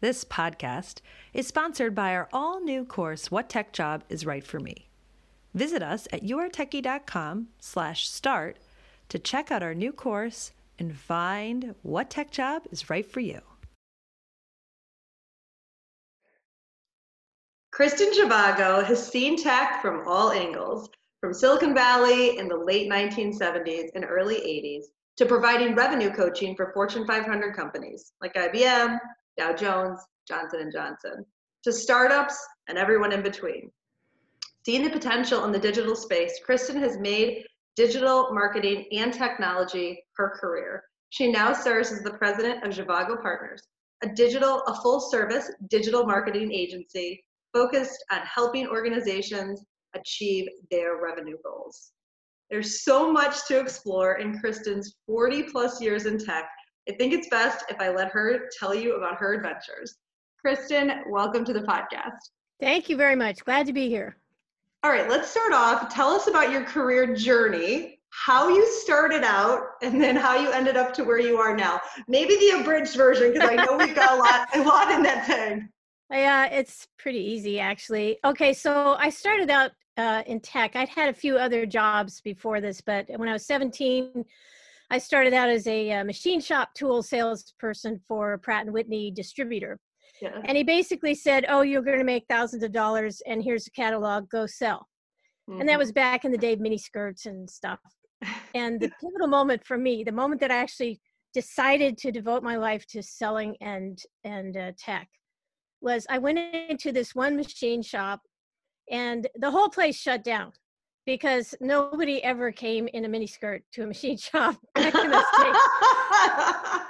This 0.00 0.24
podcast 0.24 1.00
is 1.32 1.46
sponsored 1.46 1.94
by 1.94 2.14
our 2.14 2.28
all 2.30 2.60
new 2.60 2.84
course, 2.84 3.30
What 3.30 3.48
Tech 3.48 3.72
Job 3.72 4.04
is 4.10 4.26
Right 4.26 4.44
for 4.44 4.60
Me. 4.60 4.90
Visit 5.54 5.82
us 5.82 6.06
at 6.12 6.22
yourtechie.com 6.22 7.48
slash 7.58 8.06
start 8.06 8.58
to 9.08 9.18
check 9.18 9.50
out 9.50 9.62
our 9.62 9.72
new 9.72 9.92
course 9.92 10.52
and 10.78 10.94
find 10.94 11.74
what 11.80 12.10
tech 12.10 12.30
job 12.30 12.64
is 12.70 12.90
right 12.90 13.10
for 13.10 13.20
you. 13.20 13.40
Kristin 17.74 18.12
Zhivago 18.12 18.84
has 18.84 19.06
seen 19.06 19.42
tech 19.42 19.80
from 19.80 20.06
all 20.06 20.30
angles, 20.30 20.90
from 21.22 21.32
Silicon 21.32 21.74
Valley 21.74 22.36
in 22.36 22.48
the 22.48 22.56
late 22.56 22.90
1970s 22.90 23.88
and 23.94 24.04
early 24.04 24.36
80s 24.36 24.84
to 25.16 25.24
providing 25.24 25.74
revenue 25.74 26.10
coaching 26.10 26.54
for 26.54 26.70
Fortune 26.74 27.06
500 27.06 27.56
companies 27.56 28.12
like 28.20 28.34
IBM, 28.34 28.98
Dow 29.38 29.52
Jones, 29.52 30.00
Johnson 30.26 30.70
& 30.70 30.72
Johnson, 30.72 31.24
to 31.64 31.72
startups 31.72 32.36
and 32.68 32.78
everyone 32.78 33.12
in 33.12 33.22
between. 33.22 33.70
Seeing 34.64 34.82
the 34.82 34.90
potential 34.90 35.44
in 35.44 35.52
the 35.52 35.58
digital 35.58 35.94
space, 35.94 36.40
Kristin 36.46 36.76
has 36.80 36.98
made 36.98 37.44
digital 37.76 38.32
marketing 38.32 38.86
and 38.92 39.12
technology 39.12 40.02
her 40.16 40.36
career. 40.40 40.82
She 41.10 41.30
now 41.30 41.52
serves 41.52 41.92
as 41.92 42.02
the 42.02 42.14
president 42.14 42.64
of 42.64 42.72
Zhivago 42.72 43.20
Partners, 43.22 43.62
a 44.02 44.08
digital, 44.08 44.62
a 44.66 44.74
full 44.80 45.00
service 45.00 45.50
digital 45.70 46.04
marketing 46.04 46.52
agency 46.52 47.24
focused 47.52 48.04
on 48.10 48.20
helping 48.22 48.66
organizations 48.66 49.64
achieve 49.94 50.48
their 50.70 51.00
revenue 51.02 51.36
goals. 51.44 51.92
There's 52.50 52.84
so 52.84 53.12
much 53.12 53.46
to 53.48 53.58
explore 53.58 54.18
in 54.18 54.40
Kristin's 54.40 54.96
40 55.06 55.44
plus 55.44 55.80
years 55.80 56.06
in 56.06 56.18
tech. 56.18 56.48
I 56.88 56.92
think 56.92 57.12
it's 57.12 57.28
best 57.28 57.64
if 57.68 57.80
I 57.80 57.90
let 57.90 58.10
her 58.12 58.48
tell 58.58 58.74
you 58.74 58.94
about 58.94 59.16
her 59.18 59.34
adventures. 59.34 59.96
Kristin, 60.44 61.02
welcome 61.08 61.44
to 61.44 61.52
the 61.52 61.62
podcast. 61.62 62.30
Thank 62.60 62.88
you 62.88 62.96
very 62.96 63.16
much. 63.16 63.44
Glad 63.44 63.66
to 63.66 63.72
be 63.72 63.88
here. 63.88 64.16
All 64.84 64.92
right, 64.92 65.08
let's 65.08 65.28
start 65.28 65.52
off. 65.52 65.92
Tell 65.92 66.10
us 66.10 66.28
about 66.28 66.52
your 66.52 66.62
career 66.62 67.12
journey, 67.12 67.98
how 68.10 68.48
you 68.48 68.64
started 68.68 69.24
out, 69.24 69.62
and 69.82 70.00
then 70.00 70.14
how 70.14 70.38
you 70.38 70.52
ended 70.52 70.76
up 70.76 70.94
to 70.94 71.02
where 71.02 71.18
you 71.18 71.38
are 71.38 71.56
now. 71.56 71.80
Maybe 72.06 72.36
the 72.36 72.60
abridged 72.60 72.94
version, 72.94 73.32
because 73.32 73.48
I 73.48 73.56
know 73.56 73.76
we've 73.76 73.94
got 73.94 74.12
a 74.12 74.16
lot, 74.22 74.48
a 74.54 74.62
lot 74.62 74.92
in 74.92 75.02
that 75.02 75.26
thing. 75.26 75.68
Yeah, 76.08 76.46
it's 76.46 76.86
pretty 76.98 77.18
easy 77.18 77.58
actually. 77.58 78.18
Okay, 78.24 78.52
so 78.52 78.94
I 79.00 79.10
started 79.10 79.50
out 79.50 79.72
uh, 79.96 80.22
in 80.26 80.38
tech. 80.38 80.76
I'd 80.76 80.88
had 80.88 81.08
a 81.08 81.12
few 81.12 81.36
other 81.36 81.66
jobs 81.66 82.20
before 82.20 82.60
this, 82.60 82.80
but 82.80 83.06
when 83.16 83.28
I 83.28 83.32
was 83.32 83.44
17, 83.44 84.24
I 84.90 84.98
started 84.98 85.34
out 85.34 85.48
as 85.48 85.66
a 85.66 85.92
uh, 85.92 86.04
machine 86.04 86.40
shop 86.40 86.70
tool 86.74 87.02
salesperson 87.02 88.00
for 88.06 88.38
Pratt 88.38 88.64
and 88.64 88.72
Whitney 88.72 89.10
distributor. 89.10 89.80
Yeah. 90.22 90.40
And 90.44 90.56
he 90.56 90.62
basically 90.62 91.14
said, 91.14 91.44
"Oh, 91.48 91.62
you're 91.62 91.82
going 91.82 91.98
to 91.98 92.04
make 92.04 92.24
thousands 92.28 92.62
of 92.62 92.72
dollars, 92.72 93.20
and 93.26 93.42
here's 93.42 93.66
a 93.66 93.70
catalog. 93.70 94.28
Go 94.30 94.46
sell." 94.46 94.86
Mm-hmm. 95.48 95.60
And 95.60 95.68
that 95.68 95.74
mm-hmm. 95.74 95.80
was 95.80 95.92
back 95.92 96.24
in 96.24 96.32
the 96.32 96.38
day 96.38 96.52
of 96.52 96.60
mini 96.60 96.78
skirts 96.78 97.26
and 97.26 97.48
stuff. 97.48 97.80
And 98.54 98.80
the 98.80 98.90
pivotal 99.00 99.28
moment 99.28 99.64
for 99.66 99.76
me, 99.76 100.04
the 100.04 100.12
moment 100.12 100.40
that 100.40 100.50
I 100.50 100.56
actually 100.56 101.00
decided 101.34 101.98
to 101.98 102.12
devote 102.12 102.42
my 102.42 102.56
life 102.56 102.86
to 102.88 103.02
selling 103.02 103.56
and 103.60 103.98
and 104.24 104.56
uh, 104.56 104.72
tech, 104.78 105.08
was 105.80 106.06
I 106.08 106.18
went 106.18 106.38
into 106.38 106.92
this 106.92 107.14
one 107.14 107.36
machine 107.36 107.82
shop, 107.82 108.20
and 108.90 109.26
the 109.34 109.50
whole 109.50 109.68
place 109.68 109.96
shut 109.96 110.24
down 110.24 110.52
because 111.06 111.54
nobody 111.60 112.22
ever 112.22 112.52
came 112.52 112.88
in 112.88 113.04
a 113.04 113.08
mini 113.08 113.26
skirt 113.26 113.62
to 113.72 113.84
a 113.84 113.86
machine 113.86 114.16
shop 114.18 114.56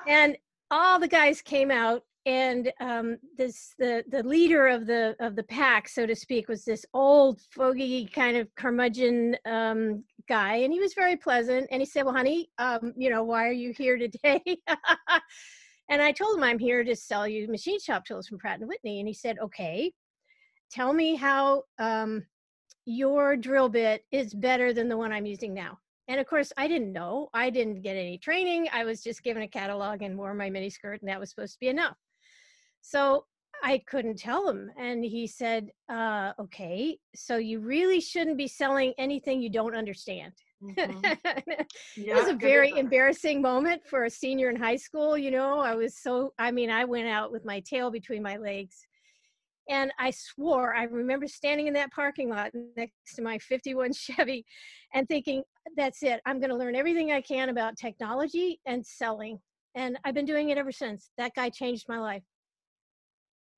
and 0.09 0.37
all 0.71 0.99
the 0.99 1.09
guys 1.09 1.41
came 1.43 1.71
out 1.71 2.03
and 2.27 2.73
um, 2.81 3.19
this 3.39 3.73
the 3.79 4.03
the 4.11 4.23
leader 4.25 4.67
of 4.67 4.85
the 4.85 5.15
of 5.21 5.37
the 5.37 5.45
pack, 5.45 5.89
so 5.89 6.07
to 6.07 6.17
speak, 6.17 6.49
was 6.49 6.65
this 6.65 6.85
old 6.93 7.41
fogey 7.53 8.05
kind 8.07 8.37
of 8.37 8.53
curmudgeon 8.57 9.37
um, 9.47 10.03
guy, 10.29 10.57
and 10.57 10.73
he 10.73 10.81
was 10.81 10.93
very 10.93 11.17
pleasant. 11.17 11.69
And 11.71 11.81
he 11.81 11.87
said, 11.87 12.05
"Well, 12.05 12.15
honey, 12.15 12.51
um, 12.59 12.93
you 12.97 13.11
know, 13.11 13.23
why 13.23 13.47
are 13.47 13.53
you 13.53 13.73
here 13.73 13.97
today?" 13.97 14.43
and 15.89 16.03
I 16.03 16.11
told 16.11 16.37
him 16.37 16.43
I'm 16.43 16.59
here 16.59 16.83
to 16.83 16.97
sell 16.97 17.29
you 17.29 17.47
machine 17.47 17.79
shop 17.79 18.05
tools 18.05 18.27
from 18.27 18.39
Pratt 18.39 18.59
and 18.59 18.69
Whitney, 18.69 18.99
and 18.99 19.07
he 19.07 19.15
said, 19.15 19.39
"Okay, 19.39 19.93
tell 20.69 20.93
me 20.93 21.15
how 21.15 21.63
um, 21.79 22.27
your 22.87 23.37
drill 23.37 23.69
bit 23.69 24.05
is 24.11 24.33
better 24.33 24.73
than 24.73 24.89
the 24.89 24.97
one 24.97 25.13
I'm 25.13 25.27
using 25.27 25.53
now." 25.53 25.79
And 26.09 26.21
of 26.21 26.27
course, 26.27 26.53
I 26.57 26.69
didn't 26.69 26.93
know. 26.93 27.29
I 27.35 27.51
didn't 27.51 27.83
get 27.83 27.97
any 27.97 28.17
training. 28.17 28.69
I 28.73 28.85
was 28.85 29.03
just 29.03 29.23
given 29.23 29.43
a 29.43 29.49
catalog 29.49 30.03
and 30.03 30.17
wore 30.17 30.35
my 30.35 30.49
mini 30.49 30.71
skirt, 30.71 31.03
and 31.03 31.09
that 31.11 31.21
was 31.21 31.31
supposed 31.31 31.55
to 31.55 31.61
be 31.61 31.69
enough. 31.69 31.97
So 32.81 33.27
I 33.63 33.83
couldn't 33.87 34.19
tell 34.19 34.49
him. 34.49 34.71
And 34.79 35.05
he 35.05 35.27
said, 35.27 35.71
uh, 35.89 36.33
okay, 36.39 36.99
so 37.15 37.37
you 37.37 37.61
really 37.61 38.01
shouldn't 38.01 38.37
be 38.37 38.49
selling 38.49 38.95
anything 38.99 39.41
you 39.41 39.51
don't 39.51 39.75
understand. 39.75 40.33
Mm-hmm. 40.63 41.05
yeah, 41.05 41.63
it 41.97 42.15
was 42.15 42.29
a 42.29 42.35
very 42.35 42.71
embarrassing 42.71 43.43
moment 43.43 43.83
for 43.89 44.05
a 44.05 44.11
senior 44.11 44.51
in 44.51 44.57
high 44.57 44.77
school. 44.77 45.19
You 45.19 45.31
know, 45.31 45.59
I 45.59 45.75
was 45.75 45.99
so, 45.99 46.33
I 46.39 46.51
mean, 46.51 46.71
I 46.71 46.85
went 46.85 47.09
out 47.09 47.33
with 47.33 47.45
my 47.45 47.61
tail 47.61 47.91
between 47.91 48.23
my 48.23 48.37
legs. 48.37 48.87
And 49.69 49.93
I 49.99 50.11
swore, 50.11 50.75
I 50.75 50.85
remember 50.85 51.27
standing 51.27 51.67
in 51.67 51.75
that 51.75 51.93
parking 51.93 52.31
lot 52.31 52.53
next 52.77 53.17
to 53.17 53.23
my 53.23 53.39
51 53.39 53.93
Chevy 53.95 54.45
and 54.95 55.09
thinking, 55.09 55.43
that's 55.77 56.03
it. 56.03 56.21
I'm 56.25 56.39
going 56.39 56.51
to 56.51 56.57
learn 56.57 56.77
everything 56.77 57.13
I 57.13 57.21
can 57.21 57.49
about 57.49 57.77
technology 57.77 58.61
and 58.67 58.87
selling. 58.87 59.39
And 59.75 59.99
I've 60.05 60.15
been 60.15 60.25
doing 60.25 60.51
it 60.51 60.59
ever 60.59 60.73
since. 60.73 61.11
That 61.19 61.35
guy 61.35 61.51
changed 61.51 61.87
my 61.89 61.99
life. 61.99 62.23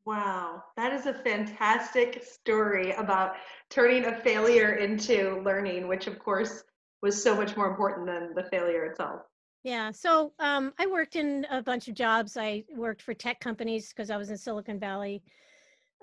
Wow, 0.04 0.64
that 0.76 0.94
is 0.94 1.04
a 1.04 1.12
fantastic 1.12 2.24
story 2.24 2.92
about 2.92 3.34
turning 3.68 4.06
a 4.06 4.16
failure 4.16 4.76
into 4.76 5.42
learning, 5.44 5.86
which 5.86 6.06
of 6.06 6.18
course 6.18 6.64
was 7.02 7.22
so 7.22 7.36
much 7.36 7.56
more 7.58 7.68
important 7.68 8.06
than 8.06 8.34
the 8.34 8.44
failure 8.44 8.86
itself. 8.86 9.20
Yeah, 9.64 9.90
so 9.90 10.32
um, 10.38 10.72
I 10.78 10.86
worked 10.86 11.16
in 11.16 11.46
a 11.50 11.62
bunch 11.62 11.88
of 11.88 11.94
jobs. 11.94 12.38
I 12.38 12.64
worked 12.74 13.02
for 13.02 13.12
tech 13.12 13.38
companies 13.40 13.90
because 13.90 14.08
I 14.10 14.16
was 14.16 14.30
in 14.30 14.38
Silicon 14.38 14.80
Valley. 14.80 15.22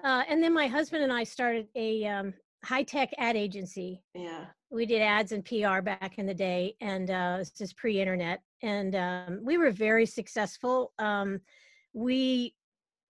Uh, 0.04 0.24
and 0.30 0.44
then 0.44 0.54
my 0.54 0.68
husband 0.68 1.04
and 1.04 1.12
I 1.12 1.24
started 1.24 1.68
a 1.76 2.06
um, 2.06 2.34
high 2.64 2.84
tech 2.84 3.12
ad 3.18 3.36
agency. 3.36 4.04
Yeah. 4.14 4.46
We 4.70 4.86
did 4.86 5.02
ads 5.02 5.32
and 5.32 5.46
PR 5.46 5.82
back 5.82 6.18
in 6.18 6.26
the 6.26 6.34
day, 6.34 6.76
and 6.82 7.10
uh, 7.10 7.38
this 7.40 7.62
is 7.62 7.74
pre 7.74 8.02
internet. 8.02 8.42
And 8.62 8.96
um, 8.96 9.40
we 9.44 9.58
were 9.58 9.72
very 9.72 10.06
successful. 10.06 10.92
Um, 11.00 11.40
we 11.94 12.56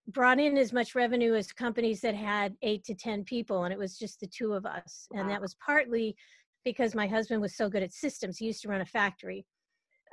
brought 0.10 0.40
in 0.40 0.58
as 0.58 0.72
much 0.72 0.94
revenue 0.94 1.34
as 1.34 1.52
companies 1.52 2.02
that 2.02 2.14
had 2.14 2.56
eight 2.62 2.84
to 2.86 2.94
10 2.94 3.24
people, 3.24 3.64
and 3.64 3.74
it 3.74 3.80
was 3.80 3.98
just 3.98 4.20
the 4.20 4.28
two 4.28 4.54
of 4.54 4.66
us. 4.66 5.08
Wow. 5.10 5.22
And 5.22 5.30
that 5.30 5.42
was 5.42 5.56
partly 5.66 6.16
because 6.64 6.94
my 6.94 7.08
husband 7.08 7.42
was 7.42 7.56
so 7.56 7.70
good 7.70 7.84
at 7.84 7.94
systems. 7.94 8.38
He 8.38 8.46
used 8.46 8.62
to 8.64 8.68
run 8.68 8.82
a 8.82 8.86
factory. 8.86 9.46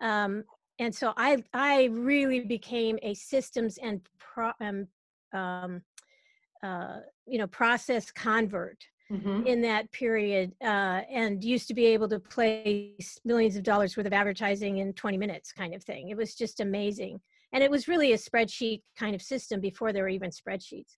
Um, 0.00 0.44
and 0.78 0.94
so 0.94 1.12
I, 1.16 1.42
I 1.52 1.84
really 1.92 2.40
became 2.40 2.98
a 3.02 3.14
systems 3.14 3.78
and 3.82 4.00
pro, 4.18 4.52
um, 4.60 4.86
um, 5.32 5.82
uh, 6.62 6.98
you 7.26 7.38
know 7.38 7.46
process 7.46 8.10
convert 8.10 8.78
mm-hmm. 9.10 9.46
in 9.46 9.60
that 9.62 9.90
period 9.92 10.52
uh, 10.62 11.02
and 11.10 11.42
used 11.42 11.68
to 11.68 11.74
be 11.74 11.86
able 11.86 12.08
to 12.08 12.18
place 12.18 13.18
millions 13.24 13.56
of 13.56 13.62
dollars 13.62 13.96
worth 13.96 14.06
of 14.06 14.12
advertising 14.12 14.78
in 14.78 14.92
20 14.92 15.16
minutes 15.18 15.52
kind 15.52 15.74
of 15.74 15.82
thing 15.82 16.08
it 16.08 16.16
was 16.16 16.34
just 16.34 16.60
amazing 16.60 17.20
and 17.52 17.62
it 17.62 17.70
was 17.70 17.88
really 17.88 18.12
a 18.12 18.16
spreadsheet 18.16 18.82
kind 18.98 19.14
of 19.14 19.22
system 19.22 19.60
before 19.60 19.92
there 19.92 20.04
were 20.04 20.08
even 20.08 20.30
spreadsheets. 20.30 20.96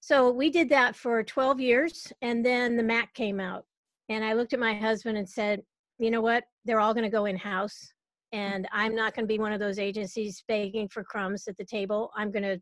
So 0.00 0.30
we 0.30 0.50
did 0.50 0.68
that 0.70 0.96
for 0.96 1.22
12 1.22 1.60
years, 1.60 2.12
and 2.22 2.44
then 2.44 2.76
the 2.76 2.82
Mac 2.82 3.14
came 3.14 3.40
out. 3.40 3.64
And 4.08 4.24
I 4.24 4.32
looked 4.32 4.52
at 4.52 4.60
my 4.60 4.74
husband 4.74 5.16
and 5.16 5.28
said, 5.28 5.62
you 5.98 6.10
know 6.10 6.20
what? 6.20 6.44
They're 6.64 6.80
all 6.80 6.94
going 6.94 7.04
to 7.04 7.10
go 7.10 7.26
in 7.26 7.36
house. 7.36 7.92
And 8.32 8.66
I'm 8.72 8.94
not 8.94 9.14
going 9.14 9.24
to 9.24 9.32
be 9.32 9.38
one 9.38 9.52
of 9.52 9.60
those 9.60 9.78
agencies 9.78 10.42
begging 10.48 10.88
for 10.88 11.04
crumbs 11.04 11.46
at 11.48 11.56
the 11.56 11.64
table. 11.64 12.10
I'm 12.16 12.32
going 12.32 12.42
to 12.42 12.60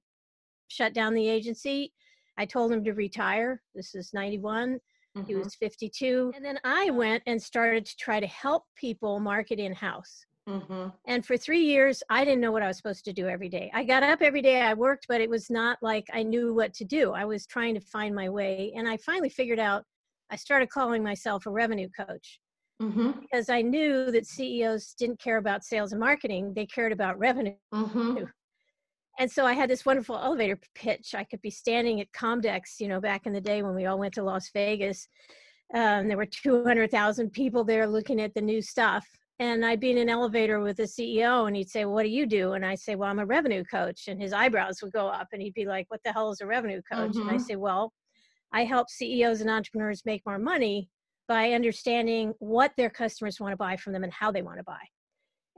shut 0.69 0.93
down 0.93 1.15
the 1.15 1.29
agency. 1.29 1.93
I 2.41 2.47
told 2.47 2.73
him 2.73 2.83
to 2.85 2.93
retire. 2.93 3.63
This 3.75 3.95
is 3.95 4.13
91. 4.13 4.81
Mm-hmm. 5.17 5.27
He 5.27 5.35
was 5.35 5.55
52. 5.55 6.33
And 6.35 6.45
then 6.45 6.59
I 6.65 6.91
went 6.91 7.23
and 7.27 7.41
started 7.41 7.85
to 7.87 7.97
try 7.97 8.19
to 8.21 8.27
help 8.27 8.65
people 8.77 9.21
market 9.21 9.59
in 9.59 9.73
house 9.73 10.25
Mm-hmm. 10.49 10.89
And 11.07 11.25
for 11.25 11.37
three 11.37 11.63
years, 11.65 12.03
I 12.11 12.25
didn't 12.25 12.41
know 12.41 12.51
what 12.51 12.63
I 12.63 12.67
was 12.67 12.77
supposed 12.77 13.05
to 13.05 13.13
do 13.13 13.29
every 13.29 13.49
day. 13.49 13.71
I 13.73 13.85
got 13.85 14.03
up 14.03 14.21
every 14.21 14.43
day, 14.43 14.63
I 14.63 14.75
worked, 14.75 15.07
but 15.09 15.21
it 15.21 15.31
was 15.31 15.51
not 15.51 15.79
like 15.83 16.07
I 16.13 16.23
knew 16.23 16.53
what 16.55 16.75
to 16.75 16.85
do. 16.85 17.13
I 17.13 17.25
was 17.25 17.47
trying 17.47 17.75
to 17.75 17.81
find 17.81 18.15
my 18.15 18.29
way. 18.29 18.73
And 18.77 18.89
I 18.89 18.97
finally 18.97 19.29
figured 19.29 19.61
out 19.61 19.85
I 20.31 20.37
started 20.37 20.71
calling 20.71 21.03
myself 21.03 21.47
a 21.47 21.51
revenue 21.51 21.89
coach 21.97 22.41
Mm-hmm. 22.81 23.11
because 23.21 23.51
I 23.51 23.61
knew 23.61 24.11
that 24.11 24.25
CEOs 24.25 24.95
didn't 24.99 25.21
care 25.21 25.37
about 25.37 25.65
sales 25.65 25.93
and 25.93 26.01
marketing, 26.01 26.55
they 26.57 26.65
cared 26.65 26.93
about 26.93 27.19
revenue. 27.19 27.53
Mm-hmm. 27.75 28.25
And 29.21 29.31
so 29.31 29.45
I 29.45 29.53
had 29.53 29.69
this 29.69 29.85
wonderful 29.85 30.17
elevator 30.17 30.59
pitch. 30.75 31.15
I 31.15 31.25
could 31.25 31.43
be 31.43 31.51
standing 31.51 32.01
at 32.01 32.11
Comdex, 32.13 32.81
you 32.81 32.89
know, 32.89 33.03
back 33.03 33.27
in 33.27 33.35
the 33.35 33.41
day 33.41 33.63
when 33.63 33.75
we 33.75 33.85
all 33.85 33.99
went 33.99 34.15
to 34.15 34.23
Las 34.23 34.49
Vegas. 34.55 35.07
Um, 35.75 36.09
there 36.09 36.17
were 36.17 36.25
200,000 36.25 37.31
people 37.31 37.63
there 37.63 37.87
looking 37.87 38.19
at 38.19 38.33
the 38.33 38.41
new 38.41 38.63
stuff. 38.63 39.07
And 39.39 39.63
I'd 39.63 39.79
be 39.79 39.91
in 39.91 39.99
an 39.99 40.09
elevator 40.09 40.61
with 40.61 40.79
the 40.79 40.85
CEO 40.85 41.47
and 41.47 41.55
he'd 41.55 41.69
say, 41.69 41.85
well, 41.85 41.97
What 41.97 42.05
do 42.05 42.09
you 42.09 42.25
do? 42.25 42.55
And 42.55 42.65
I'd 42.65 42.79
say, 42.79 42.95
Well, 42.95 43.11
I'm 43.11 43.19
a 43.19 43.27
revenue 43.27 43.63
coach. 43.63 44.09
And 44.09 44.19
his 44.19 44.33
eyebrows 44.33 44.81
would 44.83 44.93
go 44.93 45.09
up 45.09 45.29
and 45.35 45.43
he'd 45.43 45.53
be 45.53 45.67
like, 45.67 45.85
What 45.91 46.01
the 46.03 46.15
hell 46.15 46.31
is 46.31 46.41
a 46.41 46.47
revenue 46.47 46.81
coach? 46.91 47.15
And 47.21 47.31
I 47.31 47.35
Mhm. 47.35 47.41
say, 47.43 47.57
Well, 47.57 47.93
I 48.53 48.65
help 48.65 48.89
CEOs 48.89 49.43
and 49.43 49.51
entrepreneurs 49.51 50.07
make 50.07 50.25
more 50.25 50.39
money 50.39 50.89
by 51.29 51.53
understanding 51.53 52.33
what 52.39 52.73
their 52.79 52.91
customers 52.91 53.39
want 53.39 53.53
to 53.53 53.57
buy 53.59 53.77
from 53.77 53.93
them 53.93 54.03
and 54.03 54.15
how 54.15 54.33
they 54.33 54.41
want 54.41 54.57
to 54.57 54.65
buy. 54.65 54.81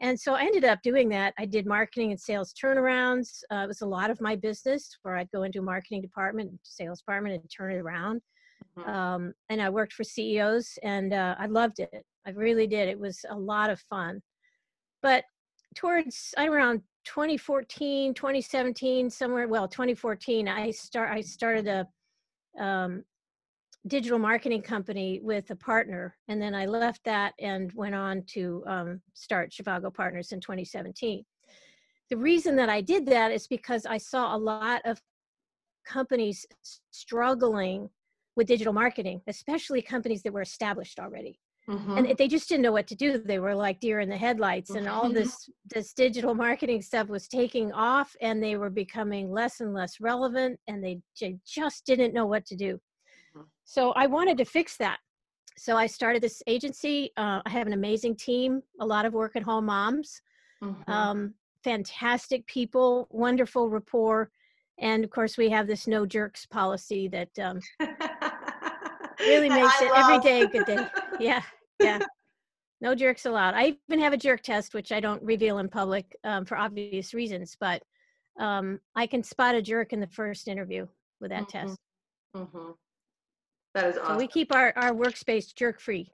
And 0.02 0.18
so 0.18 0.34
I 0.34 0.42
ended 0.42 0.64
up 0.64 0.82
doing 0.82 1.08
that. 1.10 1.32
I 1.38 1.46
did 1.46 1.64
marketing 1.64 2.10
and 2.10 2.20
sales 2.20 2.52
turnarounds. 2.52 3.44
Uh, 3.52 3.62
it 3.62 3.68
was 3.68 3.82
a 3.82 3.86
lot 3.86 4.10
of 4.10 4.20
my 4.20 4.34
business 4.34 4.90
where 5.02 5.16
I'd 5.16 5.30
go 5.30 5.44
into 5.44 5.60
a 5.60 5.62
marketing 5.62 6.02
department, 6.02 6.50
sales 6.64 6.98
department, 6.98 7.40
and 7.40 7.48
turn 7.48 7.70
it 7.70 7.78
around. 7.78 8.20
Mhm. 8.76 8.88
Um, 8.88 9.32
and 9.48 9.62
I 9.62 9.70
worked 9.70 9.92
for 9.92 10.02
CEOs, 10.02 10.76
and 10.82 11.12
uh, 11.12 11.36
I 11.38 11.46
loved 11.46 11.78
it. 11.78 12.04
I 12.26 12.30
really 12.30 12.66
did. 12.66 12.88
It 12.88 12.98
was 12.98 13.24
a 13.28 13.36
lot 13.36 13.70
of 13.70 13.80
fun. 13.80 14.20
But 15.02 15.24
towards 15.76 16.34
I 16.36 16.46
around 16.46 16.82
2014, 17.04 18.12
2017, 18.12 19.08
somewhere 19.08 19.46
well, 19.46 19.68
2014, 19.68 20.48
I 20.48 20.72
start 20.72 21.10
I 21.10 21.20
started 21.20 21.68
a 21.68 22.62
um, 22.62 23.04
digital 23.88 24.18
marketing 24.18 24.62
company 24.62 25.20
with 25.22 25.50
a 25.50 25.56
partner, 25.56 26.16
and 26.28 26.40
then 26.40 26.54
I 26.54 26.66
left 26.66 27.02
that 27.04 27.34
and 27.40 27.72
went 27.74 27.94
on 27.94 28.22
to 28.28 28.62
um, 28.66 29.00
start 29.14 29.50
Zhivago 29.52 29.92
Partners 29.92 30.32
in 30.32 30.40
2017. 30.40 31.24
The 32.10 32.16
reason 32.16 32.56
that 32.56 32.68
I 32.68 32.80
did 32.80 33.06
that 33.06 33.32
is 33.32 33.46
because 33.46 33.86
I 33.86 33.98
saw 33.98 34.36
a 34.36 34.38
lot 34.38 34.82
of 34.84 35.00
companies 35.86 36.46
struggling 36.90 37.88
with 38.36 38.46
digital 38.46 38.72
marketing, 38.72 39.20
especially 39.26 39.82
companies 39.82 40.22
that 40.22 40.32
were 40.32 40.42
established 40.42 40.98
already 41.00 41.38
Mm-hmm. 41.68 41.96
and 41.96 42.18
they 42.18 42.26
just 42.26 42.48
didn't 42.48 42.62
know 42.62 42.72
what 42.72 42.88
to 42.88 42.96
do 42.96 43.18
they 43.18 43.38
were 43.38 43.54
like 43.54 43.78
deer 43.78 44.00
in 44.00 44.08
the 44.08 44.16
headlights 44.16 44.74
and 44.74 44.88
all 44.88 45.08
Mhm. 45.08 45.14
this 45.14 45.48
this 45.70 45.92
digital 45.92 46.34
marketing 46.34 46.82
stuff 46.82 47.08
was 47.08 47.28
taking 47.28 47.70
off 47.72 48.16
and 48.20 48.42
they 48.42 48.56
were 48.56 48.68
becoming 48.70 49.30
less 49.30 49.60
and 49.60 49.72
less 49.72 50.00
relevant 50.00 50.58
and 50.66 50.82
they 50.82 51.00
j- 51.16 51.38
just 51.46 51.86
didn't 51.86 52.14
know 52.14 52.26
what 52.26 52.44
to 52.46 52.56
do. 52.56 52.80
So 53.64 53.92
i 53.92 54.06
wanted 54.06 54.36
to 54.38 54.44
fix 54.44 54.76
that 54.76 54.98
so 55.56 55.76
i 55.76 55.86
started 55.86 56.22
this 56.22 56.42
agency 56.46 57.10
uh, 57.16 57.40
i 57.46 57.50
have 57.50 57.66
an 57.66 57.72
amazing 57.72 58.14
team 58.16 58.62
a 58.80 58.86
lot 58.86 59.04
of 59.06 59.12
work 59.12 59.36
at 59.36 59.42
home 59.42 59.66
moms 59.66 60.22
Mhm. 60.62 60.88
um, 60.88 61.34
fantastic 61.64 62.46
people 62.46 63.08
wonderful 63.10 63.68
rapport 63.68 64.30
and 64.78 65.04
of 65.04 65.10
course 65.10 65.36
we 65.36 65.48
have 65.50 65.66
this 65.66 65.86
no 65.86 66.06
jerks 66.06 66.46
policy 66.46 67.08
that 67.08 67.30
um, 67.38 67.60
really 69.26 69.48
makes 69.60 69.80
it 69.80 69.90
every 69.94 70.18
day 70.20 70.42
a 70.42 70.46
good 70.46 70.66
day. 70.66 70.86
Yeah, 71.20 71.42
yeah. 71.80 72.00
No 72.80 72.94
jerks 72.94 73.26
allowed. 73.26 73.54
I 73.54 73.76
even 73.88 74.00
have 74.00 74.12
a 74.12 74.16
jerk 74.16 74.42
test, 74.42 74.74
which 74.74 74.90
I 74.90 74.98
don't 74.98 75.22
reveal 75.22 75.58
in 75.58 75.68
public 75.68 76.16
um, 76.24 76.44
for 76.44 76.56
obvious 76.56 77.14
reasons, 77.14 77.56
but 77.60 77.82
um, 78.40 78.80
I 78.96 79.06
can 79.06 79.22
spot 79.22 79.54
a 79.54 79.62
jerk 79.62 79.92
in 79.92 80.00
the 80.00 80.06
first 80.08 80.48
interview 80.48 80.88
with 81.20 81.30
that 81.30 81.44
Mhm. 81.44 81.48
test. 81.48 81.78
Mhm. 82.34 82.76
That 83.74 83.86
is 83.86 83.94
So 83.96 84.02
awesome. 84.02 84.16
we 84.16 84.26
keep 84.26 84.54
our, 84.54 84.72
our 84.76 84.92
workspace 84.92 85.54
jerk 85.54 85.80
free. 85.80 86.10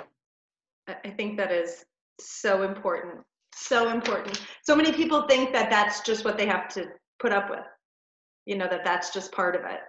I 0.88 0.96
I 1.04 1.10
think 1.10 1.36
that 1.38 1.52
is 1.52 1.84
so 2.20 2.62
important. 2.62 3.24
So 3.54 3.90
important. 3.90 4.40
So 4.62 4.76
many 4.76 4.92
people 4.92 5.26
think 5.28 5.52
that 5.52 5.70
that's 5.70 6.00
just 6.00 6.24
what 6.24 6.38
they 6.38 6.46
have 6.46 6.68
to 6.74 6.86
put 7.18 7.32
up 7.32 7.50
with. 7.50 7.66
You 8.46 8.56
know, 8.56 8.68
that 8.68 8.84
that's 8.84 9.12
just 9.12 9.32
part 9.32 9.56
of 9.56 9.62
it. 9.64 9.80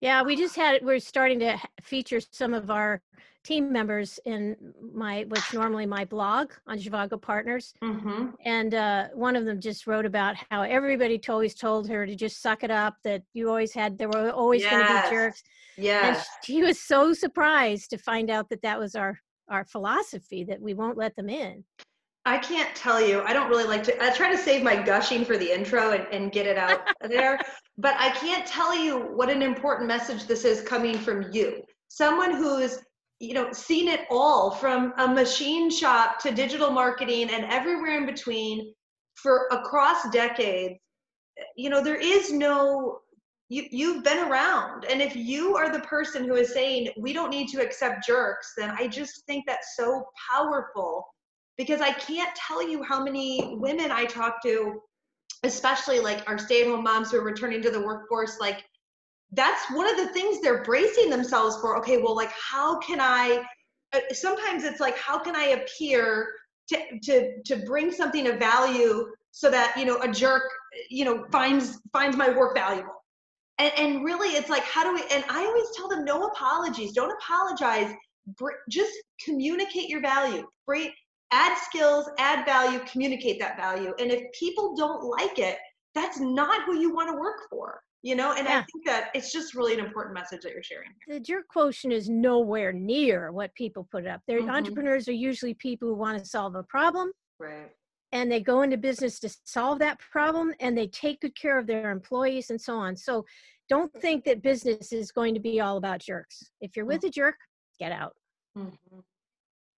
Yeah, 0.00 0.22
we 0.22 0.36
just 0.36 0.56
had 0.56 0.82
we're 0.82 0.98
starting 0.98 1.40
to 1.40 1.58
feature 1.82 2.20
some 2.30 2.54
of 2.54 2.70
our 2.70 3.02
team 3.42 3.72
members 3.72 4.20
in 4.26 4.56
my 4.92 5.24
what's 5.28 5.52
normally 5.52 5.86
my 5.86 6.04
blog 6.04 6.52
on 6.66 6.78
Zhivago 6.78 7.20
Partners. 7.20 7.72
Mm-hmm. 7.82 8.26
and 8.44 8.74
uh, 8.74 9.08
one 9.14 9.34
of 9.36 9.44
them 9.44 9.60
just 9.60 9.86
wrote 9.86 10.04
about 10.04 10.36
how 10.50 10.62
everybody 10.62 11.20
always 11.28 11.54
told 11.54 11.88
her 11.88 12.06
to 12.06 12.14
just 12.14 12.42
suck 12.42 12.64
it 12.64 12.70
up 12.70 12.96
that 13.04 13.22
you 13.32 13.48
always 13.48 13.72
had 13.72 13.96
there 13.96 14.08
were 14.08 14.30
always 14.30 14.64
going 14.66 14.86
to 14.86 15.02
be 15.02 15.10
jerks 15.10 15.42
Yeah, 15.76 16.14
and 16.14 16.24
she 16.44 16.62
was 16.62 16.78
so 16.78 17.12
surprised 17.14 17.90
to 17.90 17.98
find 17.98 18.30
out 18.30 18.48
that 18.50 18.62
that 18.62 18.78
was 18.78 18.94
our 18.94 19.18
our 19.48 19.64
philosophy 19.64 20.44
that 20.44 20.60
we 20.60 20.74
won't 20.74 20.96
let 20.98 21.16
them 21.16 21.28
in 21.28 21.64
I 22.30 22.38
can't 22.38 22.72
tell 22.76 23.04
you. 23.04 23.22
I 23.22 23.32
don't 23.32 23.48
really 23.48 23.64
like 23.64 23.82
to. 23.82 24.00
I 24.00 24.10
try 24.10 24.30
to 24.30 24.38
save 24.38 24.62
my 24.62 24.80
gushing 24.80 25.24
for 25.24 25.36
the 25.36 25.52
intro 25.52 25.90
and, 25.90 26.06
and 26.12 26.30
get 26.30 26.46
it 26.46 26.56
out 26.56 26.88
there. 27.08 27.40
But 27.76 27.96
I 27.98 28.10
can't 28.10 28.46
tell 28.46 28.72
you 28.72 29.00
what 29.00 29.28
an 29.28 29.42
important 29.42 29.88
message 29.88 30.28
this 30.28 30.44
is 30.44 30.62
coming 30.62 30.96
from 30.96 31.32
you. 31.32 31.64
Someone 31.88 32.36
who's, 32.36 32.78
you 33.18 33.34
know, 33.34 33.50
seen 33.50 33.88
it 33.88 34.02
all 34.12 34.52
from 34.52 34.94
a 34.98 35.08
machine 35.08 35.72
shop 35.72 36.20
to 36.20 36.30
digital 36.30 36.70
marketing 36.70 37.30
and 37.30 37.46
everywhere 37.46 37.98
in 37.98 38.06
between 38.06 38.74
for 39.16 39.48
across 39.50 40.08
decades. 40.10 40.78
You 41.56 41.68
know, 41.68 41.82
there 41.82 42.00
is 42.00 42.32
no 42.32 43.00
you 43.48 43.64
you've 43.72 44.04
been 44.04 44.30
around. 44.30 44.84
And 44.84 45.02
if 45.02 45.16
you 45.16 45.56
are 45.56 45.72
the 45.72 45.80
person 45.80 46.26
who 46.26 46.36
is 46.36 46.54
saying 46.54 46.90
we 46.96 47.12
don't 47.12 47.30
need 47.30 47.48
to 47.48 47.60
accept 47.60 48.06
jerks, 48.06 48.52
then 48.56 48.70
I 48.78 48.86
just 48.86 49.26
think 49.26 49.46
that's 49.48 49.74
so 49.74 50.04
powerful 50.30 51.04
because 51.60 51.82
I 51.82 51.92
can't 51.92 52.34
tell 52.34 52.66
you 52.66 52.82
how 52.82 53.04
many 53.04 53.54
women 53.60 53.90
I 53.90 54.06
talk 54.06 54.42
to, 54.44 54.80
especially 55.42 56.00
like 56.00 56.26
our 56.26 56.38
stay 56.38 56.62
at 56.62 56.68
home 56.68 56.82
moms 56.82 57.10
who 57.10 57.18
are 57.18 57.22
returning 57.22 57.60
to 57.60 57.70
the 57.70 57.82
workforce, 57.82 58.38
like 58.40 58.64
that's 59.32 59.70
one 59.70 59.86
of 59.86 59.98
the 59.98 60.10
things 60.14 60.40
they're 60.40 60.64
bracing 60.64 61.10
themselves 61.10 61.58
for. 61.60 61.76
Okay, 61.76 61.98
well, 61.98 62.16
like, 62.16 62.30
how 62.30 62.78
can 62.78 62.98
I? 62.98 63.44
uh, 63.92 64.00
Sometimes 64.10 64.64
it's 64.64 64.80
like, 64.80 64.96
how 64.96 65.18
can 65.18 65.36
I 65.36 65.48
appear 65.58 66.30
to, 66.70 66.78
to, 67.02 67.42
to 67.42 67.56
bring 67.66 67.92
something 67.92 68.26
of 68.26 68.38
value 68.38 69.10
so 69.30 69.50
that, 69.50 69.76
you 69.76 69.84
know, 69.84 69.98
a 70.00 70.08
jerk, 70.08 70.44
you 70.88 71.04
know, 71.04 71.26
finds, 71.30 71.78
finds 71.92 72.16
my 72.16 72.30
work 72.30 72.56
valuable. 72.56 73.04
And, 73.58 73.70
and 73.76 74.02
really, 74.02 74.28
it's 74.28 74.48
like, 74.48 74.62
how 74.62 74.82
do 74.82 74.94
we? 74.94 75.02
And 75.14 75.24
I 75.28 75.44
always 75.44 75.66
tell 75.76 75.88
them, 75.90 76.06
no 76.06 76.24
apologies. 76.24 76.92
Don't 76.92 77.12
apologize. 77.12 77.92
Br- 78.38 78.62
just 78.70 78.92
communicate 79.22 79.90
your 79.90 80.00
value. 80.00 80.46
Bring, 80.66 80.90
add 81.32 81.56
skills, 81.58 82.08
add 82.18 82.44
value, 82.44 82.80
communicate 82.90 83.38
that 83.40 83.56
value. 83.56 83.92
And 83.98 84.10
if 84.10 84.30
people 84.32 84.74
don't 84.76 85.02
like 85.04 85.38
it, 85.38 85.58
that's 85.94 86.20
not 86.20 86.64
who 86.64 86.78
you 86.78 86.94
want 86.94 87.08
to 87.08 87.14
work 87.18 87.40
for. 87.50 87.80
You 88.02 88.16
know, 88.16 88.32
and 88.32 88.48
I 88.48 88.62
think 88.62 88.86
that 88.86 89.10
it's 89.14 89.30
just 89.30 89.54
really 89.54 89.74
an 89.74 89.80
important 89.84 90.14
message 90.14 90.40
that 90.42 90.52
you're 90.52 90.62
sharing. 90.62 90.88
here. 91.06 91.16
the 91.18 91.20
jerk 91.20 91.46
quotient 91.48 91.92
is 91.92 92.08
nowhere 92.08 92.72
near 92.72 93.30
what 93.30 93.54
people 93.54 93.86
put 93.90 94.06
up 94.06 94.22
their 94.26 94.40
Mhm. 94.40 94.50
entrepreneurs 94.50 95.06
are 95.06 95.12
usually 95.12 95.52
people 95.52 95.86
who 95.88 95.94
want 95.94 96.18
to 96.18 96.24
solve 96.24 96.54
a 96.54 96.62
problem 96.62 97.12
Right. 97.38 97.70
and 98.12 98.32
they 98.32 98.40
go 98.40 98.62
into 98.62 98.78
business 98.78 99.20
to 99.20 99.28
solve 99.44 99.80
that 99.80 99.98
problem 99.98 100.54
and 100.60 100.78
they 100.78 100.86
take 100.88 101.20
good 101.20 101.34
care 101.36 101.58
of 101.58 101.66
their 101.66 101.90
employees 101.90 102.48
and 102.48 102.58
so 102.58 102.74
on 102.76 102.96
so 102.96 103.26
don't 103.68 103.92
think 104.00 104.24
that 104.24 104.40
business 104.40 104.92
is 104.92 105.12
going 105.12 105.34
to 105.34 105.40
be 105.40 105.60
all 105.60 105.76
about 105.76 106.00
jerks 106.00 106.42
if 106.62 106.76
you're 106.76 106.86
with 106.86 107.04
a 107.04 107.10
jerk 107.10 107.36
get 107.78 107.92
out 107.92 108.16
Mhm. 108.56 109.04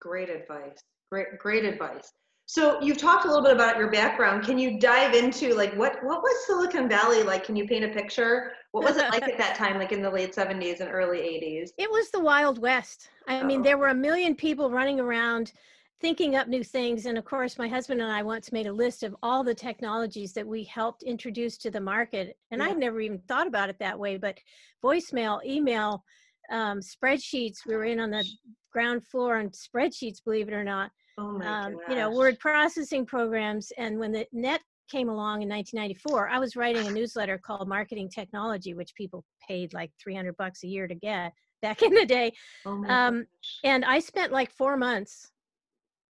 Great 0.00 0.30
advice. 0.30 0.78
Great, 1.12 1.38
great 1.38 1.66
advice. 1.66 2.10
So 2.46 2.80
you've 2.80 2.96
talked 2.96 3.26
a 3.26 3.28
little 3.28 3.42
bit 3.42 3.52
about 3.52 3.76
your 3.76 3.90
background. 3.90 4.46
Can 4.46 4.56
you 4.58 4.80
dive 4.80 5.12
into 5.12 5.54
like 5.54 5.74
what 5.74 6.02
what 6.02 6.22
was 6.22 6.46
Silicon 6.46 6.88
Valley 6.88 7.22
like? 7.22 7.44
Can 7.44 7.54
you 7.54 7.68
paint 7.68 7.84
a 7.84 7.88
picture? 7.88 8.52
What 8.70 8.82
was 8.82 8.96
it 8.96 9.10
like 9.10 9.24
at 9.24 9.36
that 9.36 9.54
time, 9.54 9.76
like 9.78 9.92
in 9.92 10.00
the 10.00 10.08
late 10.08 10.34
'70s 10.34 10.80
and 10.80 10.90
early 10.90 11.18
'80s? 11.18 11.72
It 11.76 11.90
was 11.90 12.10
the 12.10 12.20
Wild 12.20 12.58
West. 12.58 13.10
I 13.28 13.42
mean, 13.42 13.60
Oh. 13.60 13.62
there 13.62 13.76
were 13.76 13.88
a 13.88 13.94
million 13.94 14.34
people 14.34 14.70
running 14.70 15.00
around 15.00 15.52
thinking 16.00 16.34
up 16.34 16.48
new 16.48 16.64
things. 16.64 17.04
And 17.04 17.18
of 17.18 17.26
course, 17.26 17.58
my 17.58 17.68
husband 17.68 18.00
and 18.00 18.10
I 18.10 18.22
once 18.22 18.50
made 18.50 18.66
a 18.66 18.72
list 18.72 19.02
of 19.02 19.14
all 19.22 19.44
the 19.44 19.54
technologies 19.54 20.32
that 20.32 20.46
we 20.46 20.64
helped 20.64 21.02
introduce 21.02 21.58
to 21.58 21.70
the 21.70 21.80
market. 21.80 22.38
And 22.50 22.62
Yeah. 22.62 22.68
I'd 22.68 22.78
never 22.78 23.02
even 23.02 23.18
thought 23.28 23.46
about 23.46 23.68
it 23.68 23.78
that 23.80 23.98
way, 23.98 24.16
but 24.16 24.38
voicemail, 24.82 25.44
email, 25.44 26.06
um, 26.50 26.80
spreadsheets, 26.80 27.66
we 27.66 27.76
were 27.76 27.84
in 27.84 28.00
on 28.00 28.10
the 28.10 28.24
ground 28.72 29.06
floor 29.06 29.36
on 29.36 29.50
spreadsheets, 29.50 30.24
believe 30.24 30.48
it 30.48 30.54
or 30.54 30.64
not. 30.64 30.90
Oh 31.18 31.40
Um, 31.40 31.76
you 31.88 31.94
know, 31.96 32.10
word 32.10 32.38
processing 32.38 33.04
programs. 33.06 33.72
And 33.76 33.98
when 33.98 34.12
the 34.12 34.26
net 34.32 34.60
came 34.90 35.08
along 35.08 35.42
in 35.42 35.48
1994, 35.48 36.28
I 36.28 36.38
was 36.38 36.56
writing 36.56 36.86
a 36.86 36.90
newsletter 36.90 37.38
called 37.38 37.68
Marketing 37.68 38.08
Technology, 38.08 38.74
which 38.74 38.94
people 38.94 39.24
paid 39.46 39.72
like 39.72 39.90
300 40.02 40.36
bucks 40.36 40.64
a 40.64 40.68
year 40.68 40.86
to 40.86 40.94
get 40.94 41.32
back 41.62 41.82
in 41.82 41.94
the 41.94 42.06
day. 42.06 42.32
Oh 42.66 42.84
um. 42.86 43.26
And 43.64 43.84
I 43.84 44.00
spent 44.00 44.32
like 44.32 44.50
four 44.50 44.76
months 44.76 45.30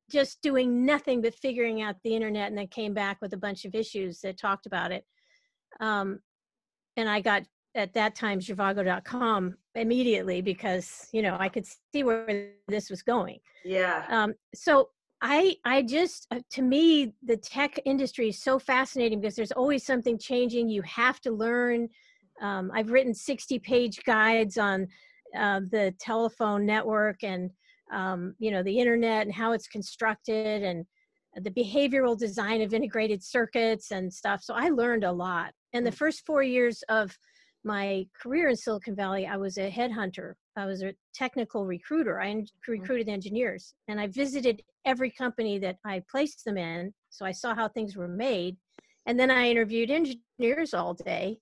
just 0.09 0.41
doing 0.41 0.85
nothing 0.85 1.21
but 1.21 1.33
figuring 1.35 1.81
out 1.81 1.95
the 2.03 2.15
internet 2.15 2.47
and 2.49 2.57
then 2.57 2.67
came 2.67 2.93
back 2.93 3.17
with 3.21 3.33
a 3.33 3.37
bunch 3.37 3.65
of 3.65 3.73
issues 3.73 4.19
that 4.21 4.37
talked 4.37 4.65
about 4.65 4.91
it. 4.91 5.05
Um, 5.79 6.19
and 6.97 7.09
I 7.09 7.21
got 7.21 7.43
at 7.75 7.93
that 7.93 8.15
time 8.15 8.39
Zhivago.com 8.39 9.55
immediately 9.75 10.41
because 10.41 11.07
you 11.13 11.21
know 11.21 11.37
I 11.39 11.49
could 11.49 11.65
see 11.65 12.03
where 12.03 12.51
this 12.67 12.89
was 12.89 13.01
going. 13.01 13.39
Yeah. 13.63 14.05
Um, 14.09 14.33
so 14.53 14.89
I 15.21 15.55
I 15.65 15.83
just 15.83 16.27
uh, 16.31 16.39
to 16.51 16.61
me 16.61 17.13
the 17.23 17.37
tech 17.37 17.79
industry 17.85 18.29
is 18.29 18.41
so 18.41 18.59
fascinating 18.59 19.21
because 19.21 19.35
there's 19.35 19.51
always 19.51 19.85
something 19.85 20.17
changing. 20.17 20.69
You 20.69 20.81
have 20.83 21.21
to 21.21 21.31
learn. 21.31 21.89
Um, 22.41 22.71
I've 22.73 22.91
written 22.91 23.13
60 23.13 23.59
page 23.59 24.03
guides 24.03 24.57
on 24.57 24.87
uh, 25.37 25.61
the 25.69 25.93
telephone 25.99 26.65
network 26.65 27.23
and 27.23 27.51
um, 27.93 28.35
you 28.39 28.51
know 28.51 28.63
the 28.63 28.79
internet 28.79 29.23
and 29.25 29.33
how 29.33 29.53
it's 29.53 29.67
constructed 29.67 30.63
and 30.63 30.85
the 31.35 31.51
behavioral 31.51 32.17
design 32.17 32.61
of 32.61 32.73
integrated 32.73 33.23
circuits 33.23 33.91
and 33.91 34.11
stuff. 34.13 34.43
So 34.43 34.53
I 34.53 34.69
learned 34.69 35.05
a 35.05 35.11
lot. 35.11 35.53
And 35.73 35.85
the 35.85 35.91
mm. 35.91 35.95
first 35.95 36.25
four 36.25 36.43
years 36.43 36.83
of 36.89 37.17
my 37.63 38.05
career 38.19 38.49
in 38.49 38.55
Silicon 38.55 38.95
Valley, 38.95 39.27
I 39.27 39.37
was 39.37 39.57
a 39.57 39.69
headhunter. 39.69 40.33
I 40.57 40.65
was 40.65 40.81
a 40.81 40.93
technical 41.13 41.65
recruiter. 41.65 42.19
I 42.19 42.33
mm. 42.33 42.47
recruited 42.67 43.09
engineers 43.09 43.73
and 43.87 43.99
I 43.99 44.07
visited 44.07 44.61
every 44.85 45.11
company 45.11 45.59
that 45.59 45.77
I 45.85 46.03
placed 46.09 46.43
them 46.45 46.57
in. 46.57 46.93
So 47.09 47.25
I 47.25 47.31
saw 47.31 47.53
how 47.53 47.67
things 47.67 47.95
were 47.95 48.07
made. 48.07 48.57
And 49.05 49.19
then 49.19 49.31
I 49.31 49.49
interviewed 49.49 49.91
engineers 49.91 50.73
all 50.73 50.93
day, 50.93 51.37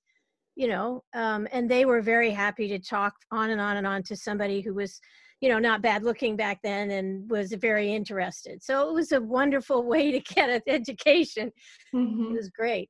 you 0.55 0.67
know, 0.67 1.03
um, 1.13 1.47
and 1.51 1.69
they 1.69 1.85
were 1.85 2.01
very 2.01 2.31
happy 2.31 2.67
to 2.69 2.79
talk 2.79 3.13
on 3.31 3.49
and 3.49 3.61
on 3.61 3.77
and 3.77 3.87
on 3.87 4.03
to 4.03 4.15
somebody 4.15 4.61
who 4.61 4.73
was, 4.73 4.99
you 5.41 5.49
know, 5.49 5.59
not 5.59 5.81
bad 5.81 6.03
looking 6.03 6.35
back 6.35 6.59
then 6.63 6.91
and 6.91 7.29
was 7.29 7.53
very 7.53 7.93
interested. 7.93 8.63
So 8.63 8.89
it 8.89 8.93
was 8.93 9.11
a 9.11 9.21
wonderful 9.21 9.83
way 9.87 10.11
to 10.11 10.19
get 10.19 10.49
an 10.49 10.61
education. 10.67 11.51
Mm-hmm. 11.93 12.31
It 12.31 12.37
was 12.37 12.49
great. 12.49 12.89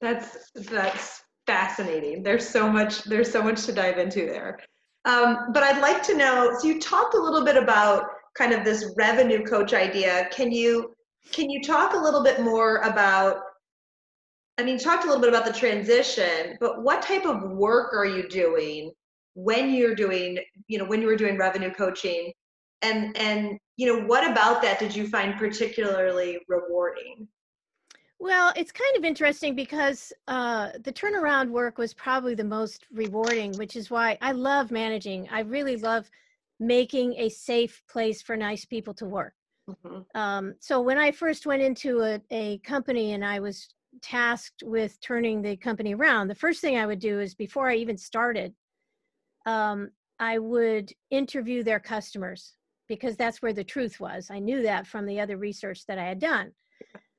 That's 0.00 0.50
that's 0.54 1.22
fascinating. 1.46 2.22
There's 2.22 2.48
so 2.48 2.68
much 2.68 3.04
there's 3.04 3.30
so 3.30 3.42
much 3.42 3.64
to 3.66 3.72
dive 3.72 3.98
into 3.98 4.26
there. 4.26 4.58
Um, 5.04 5.52
but 5.52 5.62
I'd 5.62 5.80
like 5.80 6.02
to 6.04 6.16
know. 6.16 6.56
So 6.58 6.68
you 6.68 6.80
talked 6.80 7.14
a 7.14 7.20
little 7.20 7.44
bit 7.44 7.56
about 7.56 8.04
kind 8.36 8.52
of 8.52 8.64
this 8.64 8.92
revenue 8.96 9.44
coach 9.44 9.74
idea. 9.74 10.28
Can 10.30 10.52
you 10.52 10.94
can 11.32 11.50
you 11.50 11.62
talk 11.62 11.94
a 11.94 11.98
little 11.98 12.22
bit 12.22 12.40
more 12.40 12.76
about? 12.78 13.38
I 14.58 14.64
mean, 14.64 14.78
talked 14.78 15.04
a 15.04 15.06
little 15.06 15.20
bit 15.20 15.30
about 15.30 15.46
the 15.46 15.58
transition, 15.58 16.56
but 16.60 16.82
what 16.82 17.02
type 17.02 17.24
of 17.24 17.42
work 17.52 17.94
are 17.94 18.04
you 18.04 18.28
doing 18.28 18.92
when 19.34 19.72
you're 19.72 19.94
doing, 19.94 20.38
you 20.68 20.78
know, 20.78 20.84
when 20.84 21.00
you 21.00 21.06
were 21.06 21.16
doing 21.16 21.38
revenue 21.38 21.72
coaching, 21.72 22.32
and 22.82 23.16
and 23.16 23.58
you 23.76 23.86
know, 23.86 24.06
what 24.06 24.30
about 24.30 24.62
that 24.62 24.78
did 24.78 24.94
you 24.94 25.08
find 25.08 25.38
particularly 25.38 26.38
rewarding? 26.48 27.26
Well, 28.22 28.52
it's 28.54 28.70
kind 28.70 28.96
of 28.96 29.04
interesting 29.04 29.56
because 29.56 30.12
uh, 30.28 30.68
the 30.84 30.92
turnaround 30.92 31.50
work 31.50 31.76
was 31.76 31.92
probably 31.92 32.36
the 32.36 32.44
most 32.44 32.86
rewarding, 32.92 33.50
which 33.54 33.74
is 33.74 33.90
why 33.90 34.16
I 34.22 34.30
love 34.30 34.70
managing. 34.70 35.28
I 35.32 35.40
really 35.40 35.76
love 35.76 36.08
making 36.60 37.14
a 37.14 37.28
safe 37.28 37.82
place 37.90 38.22
for 38.22 38.36
nice 38.36 38.64
people 38.64 38.94
to 38.94 39.06
work. 39.06 39.34
Mm-hmm. 39.68 40.02
Um, 40.14 40.54
so 40.60 40.80
when 40.80 40.98
I 40.98 41.10
first 41.10 41.46
went 41.46 41.62
into 41.62 42.02
a, 42.02 42.20
a 42.30 42.58
company 42.58 43.14
and 43.14 43.24
I 43.24 43.40
was 43.40 43.74
tasked 44.02 44.62
with 44.64 45.00
turning 45.00 45.42
the 45.42 45.56
company 45.56 45.92
around, 45.92 46.28
the 46.28 46.36
first 46.36 46.60
thing 46.60 46.76
I 46.76 46.86
would 46.86 47.00
do 47.00 47.18
is 47.18 47.34
before 47.34 47.70
I 47.70 47.74
even 47.74 47.98
started, 47.98 48.54
um, 49.46 49.90
I 50.20 50.38
would 50.38 50.92
interview 51.10 51.64
their 51.64 51.80
customers 51.80 52.52
because 52.86 53.16
that's 53.16 53.42
where 53.42 53.52
the 53.52 53.64
truth 53.64 53.98
was. 53.98 54.30
I 54.30 54.38
knew 54.38 54.62
that 54.62 54.86
from 54.86 55.06
the 55.06 55.18
other 55.18 55.38
research 55.38 55.86
that 55.86 55.98
I 55.98 56.04
had 56.04 56.20
done. 56.20 56.52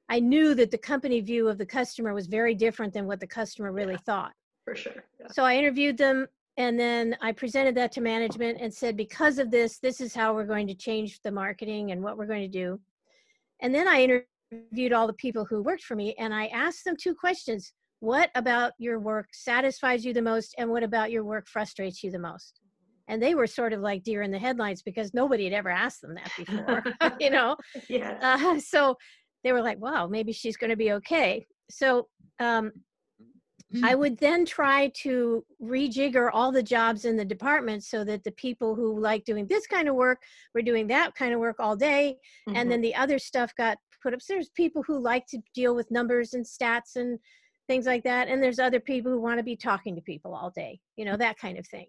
I 0.10 0.20
knew 0.20 0.54
that 0.56 0.72
the 0.72 0.78
company 0.78 1.22
view 1.22 1.48
of 1.48 1.58
the 1.58 1.66
customer 1.66 2.14
was 2.14 2.28
very 2.28 2.56
different 2.56 2.94
than 2.94 3.08
what 3.08 3.20
the 3.20 3.28
customer 3.28 3.72
really 3.72 3.94
yeah, 3.94 4.06
thought. 4.06 4.34
For 4.66 4.76
sure. 4.76 5.06
Yeah. 5.20 5.28
So 5.32 5.44
I 5.44 5.56
interviewed 5.56 5.98
them 5.98 6.28
and 6.58 6.80
then 6.80 7.18
I 7.22 7.32
presented 7.32 7.76
that 7.76 7.92
to 7.94 8.02
management 8.02 8.60
and 8.62 8.74
said, 8.74 8.96
because 8.96 9.40
of 9.40 9.50
this, 9.50 9.80
this 9.80 10.00
is 10.00 10.14
how 10.14 10.34
we're 10.34 10.46
going 10.46 10.68
to 10.68 10.76
change 10.76 11.20
the 11.24 11.32
marketing 11.32 11.92
and 11.92 12.04
what 12.04 12.18
we're 12.18 12.28
going 12.28 12.44
to 12.44 12.48
do. 12.48 12.80
And 13.62 13.74
then 13.74 13.88
I 13.88 14.24
interviewed 14.52 14.94
all 14.94 15.08
the 15.08 15.14
people 15.14 15.46
who 15.46 15.64
worked 15.64 15.84
for 15.84 15.96
me 15.96 16.14
and 16.20 16.34
I 16.34 16.48
asked 16.48 16.86
them 16.86 16.96
two 16.96 17.16
questions. 17.16 17.74
What 18.02 18.30
about 18.36 18.74
your 18.78 19.00
work 19.00 19.30
satisfies 19.32 20.06
you 20.06 20.14
the 20.14 20.22
most? 20.22 20.54
And 20.58 20.70
what 20.70 20.84
about 20.84 21.10
your 21.10 21.24
work 21.24 21.48
frustrates 21.48 22.04
you 22.04 22.12
the 22.12 22.20
most? 22.20 22.60
And 23.08 23.22
they 23.22 23.34
were 23.36 23.48
sort 23.48 23.74
of 23.74 23.82
like 23.82 24.04
deer 24.04 24.22
in 24.22 24.32
the 24.32 24.40
headlights 24.40 24.82
because 24.82 25.14
nobody 25.14 25.46
had 25.46 25.54
ever 25.54 25.70
asked 25.70 26.02
them 26.02 26.16
that 26.16 26.32
before, 26.38 26.84
you 27.20 27.30
know? 27.30 27.56
Yeah. 27.90 28.18
Uh, 28.22 28.60
so 28.60 28.96
they 29.44 29.52
were 29.52 29.62
like, 29.62 29.80
wow, 29.80 30.08
maybe 30.08 30.32
she's 30.32 30.58
going 30.58 30.70
to 30.70 30.78
be 30.78 30.94
okay. 30.94 31.46
So 31.70 32.08
um, 32.40 32.72
I 33.76 33.78
mm-hmm. 33.78 34.00
would 34.00 34.18
then 34.20 34.46
try 34.46 34.92
to 35.02 35.44
rejigger 35.62 36.30
all 36.32 36.52
the 36.52 36.62
jobs 36.62 37.06
in 37.06 37.18
the 37.18 37.26
department 37.26 37.84
so 37.84 38.04
that 38.04 38.24
the 38.24 38.32
people 38.32 38.76
who 38.76 39.00
like 39.00 39.26
doing 39.26 39.48
this 39.48 39.66
kind 39.66 39.90
of 39.90 39.96
work 39.96 40.22
were 40.54 40.62
doing 40.62 40.88
that 40.88 41.16
kind 41.16 41.34
of 41.34 41.40
work 41.40 41.56
all 41.60 41.76
day. 41.76 42.18
Mm-hmm. 42.48 42.58
And 42.58 42.72
then 42.72 42.82
the 42.82 42.94
other 42.94 43.18
stuff 43.18 43.54
got 43.56 43.78
put 44.02 44.14
up. 44.14 44.22
So 44.22 44.34
there's 44.34 44.50
people 44.50 44.84
who 44.86 45.00
like 45.00 45.26
to 45.28 45.40
deal 45.56 45.76
with 45.76 45.90
numbers 45.90 46.34
and 46.34 46.46
stats 46.46 46.96
and 46.98 47.18
things 47.68 47.86
like 47.86 48.04
that. 48.04 48.28
And 48.28 48.44
there's 48.44 48.60
other 48.60 48.80
people 48.80 49.12
who 49.12 49.22
want 49.22 49.40
to 49.40 49.44
be 49.44 49.56
talking 49.56 49.96
to 49.96 50.02
people 50.02 50.36
all 50.36 50.52
day, 50.52 50.80
you 50.96 51.06
know, 51.06 51.18
that 51.18 51.40
kind 51.40 51.58
of 51.58 51.66
thing. 51.68 51.88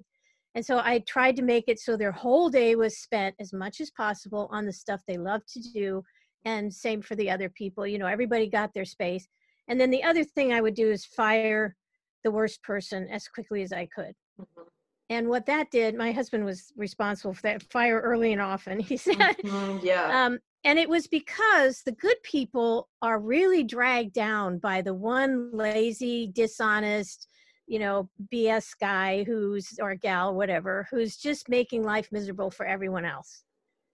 And 0.55 0.65
so 0.65 0.79
I 0.79 1.01
tried 1.01 1.37
to 1.37 1.43
make 1.43 1.65
it 1.67 1.81
so 1.81 1.97
their 1.97 2.13
whole 2.13 2.49
day 2.49 2.77
was 2.77 2.99
spent 2.99 3.35
as 3.41 3.53
much 3.53 3.81
as 3.81 3.91
possible 3.91 4.49
on 4.53 4.65
the 4.65 4.73
stuff 4.73 5.01
they 5.07 5.19
love 5.19 5.43
to 5.53 5.61
do 5.73 6.03
and 6.45 6.73
same 6.73 7.01
for 7.03 7.15
the 7.15 7.31
other 7.31 7.49
people 7.49 7.87
you 7.87 7.99
know 7.99 8.07
everybody 8.07 8.49
got 8.49 8.73
their 8.75 8.85
space. 8.85 9.27
And 9.67 9.81
then 9.81 9.91
the 9.91 10.05
other 10.05 10.25
thing 10.25 10.53
i 10.53 10.61
would 10.61 10.75
do 10.75 10.91
is 10.91 11.05
fire 11.05 11.77
the 12.23 12.31
worst 12.31 12.63
person 12.63 13.09
as 13.09 13.29
quickly 13.29 13.63
as 13.63 13.73
i 13.73 13.87
could. 13.87 14.15
Mm-hmm. 14.41 14.63
and 15.11 15.29
what 15.29 15.47
that 15.47 15.71
did 15.71 15.95
my 15.95 16.11
husband 16.11 16.45
was 16.45 16.73
responsible 16.77 17.35
for 17.35 17.43
that 17.43 17.63
fire 17.71 18.01
early 18.01 18.33
and 18.33 18.43
often 18.43 18.81
he 18.91 18.97
said. 18.97 19.17
Mm-hmm, 19.17 19.87
yeah. 19.87 20.25
Um, 20.25 20.39
and 20.65 20.79
it 20.79 20.89
was 20.89 21.07
because 21.07 21.83
the 21.83 21.93
good 21.93 22.17
people 22.23 22.89
are 23.03 23.21
really 23.21 23.63
dragged 23.63 24.15
down 24.15 24.59
by 24.59 24.81
the 24.81 24.95
one 24.95 25.51
lazy 25.53 26.27
dishonest 26.27 27.29
you 27.67 27.79
know 27.79 28.09
bs 28.33 28.79
guy 28.79 29.25
who's 29.25 29.79
or 29.81 29.95
gal 29.95 30.35
whatever 30.35 30.87
who's 30.91 31.17
just 31.17 31.49
making 31.49 31.83
life 31.83 32.09
miserable 32.13 32.51
for 32.51 32.67
everyone 32.67 33.05
else 33.05 33.45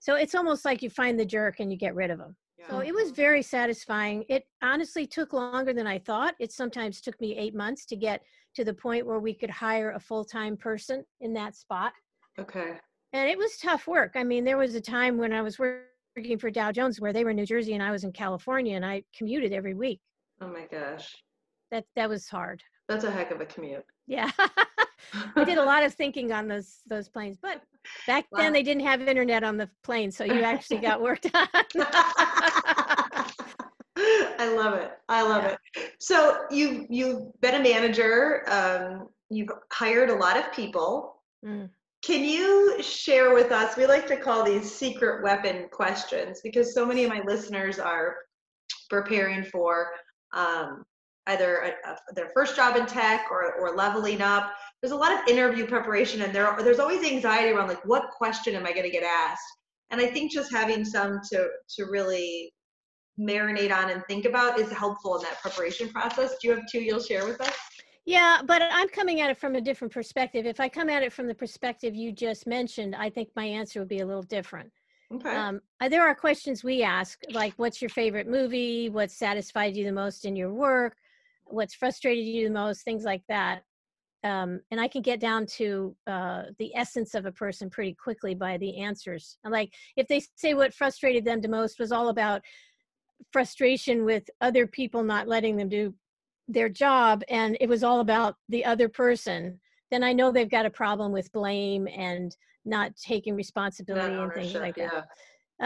so 0.00 0.16
it's 0.16 0.34
almost 0.34 0.64
like 0.64 0.82
you 0.82 0.90
find 0.90 1.20
the 1.20 1.24
jerk 1.24 1.60
and 1.60 1.70
you 1.70 1.78
get 1.78 1.94
rid 1.94 2.10
of 2.10 2.18
them. 2.18 2.34
Yeah. 2.58 2.68
So 2.70 2.78
it 2.80 2.92
was 2.92 3.10
very 3.10 3.42
satisfying. 3.42 4.24
It 4.28 4.44
honestly 4.62 5.06
took 5.06 5.32
longer 5.32 5.72
than 5.72 5.86
I 5.86 5.98
thought. 5.98 6.34
It 6.40 6.52
sometimes 6.52 7.00
took 7.00 7.20
me 7.20 7.36
eight 7.36 7.54
months 7.54 7.84
to 7.86 7.96
get 7.96 8.22
to 8.54 8.64
the 8.64 8.74
point 8.74 9.06
where 9.06 9.18
we 9.18 9.34
could 9.34 9.50
hire 9.50 9.92
a 9.92 10.00
full 10.00 10.24
time 10.24 10.56
person 10.56 11.04
in 11.20 11.34
that 11.34 11.54
spot. 11.54 11.92
Okay. 12.38 12.72
And 13.12 13.28
it 13.28 13.36
was 13.36 13.58
tough 13.58 13.86
work. 13.86 14.12
I 14.14 14.24
mean, 14.24 14.44
there 14.44 14.56
was 14.56 14.74
a 14.74 14.80
time 14.80 15.18
when 15.18 15.32
I 15.32 15.42
was 15.42 15.58
working 15.58 16.38
for 16.38 16.50
Dow 16.50 16.72
Jones 16.72 17.00
where 17.00 17.12
they 17.12 17.22
were 17.22 17.30
in 17.30 17.36
New 17.36 17.46
Jersey 17.46 17.74
and 17.74 17.82
I 17.82 17.90
was 17.90 18.04
in 18.04 18.12
California 18.12 18.76
and 18.76 18.86
I 18.86 19.02
commuted 19.16 19.52
every 19.52 19.74
week. 19.74 20.00
Oh 20.40 20.48
my 20.48 20.66
gosh. 20.70 21.14
That 21.70 21.84
that 21.94 22.08
was 22.08 22.26
hard. 22.28 22.62
That's 22.88 23.04
a 23.04 23.10
heck 23.10 23.30
of 23.30 23.40
a 23.40 23.46
commute. 23.46 23.84
Yeah. 24.06 24.30
I 25.36 25.44
did 25.44 25.58
a 25.58 25.64
lot 25.64 25.82
of 25.82 25.94
thinking 25.94 26.32
on 26.32 26.48
those 26.48 26.80
those 26.86 27.08
planes, 27.08 27.36
but 27.40 27.62
back 28.06 28.26
wow. 28.30 28.38
then 28.38 28.52
they 28.52 28.62
didn't 28.62 28.84
have 28.84 29.00
internet 29.00 29.44
on 29.44 29.56
the 29.56 29.68
plane, 29.82 30.10
so 30.10 30.24
you 30.24 30.42
actually 30.42 30.78
got 30.78 31.00
worked 31.08 31.26
on. 31.34 31.48
I 33.96 34.54
love 34.56 34.74
it. 34.74 34.92
I 35.08 35.22
love 35.22 35.44
yeah. 35.44 35.56
it. 35.76 35.92
So 35.98 36.44
you've 36.50 36.86
you've 36.88 37.40
been 37.40 37.54
a 37.56 37.62
manager. 37.62 38.44
Um, 38.48 39.08
you've 39.28 39.50
hired 39.72 40.10
a 40.10 40.14
lot 40.14 40.36
of 40.36 40.52
people. 40.52 41.16
Mm. 41.44 41.68
Can 42.02 42.24
you 42.24 42.82
share 42.82 43.34
with 43.34 43.52
us? 43.52 43.76
We 43.76 43.86
like 43.86 44.06
to 44.06 44.16
call 44.16 44.42
these 44.42 44.72
secret 44.74 45.22
weapon 45.22 45.66
questions 45.70 46.40
because 46.42 46.72
so 46.72 46.86
many 46.86 47.04
of 47.04 47.10
my 47.10 47.20
listeners 47.26 47.78
are 47.78 48.16
preparing 48.88 49.44
for 49.44 49.88
um, 50.32 50.84
either 51.26 51.74
a, 51.84 51.90
a, 51.90 51.96
their 52.14 52.30
first 52.34 52.56
job 52.56 52.76
in 52.76 52.86
tech 52.86 53.26
or, 53.30 53.54
or 53.54 53.76
leveling 53.76 54.22
up 54.22 54.52
there's 54.82 54.92
a 54.92 54.96
lot 54.96 55.12
of 55.12 55.28
interview 55.28 55.66
preparation 55.66 56.22
and 56.22 56.34
there 56.34 56.56
there's 56.60 56.78
always 56.78 57.04
anxiety 57.04 57.50
around 57.50 57.68
like 57.68 57.84
what 57.86 58.10
question 58.10 58.54
am 58.54 58.66
i 58.66 58.72
going 58.72 58.84
to 58.84 58.90
get 58.90 59.02
asked 59.02 59.58
and 59.90 60.00
i 60.00 60.06
think 60.06 60.32
just 60.32 60.52
having 60.52 60.84
some 60.84 61.20
to 61.30 61.48
to 61.68 61.84
really 61.84 62.52
marinate 63.18 63.74
on 63.74 63.90
and 63.90 64.02
think 64.06 64.24
about 64.24 64.58
is 64.58 64.70
helpful 64.72 65.16
in 65.16 65.22
that 65.22 65.40
preparation 65.40 65.88
process 65.88 66.36
do 66.40 66.48
you 66.48 66.54
have 66.54 66.64
two 66.70 66.80
you'll 66.80 67.00
share 67.00 67.26
with 67.26 67.40
us 67.40 67.54
yeah 68.06 68.40
but 68.46 68.62
i'm 68.62 68.88
coming 68.88 69.20
at 69.20 69.30
it 69.30 69.36
from 69.36 69.56
a 69.56 69.60
different 69.60 69.92
perspective 69.92 70.46
if 70.46 70.60
i 70.60 70.68
come 70.68 70.88
at 70.88 71.02
it 71.02 71.12
from 71.12 71.26
the 71.26 71.34
perspective 71.34 71.94
you 71.94 72.12
just 72.12 72.46
mentioned 72.46 72.94
i 72.96 73.10
think 73.10 73.28
my 73.36 73.44
answer 73.44 73.80
would 73.80 73.88
be 73.88 74.00
a 74.00 74.06
little 74.06 74.22
different 74.22 74.70
Okay. 75.12 75.34
Um, 75.34 75.60
uh, 75.80 75.88
there 75.88 76.06
are 76.06 76.14
questions 76.14 76.62
we 76.62 76.82
ask, 76.82 77.20
like, 77.32 77.52
what's 77.56 77.82
your 77.82 77.88
favorite 77.88 78.28
movie? 78.28 78.88
What 78.88 79.10
satisfied 79.10 79.76
you 79.76 79.84
the 79.84 79.92
most 79.92 80.24
in 80.24 80.36
your 80.36 80.52
work? 80.52 80.96
What's 81.46 81.74
frustrated 81.74 82.24
you 82.24 82.46
the 82.46 82.54
most? 82.54 82.84
Things 82.84 83.02
like 83.02 83.22
that. 83.28 83.64
Um, 84.22 84.60
and 84.70 84.80
I 84.80 84.88
can 84.88 85.02
get 85.02 85.20
down 85.20 85.46
to 85.46 85.96
uh, 86.06 86.42
the 86.58 86.74
essence 86.74 87.14
of 87.14 87.26
a 87.26 87.32
person 87.32 87.70
pretty 87.70 87.94
quickly 87.94 88.34
by 88.34 88.58
the 88.58 88.78
answers. 88.78 89.38
Like 89.44 89.72
if 89.96 90.08
they 90.08 90.22
say 90.36 90.54
what 90.54 90.74
frustrated 90.74 91.24
them 91.24 91.40
the 91.40 91.48
most 91.48 91.78
was 91.78 91.92
all 91.92 92.08
about 92.08 92.42
frustration 93.32 94.04
with 94.04 94.28
other 94.40 94.66
people 94.66 95.02
not 95.02 95.28
letting 95.28 95.56
them 95.56 95.68
do 95.68 95.94
their 96.48 96.68
job, 96.68 97.22
and 97.28 97.56
it 97.60 97.68
was 97.68 97.84
all 97.84 98.00
about 98.00 98.34
the 98.48 98.64
other 98.64 98.88
person, 98.88 99.60
then 99.90 100.02
I 100.02 100.12
know 100.12 100.30
they've 100.30 100.50
got 100.50 100.66
a 100.66 100.70
problem 100.70 101.12
with 101.12 101.32
blame 101.32 101.88
and 101.88 102.36
not 102.64 102.96
taking 102.96 103.34
responsibility 103.34 104.14
and 104.14 104.32
things 104.32 104.54
like 104.54 104.76
yeah. 104.76 104.90
that. 104.90 105.08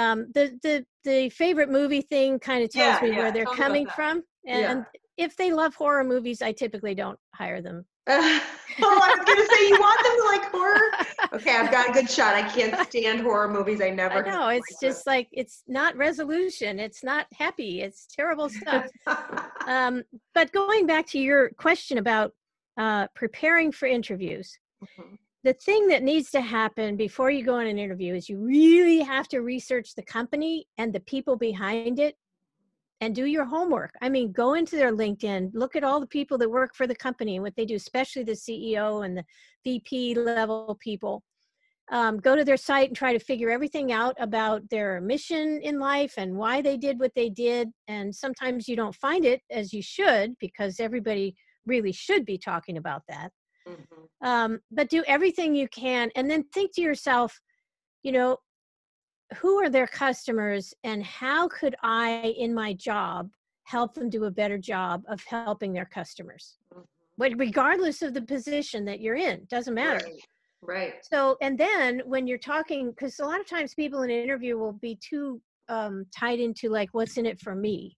Um, 0.00 0.26
the 0.34 0.58
the 0.62 0.84
the 1.04 1.28
favorite 1.30 1.70
movie 1.70 2.02
thing 2.02 2.38
kind 2.38 2.62
of 2.62 2.70
tells 2.70 3.00
Yeah, 3.00 3.08
me 3.08 3.14
yeah, 3.14 3.18
where 3.18 3.32
they're 3.32 3.44
coming 3.46 3.86
from, 3.86 4.22
and, 4.46 4.64
and 4.64 4.86
if 5.16 5.36
they 5.36 5.52
love 5.52 5.74
horror 5.74 6.04
movies, 6.04 6.42
I 6.42 6.52
typically 6.52 6.94
don't 6.94 7.18
hire 7.34 7.62
them. 7.62 7.84
oh, 8.08 8.40
I 8.82 9.14
was 9.16 9.24
gonna 9.26 9.46
say 9.46 9.68
you 9.68 9.78
want 9.80 10.02
them 10.04 10.12
to 10.16 10.24
like 10.26 10.50
horror. 10.52 10.90
Okay, 11.32 11.56
I've 11.56 11.70
got 11.70 11.88
a 11.88 11.92
good 11.92 12.10
shot. 12.10 12.34
I 12.34 12.42
can't 12.42 12.78
stand 12.86 13.20
horror 13.20 13.48
movies. 13.48 13.80
I 13.80 13.90
never. 13.90 14.22
Know 14.22 14.48
it's 14.48 14.78
just 14.78 15.06
like 15.06 15.28
it's 15.32 15.62
not 15.66 15.96
resolution. 15.96 16.78
It's 16.78 17.02
not 17.02 17.26
happy. 17.32 17.80
It's 17.80 18.06
terrible 18.06 18.50
stuff. 18.50 18.86
um, 19.66 20.02
but 20.34 20.52
going 20.52 20.86
back 20.86 21.06
to 21.08 21.18
your 21.18 21.50
question 21.50 21.96
about 21.96 22.32
uh, 22.76 23.06
preparing 23.14 23.72
for 23.72 23.86
interviews, 23.86 24.58
Mhm. 24.82 25.16
the 25.44 25.54
thing 25.54 25.88
that 25.88 26.02
needs 26.02 26.30
to 26.32 26.42
happen 26.42 26.96
before 26.96 27.30
you 27.30 27.42
go 27.42 27.54
on 27.54 27.66
an 27.66 27.78
interview 27.78 28.14
is 28.14 28.28
you 28.28 28.38
really 28.38 28.98
have 28.98 29.28
to 29.28 29.40
research 29.40 29.94
the 29.94 30.02
company 30.02 30.66
and 30.76 30.92
the 30.92 31.00
people 31.00 31.36
behind 31.36 31.98
it 31.98 32.16
and 33.04 33.14
do 33.14 33.26
your 33.26 33.44
homework. 33.44 33.92
I 34.00 34.08
mean, 34.08 34.32
go 34.32 34.54
into 34.54 34.76
their 34.76 34.92
LinkedIn, 34.92 35.50
look 35.54 35.76
at 35.76 35.84
all 35.84 36.00
the 36.00 36.06
people 36.06 36.38
that 36.38 36.50
work 36.50 36.74
for 36.74 36.86
the 36.86 36.94
company 36.94 37.36
and 37.36 37.42
what 37.42 37.54
they 37.56 37.64
do, 37.64 37.76
especially 37.76 38.24
the 38.24 38.32
CEO 38.32 39.04
and 39.04 39.16
the 39.16 39.24
VP 39.64 40.14
level 40.14 40.76
people. 40.80 41.22
Um, 41.90 42.18
go 42.18 42.34
to 42.34 42.44
their 42.44 42.56
site 42.56 42.88
and 42.88 42.96
try 42.96 43.12
to 43.12 43.18
figure 43.18 43.50
everything 43.50 43.92
out 43.92 44.16
about 44.18 44.68
their 44.70 45.02
mission 45.02 45.60
in 45.60 45.78
life 45.78 46.14
and 46.16 46.34
why 46.34 46.62
they 46.62 46.78
did 46.78 46.98
what 46.98 47.12
they 47.14 47.28
did. 47.28 47.68
And 47.88 48.14
sometimes 48.14 48.68
you 48.68 48.76
don't 48.76 48.94
find 48.94 49.26
it 49.26 49.42
as 49.50 49.72
you 49.72 49.82
should 49.82 50.34
because 50.40 50.80
everybody 50.80 51.36
really 51.66 51.92
should 51.92 52.24
be 52.24 52.38
talking 52.38 52.76
about 52.78 53.02
that 53.08 53.30
Mhm. 53.66 54.08
um, 54.22 54.60
but 54.70 54.90
do 54.90 55.02
everything 55.06 55.54
you 55.54 55.68
can 55.68 56.10
and 56.14 56.30
then 56.30 56.44
think 56.52 56.74
to 56.74 56.82
yourself 56.82 57.40
you 58.02 58.12
know 58.12 58.36
who 59.38 59.56
are 59.62 59.70
their 59.70 59.86
customers 59.86 60.74
and 60.84 61.02
how 61.02 61.48
could 61.48 61.74
i 61.82 62.34
in 62.38 62.52
my 62.54 62.72
job 62.74 63.30
help 63.64 63.94
them 63.94 64.10
do 64.10 64.24
a 64.24 64.30
better 64.30 64.58
job 64.58 65.02
of 65.08 65.22
helping 65.24 65.72
their 65.72 65.86
customers 65.86 66.58
Mhm. 66.74 66.84
but 67.16 67.32
regardless 67.38 68.02
of 68.02 68.14
the 68.14 68.22
position 68.22 68.84
that 68.84 69.00
you're 69.00 69.16
in 69.16 69.44
doesn't 69.46 69.74
matter 69.74 70.04
Right. 70.04 70.20
Right. 70.62 70.94
so 71.04 71.36
and 71.42 71.58
then 71.58 72.00
when 72.04 72.26
you're 72.26 72.38
talking 72.38 72.90
because 72.90 73.18
a 73.18 73.24
lot 73.24 73.40
of 73.40 73.46
times 73.48 73.74
people 73.74 74.02
in 74.02 74.10
an 74.10 74.22
interview 74.22 74.56
will 74.58 74.72
be 74.72 74.96
too 74.96 75.40
um, 75.68 76.04
tied 76.14 76.40
into 76.40 76.68
like 76.68 76.90
what's 76.92 77.16
in 77.16 77.24
it 77.26 77.40
for 77.40 77.54
me 77.54 77.96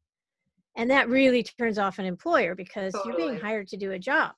and 0.77 0.91
that 0.91 1.09
really 1.09 1.43
turns 1.43 1.79
off 1.79 1.99
an 1.99 2.05
employer 2.05 2.55
because 2.55 2.95
you're 3.05 3.17
being 3.17 3.37
hired 3.37 3.67
to 3.69 3.77
do 3.77 3.93
a 3.93 3.99
job 3.99 4.33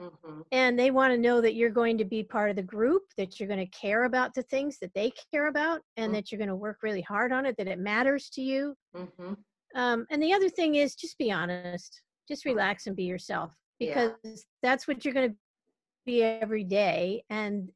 Mhm. 0.00 0.44
and 0.52 0.78
they 0.78 0.90
want 0.90 1.12
to 1.12 1.18
know 1.18 1.40
that 1.40 1.54
you're 1.54 1.70
going 1.70 1.98
to 1.98 2.04
be 2.04 2.22
part 2.22 2.50
of 2.50 2.56
the 2.56 2.62
group 2.62 3.02
that 3.16 3.38
you're 3.38 3.48
going 3.48 3.64
to 3.64 3.78
care 3.78 4.04
about 4.04 4.34
the 4.34 4.42
things 4.42 4.78
that 4.80 4.92
they 4.94 5.12
care 5.32 5.46
about 5.48 5.82
and 5.96 6.10
Mm. 6.10 6.16
that 6.16 6.32
you're 6.32 6.38
going 6.38 6.48
to 6.48 6.56
work 6.56 6.78
really 6.82 7.02
hard 7.02 7.32
on 7.32 7.46
it 7.46 7.56
that 7.58 7.68
it 7.68 7.78
matters 7.78 8.28
to 8.30 8.42
you 8.42 8.76
Mhm. 8.94 9.36
um, 9.74 10.06
and 10.10 10.22
the 10.22 10.32
other 10.32 10.48
thing 10.48 10.74
is 10.76 10.94
just 10.94 11.18
be 11.18 11.30
honest 11.30 12.02
just 12.26 12.44
relax 12.44 12.86
and 12.86 12.96
be 12.96 13.04
yourself 13.04 13.54
Yeah. 13.78 14.12
because 14.22 14.46
that's 14.62 14.86
what 14.88 15.04
you're 15.04 15.14
going 15.14 15.30
to 15.30 15.36
be 16.06 16.22
every 16.22 16.64
day 16.64 17.24
and 17.30 17.70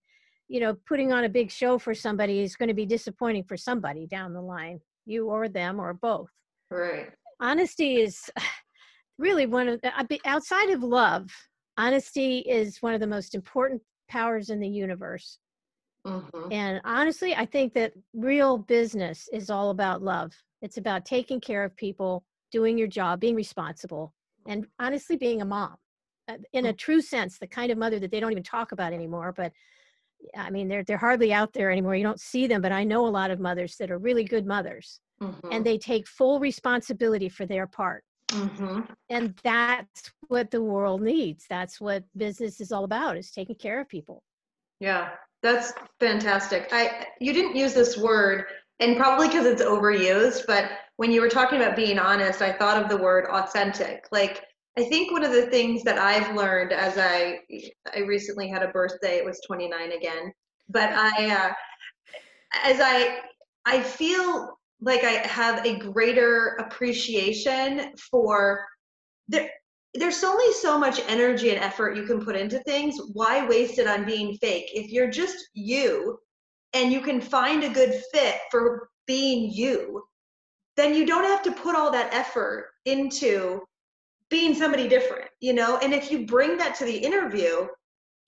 you 0.48 0.60
know 0.60 0.74
putting 0.86 1.12
on 1.12 1.24
a 1.24 1.28
big 1.28 1.50
show 1.50 1.78
for 1.78 1.94
somebody 1.94 2.40
is 2.40 2.56
going 2.56 2.68
to 2.68 2.74
be 2.74 2.86
disappointing 2.86 3.44
for 3.44 3.56
somebody 3.56 4.06
down 4.06 4.32
the 4.32 4.40
line 4.42 4.80
you 5.06 5.28
or 5.28 5.48
them 5.48 5.78
or 5.80 5.92
both 5.94 6.30
Right. 6.70 7.12
honesty 7.40 8.00
is 8.00 8.30
really 9.18 9.46
one 9.46 9.68
of 9.68 9.80
the 9.82 10.20
outside 10.24 10.70
of 10.70 10.82
love 10.82 11.30
honesty 11.76 12.38
is 12.38 12.80
one 12.82 12.94
of 12.94 13.00
the 13.00 13.06
most 13.06 13.34
important 13.34 13.82
powers 14.08 14.50
in 14.50 14.60
the 14.60 14.68
universe. 14.68 15.38
Mhm. 16.06 16.52
and 16.52 16.80
honestly 16.84 17.34
i 17.34 17.46
think 17.46 17.72
that 17.72 17.92
real 18.12 18.58
business 18.58 19.28
is 19.32 19.48
all 19.48 19.70
about 19.70 20.02
love. 20.02 20.32
It's 20.60 20.76
about 20.76 21.06
taking 21.06 21.40
care 21.40 21.64
of 21.64 21.74
people 21.76 22.24
doing 22.52 22.76
your 22.76 22.88
job 22.88 23.20
being 23.20 23.34
responsible 23.34 24.12
and 24.46 24.66
honestly 24.78 25.16
being 25.16 25.40
a 25.40 25.44
mom 25.46 25.76
uh, 26.28 26.36
in 26.52 26.66
a 26.66 26.72
true 26.74 27.00
sense 27.00 27.38
the 27.38 27.46
kind 27.46 27.72
of 27.72 27.78
mother 27.78 27.98
that 27.98 28.10
they 28.10 28.20
don't 28.20 28.32
even 28.32 28.42
talk 28.42 28.72
about 28.72 28.92
anymore 28.92 29.32
but 29.34 29.52
i 30.36 30.50
mean 30.50 30.68
they're 30.68 30.84
they're 30.84 30.98
hardly 30.98 31.32
out 31.32 31.52
there 31.54 31.70
anymore. 31.70 31.94
You 31.96 32.02
don't 32.04 32.20
see 32.20 32.46
them 32.46 32.60
but 32.60 32.72
i 32.72 32.84
know 32.84 33.06
a 33.06 33.16
lot 33.20 33.30
of 33.30 33.40
mothers 33.40 33.76
that 33.76 33.90
are 33.90 33.98
really 33.98 34.24
good 34.24 34.46
mothers 34.46 35.00
Mhm. 35.22 35.40
and 35.50 35.64
they 35.64 35.78
take 35.78 36.06
full 36.06 36.38
responsibility 36.40 37.28
for 37.30 37.46
their 37.46 37.66
part 37.66 38.04
Mhm. 38.30 38.88
and 39.10 39.34
that's 39.44 40.10
what 40.28 40.50
the 40.50 40.62
world 40.62 41.02
needs 41.02 41.46
that's 41.48 41.80
what 41.80 42.04
business 42.16 42.60
is 42.60 42.72
all 42.72 42.84
about 42.84 43.16
is 43.16 43.30
taking 43.30 43.54
care 43.56 43.80
of 43.80 43.88
people 43.88 44.22
Yeah, 44.80 45.10
that's 45.42 45.72
fantastic. 46.00 46.68
I 46.72 47.06
you 47.20 47.32
didn't 47.32 47.56
use 47.56 47.74
this 47.74 47.96
word, 47.96 48.44
and 48.80 48.96
probably 48.96 49.28
because 49.28 49.46
it's 49.46 49.62
overused, 49.62 50.42
but 50.46 50.64
when 50.96 51.12
you 51.12 51.20
were 51.20 51.28
talking 51.28 51.60
about 51.60 51.76
being 51.76 51.98
honest, 51.98 52.42
I 52.42 52.52
thought 52.52 52.82
of 52.82 52.88
the 52.88 52.96
word 52.96 53.26
authentic. 53.30 54.04
Like 54.10 54.42
I 54.76 54.82
think 54.84 55.12
one 55.12 55.24
of 55.24 55.32
the 55.32 55.46
things 55.46 55.82
that 55.84 55.98
I've 55.98 56.34
learned 56.34 56.72
as 56.72 56.98
I 56.98 57.40
I 57.94 58.00
recently 58.00 58.48
had 58.48 58.62
a 58.62 58.68
birthday, 58.68 59.16
it 59.18 59.24
was 59.24 59.40
29 59.46 59.92
again, 59.92 60.32
but 60.68 60.90
I 60.92 61.30
uh, 61.30 61.52
as 62.64 62.80
I 62.80 63.20
I 63.64 63.80
feel 63.80 64.58
like 64.80 65.04
I 65.04 65.26
have 65.26 65.64
a 65.64 65.78
greater 65.78 66.56
appreciation 66.60 67.92
for 68.10 68.64
there 69.28 69.48
there's 69.94 70.24
only 70.24 70.52
so 70.54 70.76
much 70.76 71.00
energy 71.06 71.50
and 71.50 71.58
effort 71.58 71.96
you 71.96 72.02
can 72.02 72.24
put 72.24 72.34
into 72.34 72.58
things. 72.60 72.98
Why 73.12 73.46
waste 73.46 73.78
it 73.78 73.86
on 73.86 74.04
being 74.04 74.36
fake? 74.38 74.70
If 74.74 74.90
you're 74.90 75.10
just 75.10 75.36
you 75.54 76.18
and 76.72 76.92
you 76.92 77.00
can 77.00 77.20
find 77.20 77.62
a 77.62 77.68
good 77.68 78.02
fit 78.12 78.36
for 78.50 78.88
being 79.06 79.52
you, 79.52 80.02
then 80.76 80.94
you 80.94 81.06
don't 81.06 81.24
have 81.24 81.42
to 81.42 81.52
put 81.52 81.76
all 81.76 81.92
that 81.92 82.12
effort 82.12 82.70
into 82.84 83.60
being 84.30 84.52
somebody 84.52 84.88
different, 84.88 85.30
you 85.40 85.52
know? 85.52 85.78
And 85.78 85.94
if 85.94 86.10
you 86.10 86.26
bring 86.26 86.56
that 86.56 86.74
to 86.76 86.84
the 86.84 86.96
interview, 86.96 87.68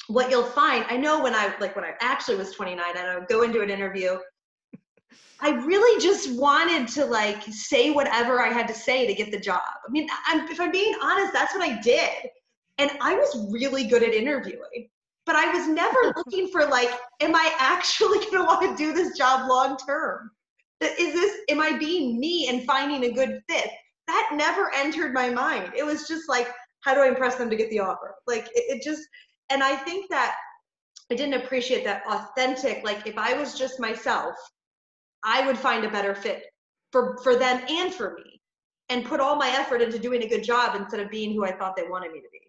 what 0.06 0.30
you'll 0.30 0.44
find, 0.44 0.84
I 0.88 0.96
know 0.96 1.20
when 1.20 1.34
I 1.34 1.52
like 1.58 1.74
when 1.74 1.84
I 1.84 1.94
actually 2.00 2.36
was 2.36 2.52
29 2.52 2.80
and 2.96 3.08
I 3.08 3.18
would 3.18 3.26
go 3.26 3.42
into 3.42 3.60
an 3.60 3.70
interview, 3.70 4.18
I 5.40 5.50
really 5.50 6.00
just 6.00 6.32
wanted 6.32 6.88
to 6.94 7.04
like 7.04 7.42
say 7.50 7.90
whatever 7.90 8.40
I 8.40 8.48
had 8.48 8.66
to 8.68 8.74
say 8.74 9.06
to 9.06 9.14
get 9.14 9.30
the 9.30 9.40
job. 9.40 9.60
I 9.86 9.90
mean, 9.90 10.08
I'm, 10.26 10.48
if 10.48 10.60
I'm 10.60 10.72
being 10.72 10.94
honest, 11.02 11.32
that's 11.32 11.54
what 11.54 11.62
I 11.62 11.80
did. 11.80 12.30
And 12.78 12.90
I 13.00 13.14
was 13.14 13.48
really 13.50 13.84
good 13.84 14.02
at 14.02 14.14
interviewing, 14.14 14.88
but 15.24 15.36
I 15.36 15.52
was 15.52 15.68
never 15.68 16.14
looking 16.16 16.48
for 16.48 16.66
like, 16.66 16.90
am 17.20 17.34
I 17.34 17.52
actually 17.58 18.18
going 18.18 18.38
to 18.38 18.44
want 18.44 18.62
to 18.62 18.82
do 18.82 18.92
this 18.92 19.16
job 19.16 19.48
long 19.48 19.76
term? 19.76 20.30
Is 20.80 21.14
this, 21.14 21.38
am 21.48 21.60
I 21.60 21.78
being 21.78 22.20
me 22.20 22.48
and 22.48 22.64
finding 22.64 23.04
a 23.04 23.14
good 23.14 23.42
fit? 23.48 23.70
That 24.06 24.30
never 24.34 24.72
entered 24.74 25.12
my 25.14 25.30
mind. 25.30 25.72
It 25.76 25.84
was 25.84 26.06
just 26.06 26.28
like, 26.28 26.48
how 26.80 26.94
do 26.94 27.00
I 27.00 27.08
impress 27.08 27.36
them 27.36 27.50
to 27.50 27.56
get 27.56 27.70
the 27.70 27.80
offer? 27.80 28.14
Like, 28.26 28.46
it, 28.54 28.76
it 28.76 28.82
just, 28.82 29.02
and 29.50 29.62
I 29.62 29.74
think 29.74 30.08
that 30.10 30.36
I 31.10 31.14
didn't 31.14 31.42
appreciate 31.42 31.84
that 31.84 32.02
authentic, 32.06 32.84
like, 32.84 33.06
if 33.06 33.16
I 33.16 33.34
was 33.34 33.58
just 33.58 33.80
myself, 33.80 34.34
I 35.26 35.46
would 35.46 35.58
find 35.58 35.84
a 35.84 35.90
better 35.90 36.14
fit 36.14 36.44
for 36.92 37.18
for 37.24 37.34
them 37.36 37.62
and 37.68 37.92
for 37.92 38.14
me, 38.14 38.40
and 38.88 39.04
put 39.04 39.20
all 39.20 39.36
my 39.36 39.48
effort 39.60 39.82
into 39.82 39.98
doing 39.98 40.22
a 40.22 40.28
good 40.28 40.44
job 40.44 40.76
instead 40.80 41.00
of 41.00 41.10
being 41.10 41.34
who 41.34 41.44
I 41.44 41.52
thought 41.58 41.74
they 41.76 41.88
wanted 41.94 42.12
me 42.12 42.20
to 42.20 42.28
be. 42.32 42.40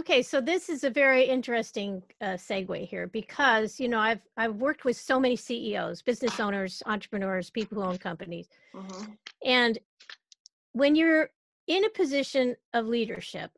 okay 0.00 0.22
so 0.22 0.40
this 0.40 0.68
is 0.74 0.82
a 0.84 0.90
very 1.04 1.24
interesting 1.36 2.02
uh, 2.26 2.36
segue 2.48 2.78
here 2.92 3.06
because 3.20 3.78
you 3.82 3.88
know 3.92 4.00
i've 4.08 4.22
i've 4.42 4.56
worked 4.66 4.84
with 4.88 4.96
so 5.10 5.16
many 5.24 5.36
ceos 5.46 6.00
business 6.10 6.36
owners 6.46 6.82
entrepreneurs 6.94 7.50
people 7.58 7.74
who 7.76 7.84
own 7.90 7.98
companies 7.98 8.46
Mhm. 8.74 9.02
and 9.60 9.78
when 10.80 10.92
you're 11.00 11.26
in 11.76 11.82
a 11.84 11.92
position 12.00 12.46
of 12.78 12.86
leadership 12.96 13.50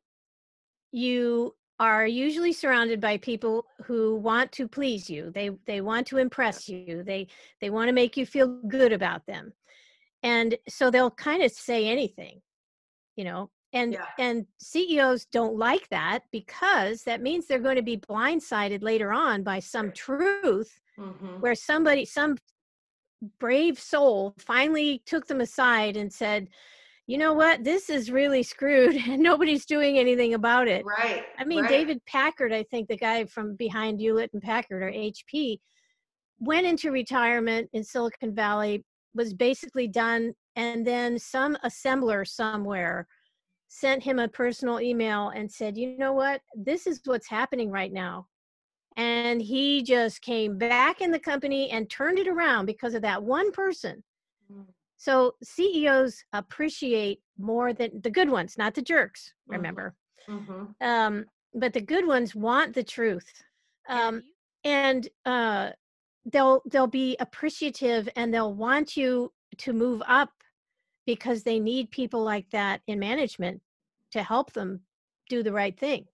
you 1.06 1.54
are 1.78 2.06
usually 2.06 2.52
surrounded 2.52 3.00
by 3.00 3.18
people 3.18 3.66
who 3.84 4.16
want 4.16 4.50
to 4.52 4.66
please 4.66 5.10
you 5.10 5.30
they 5.34 5.50
they 5.66 5.80
want 5.80 6.06
to 6.06 6.16
impress 6.18 6.68
you 6.68 7.02
they 7.02 7.26
they 7.60 7.70
want 7.70 7.88
to 7.88 7.92
make 7.92 8.16
you 8.16 8.24
feel 8.24 8.48
good 8.68 8.92
about 8.92 9.26
them 9.26 9.52
and 10.22 10.56
so 10.68 10.90
they'll 10.90 11.10
kind 11.10 11.42
of 11.42 11.50
say 11.52 11.86
anything 11.86 12.40
you 13.16 13.24
know 13.24 13.50
and 13.72 13.92
Yeah. 13.92 14.06
and 14.18 14.46
ceos 14.58 15.26
don't 15.26 15.56
like 15.56 15.88
that 15.90 16.20
because 16.32 17.02
that 17.02 17.20
means 17.20 17.46
they're 17.46 17.58
going 17.58 17.76
to 17.76 17.82
be 17.82 17.98
blindsided 17.98 18.82
later 18.82 19.12
on 19.12 19.42
by 19.42 19.58
some 19.60 19.92
truth 19.92 20.80
Mhm. 20.98 21.40
where 21.40 21.54
somebody 21.54 22.06
some 22.06 22.38
brave 23.38 23.78
soul 23.78 24.34
finally 24.38 25.02
took 25.04 25.26
them 25.26 25.40
aside 25.40 25.96
and 25.96 26.12
said 26.12 26.48
you 27.06 27.18
know 27.18 27.32
what, 27.32 27.62
this 27.62 27.88
is 27.88 28.10
really 28.10 28.42
screwed 28.42 28.96
and 29.08 29.22
nobody's 29.22 29.64
doing 29.64 29.98
anything 29.98 30.34
about 30.34 30.68
it. 30.68 30.84
Right. 30.84 31.24
I 31.38 31.44
mean, 31.44 31.62
right. 31.62 31.70
David 31.70 32.04
Packard, 32.06 32.52
I 32.52 32.64
think 32.64 32.88
the 32.88 32.96
guy 32.96 33.24
from 33.26 33.54
behind 33.56 34.00
Hewlett 34.00 34.32
and 34.32 34.42
Packard 34.42 34.82
or 34.82 34.90
HP, 34.90 35.58
went 36.38 36.66
into 36.66 36.90
retirement 36.90 37.70
in 37.72 37.82
Silicon 37.82 38.34
Valley, 38.34 38.84
was 39.14 39.32
basically 39.32 39.88
done, 39.88 40.34
and 40.56 40.86
then 40.86 41.18
some 41.18 41.56
assembler 41.64 42.26
somewhere 42.26 43.06
sent 43.68 44.02
him 44.02 44.18
a 44.18 44.28
personal 44.28 44.80
email 44.80 45.30
and 45.30 45.50
said, 45.50 45.76
you 45.76 45.96
know 45.96 46.12
what, 46.12 46.40
this 46.54 46.86
is 46.86 47.00
what's 47.04 47.28
happening 47.28 47.70
right 47.70 47.92
now. 47.92 48.26
And 48.96 49.42
he 49.42 49.82
just 49.82 50.22
came 50.22 50.56
back 50.56 51.00
in 51.00 51.10
the 51.10 51.18
company 51.18 51.70
and 51.70 51.88
turned 51.88 52.18
it 52.18 52.28
around 52.28 52.66
because 52.66 52.94
of 52.94 53.02
that 53.02 53.22
one 53.22 53.52
person. 53.52 54.02
So 54.96 55.36
CEOs 55.42 56.24
appreciate 56.32 57.20
more 57.38 57.72
than 57.72 58.00
the 58.00 58.10
good 58.10 58.30
ones, 58.30 58.56
not 58.56 58.74
the 58.74 58.82
jerks, 58.82 59.34
Mhm. 59.48 59.52
remember. 59.52 59.96
Mhm. 60.26 60.74
Um, 60.80 61.26
but 61.54 61.72
the 61.72 61.80
good 61.80 62.06
ones 62.06 62.34
want 62.34 62.74
the 62.74 62.82
truth. 62.84 63.44
Um, 63.88 64.22
and 64.64 65.08
uh, 65.24 65.72
they'll 66.24 66.62
they'll 66.66 66.86
be 66.86 67.16
appreciative 67.20 68.08
and 68.16 68.32
they'll 68.32 68.54
want 68.54 68.96
you 68.96 69.32
to 69.58 69.72
move 69.72 70.02
up 70.06 70.32
because 71.06 71.44
they 71.44 71.60
need 71.60 71.90
people 71.90 72.22
like 72.22 72.50
that 72.50 72.82
in 72.86 72.98
management 72.98 73.62
to 74.10 74.22
help 74.22 74.52
them 74.52 74.84
do 75.28 75.42
the 75.42 75.52
right 75.52 75.78
thing. 75.78 76.08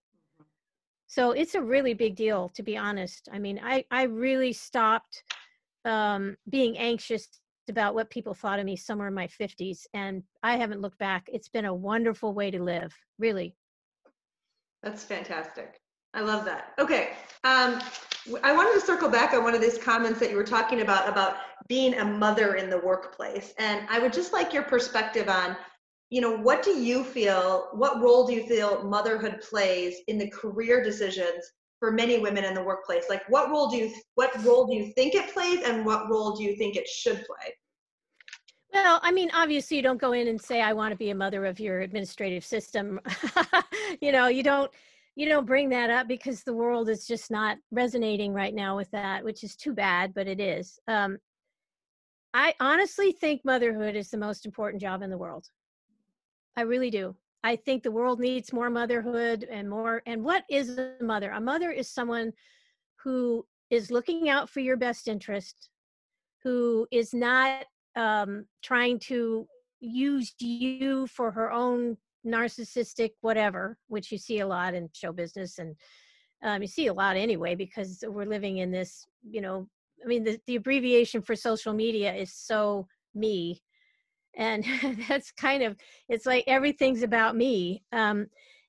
So 1.07 1.31
it's 1.31 1.55
a 1.55 1.61
really 1.61 1.93
big 1.93 2.15
deal, 2.15 2.49
to 2.49 2.63
be 2.63 2.77
honest. 2.77 3.27
I 3.31 3.39
mean, 3.39 3.59
I 3.63 3.85
I 3.91 4.03
really 4.03 4.53
stopped 4.53 5.23
um, 5.85 6.37
being 6.49 6.77
anxious 6.77 7.27
about 7.69 7.95
what 7.95 8.09
people 8.09 8.33
thought 8.33 8.59
of 8.59 8.65
me 8.65 8.75
somewhere 8.75 9.07
in 9.07 9.13
my 9.13 9.27
50s, 9.27 9.85
and 9.93 10.23
I 10.41 10.57
haven't 10.57 10.81
looked 10.81 10.99
back. 10.99 11.29
It's 11.31 11.49
been 11.49 11.65
a 11.65 11.73
wonderful 11.73 12.33
way 12.33 12.51
to 12.51 12.61
live, 12.61 12.93
really. 13.19 13.55
That's 14.81 15.03
fantastic. 15.03 15.79
I 16.13 16.21
love 16.21 16.45
that. 16.45 16.73
Okay. 16.77 17.13
Um, 17.43 17.81
I 18.43 18.55
wanted 18.55 18.79
to 18.79 18.85
circle 18.85 19.09
back 19.09 19.33
on 19.33 19.43
one 19.43 19.55
of 19.55 19.61
these 19.61 19.77
comments 19.77 20.19
that 20.19 20.29
you 20.29 20.35
were 20.35 20.43
talking 20.43 20.81
about, 20.81 21.09
about 21.09 21.37
being 21.67 21.95
a 21.95 22.05
mother 22.05 22.55
in 22.55 22.69
the 22.69 22.77
workplace. 22.79 23.53
And 23.57 23.87
I 23.89 23.99
would 23.99 24.13
just 24.13 24.33
like 24.33 24.53
your 24.53 24.63
perspective 24.63 25.27
on, 25.27 25.57
you 26.09 26.21
know, 26.21 26.37
what 26.37 26.63
do 26.63 26.71
you 26.71 27.03
feel, 27.03 27.69
what 27.73 28.01
role 28.01 28.27
do 28.27 28.33
you 28.33 28.45
feel 28.45 28.83
motherhood 28.83 29.41
plays 29.41 29.95
in 30.07 30.17
the 30.17 30.29
career 30.29 30.83
decisions 30.83 31.51
for 31.83 31.91
many 31.91 32.17
women 32.17 32.45
in 32.45 32.53
the 32.53 32.63
workplace? 32.63 33.03
Like 33.09 33.23
what 33.27 33.49
role 33.49 33.67
do 33.67 33.75
you, 33.75 33.93
what 34.15 34.31
role 34.45 34.65
do 34.65 34.73
you 34.73 34.93
think 34.93 35.15
it 35.15 35.33
plays 35.33 35.63
and 35.65 35.85
what 35.85 36.09
role 36.09 36.33
do 36.33 36.41
you 36.41 36.55
think 36.55 36.77
it 36.77 36.87
should 36.87 37.17
play? 37.17 37.53
Well, 38.71 39.01
I 39.03 39.11
mean, 39.11 39.29
obviously, 39.33 39.75
you 39.75 39.83
don't 39.83 39.99
go 39.99 40.13
in 40.13 40.29
and 40.29 40.41
say, 40.41 40.61
"I 40.61 40.71
want 40.71 40.93
to 40.93 40.97
be 40.97 41.09
a 41.09 41.15
mother 41.15 41.45
of 41.45 41.59
your 41.59 41.81
administrative 41.81 42.45
system." 42.45 43.01
you 44.01 44.13
know, 44.13 44.27
you 44.27 44.43
don't 44.43 44.71
you 45.15 45.27
don't 45.27 45.45
bring 45.45 45.69
that 45.69 45.89
up 45.89 46.07
because 46.07 46.41
the 46.41 46.53
world 46.53 46.87
is 46.87 47.05
just 47.05 47.29
not 47.29 47.57
resonating 47.69 48.33
right 48.33 48.55
now 48.55 48.77
with 48.77 48.89
that, 48.91 49.25
which 49.25 49.43
is 49.43 49.55
too 49.57 49.73
bad, 49.73 50.13
but 50.13 50.25
it 50.25 50.39
is. 50.39 50.79
Um, 50.87 51.17
I 52.33 52.55
honestly 52.61 53.11
think 53.11 53.41
motherhood 53.43 53.95
is 53.95 54.09
the 54.09 54.17
most 54.17 54.45
important 54.45 54.81
job 54.81 55.03
in 55.03 55.09
the 55.09 55.17
world. 55.17 55.45
I 56.55 56.61
really 56.61 56.89
do. 56.89 57.15
I 57.43 57.55
think 57.57 57.83
the 57.83 57.91
world 57.91 58.19
needs 58.19 58.53
more 58.53 58.69
motherhood 58.69 59.47
and 59.51 59.69
more. 59.69 60.01
And 60.05 60.23
what 60.23 60.43
is 60.49 60.77
a 60.77 60.93
mother? 61.01 61.31
A 61.31 61.41
mother 61.41 61.71
is 61.71 61.89
someone 61.89 62.31
who 63.03 63.45
is 63.69 63.91
looking 63.91 64.29
out 64.29 64.49
for 64.49 64.61
your 64.61 64.77
best 64.77 65.07
interest, 65.07 65.69
who 66.43 66.87
is 66.91 67.13
not 67.13 67.65
um, 67.95 68.45
trying 68.61 68.99
to 68.99 69.45
use 69.81 70.33
you 70.39 71.07
for 71.07 71.31
her 71.31 71.51
own 71.51 71.97
narcissistic 72.25 73.11
whatever, 73.21 73.77
which 73.87 74.11
you 74.11 74.17
see 74.17 74.39
a 74.39 74.47
lot 74.47 74.73
in 74.73 74.89
show 74.93 75.11
business 75.11 75.59
and 75.59 75.75
um, 76.43 76.61
you 76.61 76.67
see 76.67 76.87
a 76.87 76.93
lot 76.93 77.15
anyway 77.15 77.55
because 77.55 78.03
we're 78.07 78.25
living 78.25 78.57
in 78.57 78.71
this, 78.71 79.05
you 79.29 79.41
know, 79.41 79.67
I 80.03 80.07
mean, 80.07 80.23
the, 80.23 80.39
the 80.47 80.57
abbreviation 80.57 81.21
for 81.21 81.35
social 81.35 81.73
media 81.73 82.13
is 82.13 82.33
so 82.33 82.87
me. 83.15 83.61
And 84.37 84.65
that's 85.07 85.31
kind 85.31 85.63
of, 85.63 85.75
it's 86.09 86.25
like 86.25 86.43
everything's 86.47 87.03
about 87.03 87.35
me. 87.35 87.83
Um, 87.91 88.27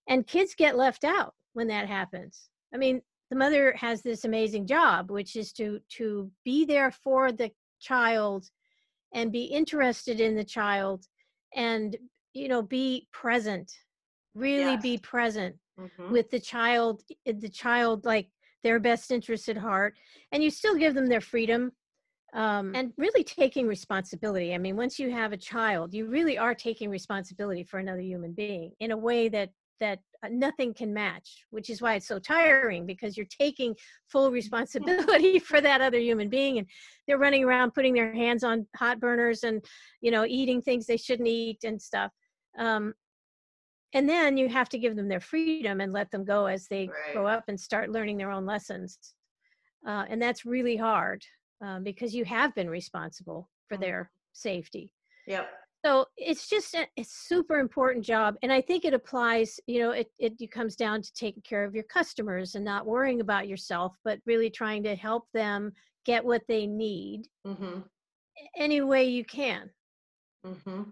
and 0.09 0.27
kids 0.27 0.55
get 0.55 0.77
left 0.77 1.05
out 1.05 1.35
when 1.55 1.69
that 1.69 1.89
happens. 1.89 2.49
I 2.75 2.77
mean, 2.77 3.01
the 3.31 3.37
mother 3.37 3.73
has 3.79 4.03
this 4.03 4.25
amazing 4.25 4.67
job, 4.67 5.11
which 5.11 5.35
is 5.37 5.53
to 5.55 5.81
to 5.97 6.31
be 6.45 6.65
there 6.65 6.91
for 6.91 7.33
the 7.33 7.51
child 7.81 8.51
and 9.15 9.33
be 9.33 9.45
interested 9.45 10.21
in 10.21 10.35
the 10.35 10.45
child 10.45 11.07
and 11.55 11.97
you 12.33 12.49
know 12.49 12.63
be 12.63 13.07
present 13.13 13.73
really 14.35 14.73
Yes. 14.75 14.83
be 14.83 14.99
present 14.99 15.57
Mhm. 15.79 16.11
with 16.11 16.31
the 16.31 16.41
child 16.41 17.03
the 17.25 17.49
child 17.49 18.05
like 18.05 18.29
their 18.63 18.81
best 18.81 19.11
interest 19.11 19.49
at 19.49 19.57
heart 19.57 19.97
and 20.33 20.43
you 20.43 20.51
still 20.51 20.75
give 20.75 20.95
them 20.95 21.07
their 21.07 21.21
freedom 21.21 21.73
um, 22.35 22.75
and 22.75 22.93
really 22.97 23.25
taking 23.25 23.67
responsibility. 23.67 24.55
I 24.55 24.59
mean 24.59 24.77
once 24.77 24.99
you 24.99 25.11
have 25.11 25.33
a 25.33 25.37
child 25.37 25.95
you 25.95 26.07
really 26.07 26.37
are 26.37 26.55
taking 26.55 26.91
responsibility 26.91 27.65
for 27.65 27.79
another 27.79 28.01
human 28.01 28.33
being 28.33 28.73
in 28.81 28.91
a 28.91 28.97
way 28.97 29.29
that 29.29 29.51
that 29.81 29.99
uh, 30.25 30.29
nothing 30.31 30.73
can 30.73 30.95
match 30.95 31.45
which 31.51 31.69
is 31.69 31.83
why 31.83 31.95
it's 31.95 32.07
so 32.07 32.19
tiring 32.19 32.87
because 32.87 33.17
you're 33.17 33.27
taking 33.39 33.75
full 34.09 34.31
responsibility 34.31 35.39
for 35.51 35.61
that 35.61 35.81
other 35.81 35.99
human 35.99 36.29
being 36.29 36.59
and 36.59 36.67
they're 37.07 37.19
running 37.19 37.45
around 37.45 37.73
putting 37.73 37.95
their 37.95 38.13
hands 38.13 38.45
on 38.45 38.67
hot 38.77 39.01
burners 39.01 39.43
and 39.43 39.65
you 40.01 40.11
know 40.11 40.25
eating 40.25 40.61
things 40.61 40.87
they 40.87 40.97
shouldn't 40.97 41.29
eat 41.29 41.65
and 41.65 41.81
stuff. 41.81 42.11
Um, 42.59 42.95
and 43.95 44.09
then 44.09 44.37
you 44.37 44.49
have 44.49 44.69
to 44.71 44.79
give 44.79 44.97
them 44.97 45.09
their 45.09 45.21
freedom 45.21 45.81
and 45.81 45.93
let 45.93 46.11
them 46.11 46.25
go 46.25 46.47
as 46.47 46.67
they 46.67 46.91
grow 47.13 47.27
up 47.27 47.45
and 47.47 47.59
start 47.59 47.91
learning 47.91 48.17
their 48.17 48.31
own 48.31 48.45
lessons. 48.45 48.99
Uh, 49.87 50.05
and 50.09 50.21
that's 50.21 50.45
really 50.45 50.77
hard 50.77 51.25
um, 51.65 51.83
because 51.83 52.15
you 52.15 52.25
have 52.25 52.55
been 52.55 52.69
responsible 52.71 53.49
for 53.69 53.77
Mhm. 53.77 53.81
their 53.81 54.11
safety 54.33 54.93
Yep. 55.27 55.49
so 55.85 56.07
it's 56.17 56.49
just 56.49 56.75
a, 56.75 56.87
a 56.97 57.05
super 57.05 57.59
important 57.59 58.05
job 58.05 58.37
and 58.43 58.53
i 58.53 58.61
think 58.61 58.85
it 58.85 58.95
applies 58.95 59.59
you 59.67 59.81
know 59.81 59.91
it, 59.93 60.11
it 60.19 60.35
it 60.41 60.51
comes 60.51 60.77
down 60.77 61.01
to 61.03 61.13
taking 61.15 61.43
care 61.43 61.65
of 61.65 61.75
your 61.75 61.85
customers 61.85 62.55
and 62.55 62.65
not 62.65 62.87
worrying 62.87 63.21
about 63.21 63.49
yourself 63.49 63.97
but 64.05 64.19
really 64.27 64.51
trying 64.51 64.83
to 64.83 64.95
help 64.95 65.25
them 65.33 65.73
get 66.05 66.25
what 66.25 66.43
they 66.49 66.67
need 66.67 67.23
Mm-hmm. 67.47 67.81
any 68.57 68.81
way 68.81 69.05
you 69.05 69.25
can 69.25 69.71
Mm-hmm. 70.47 70.83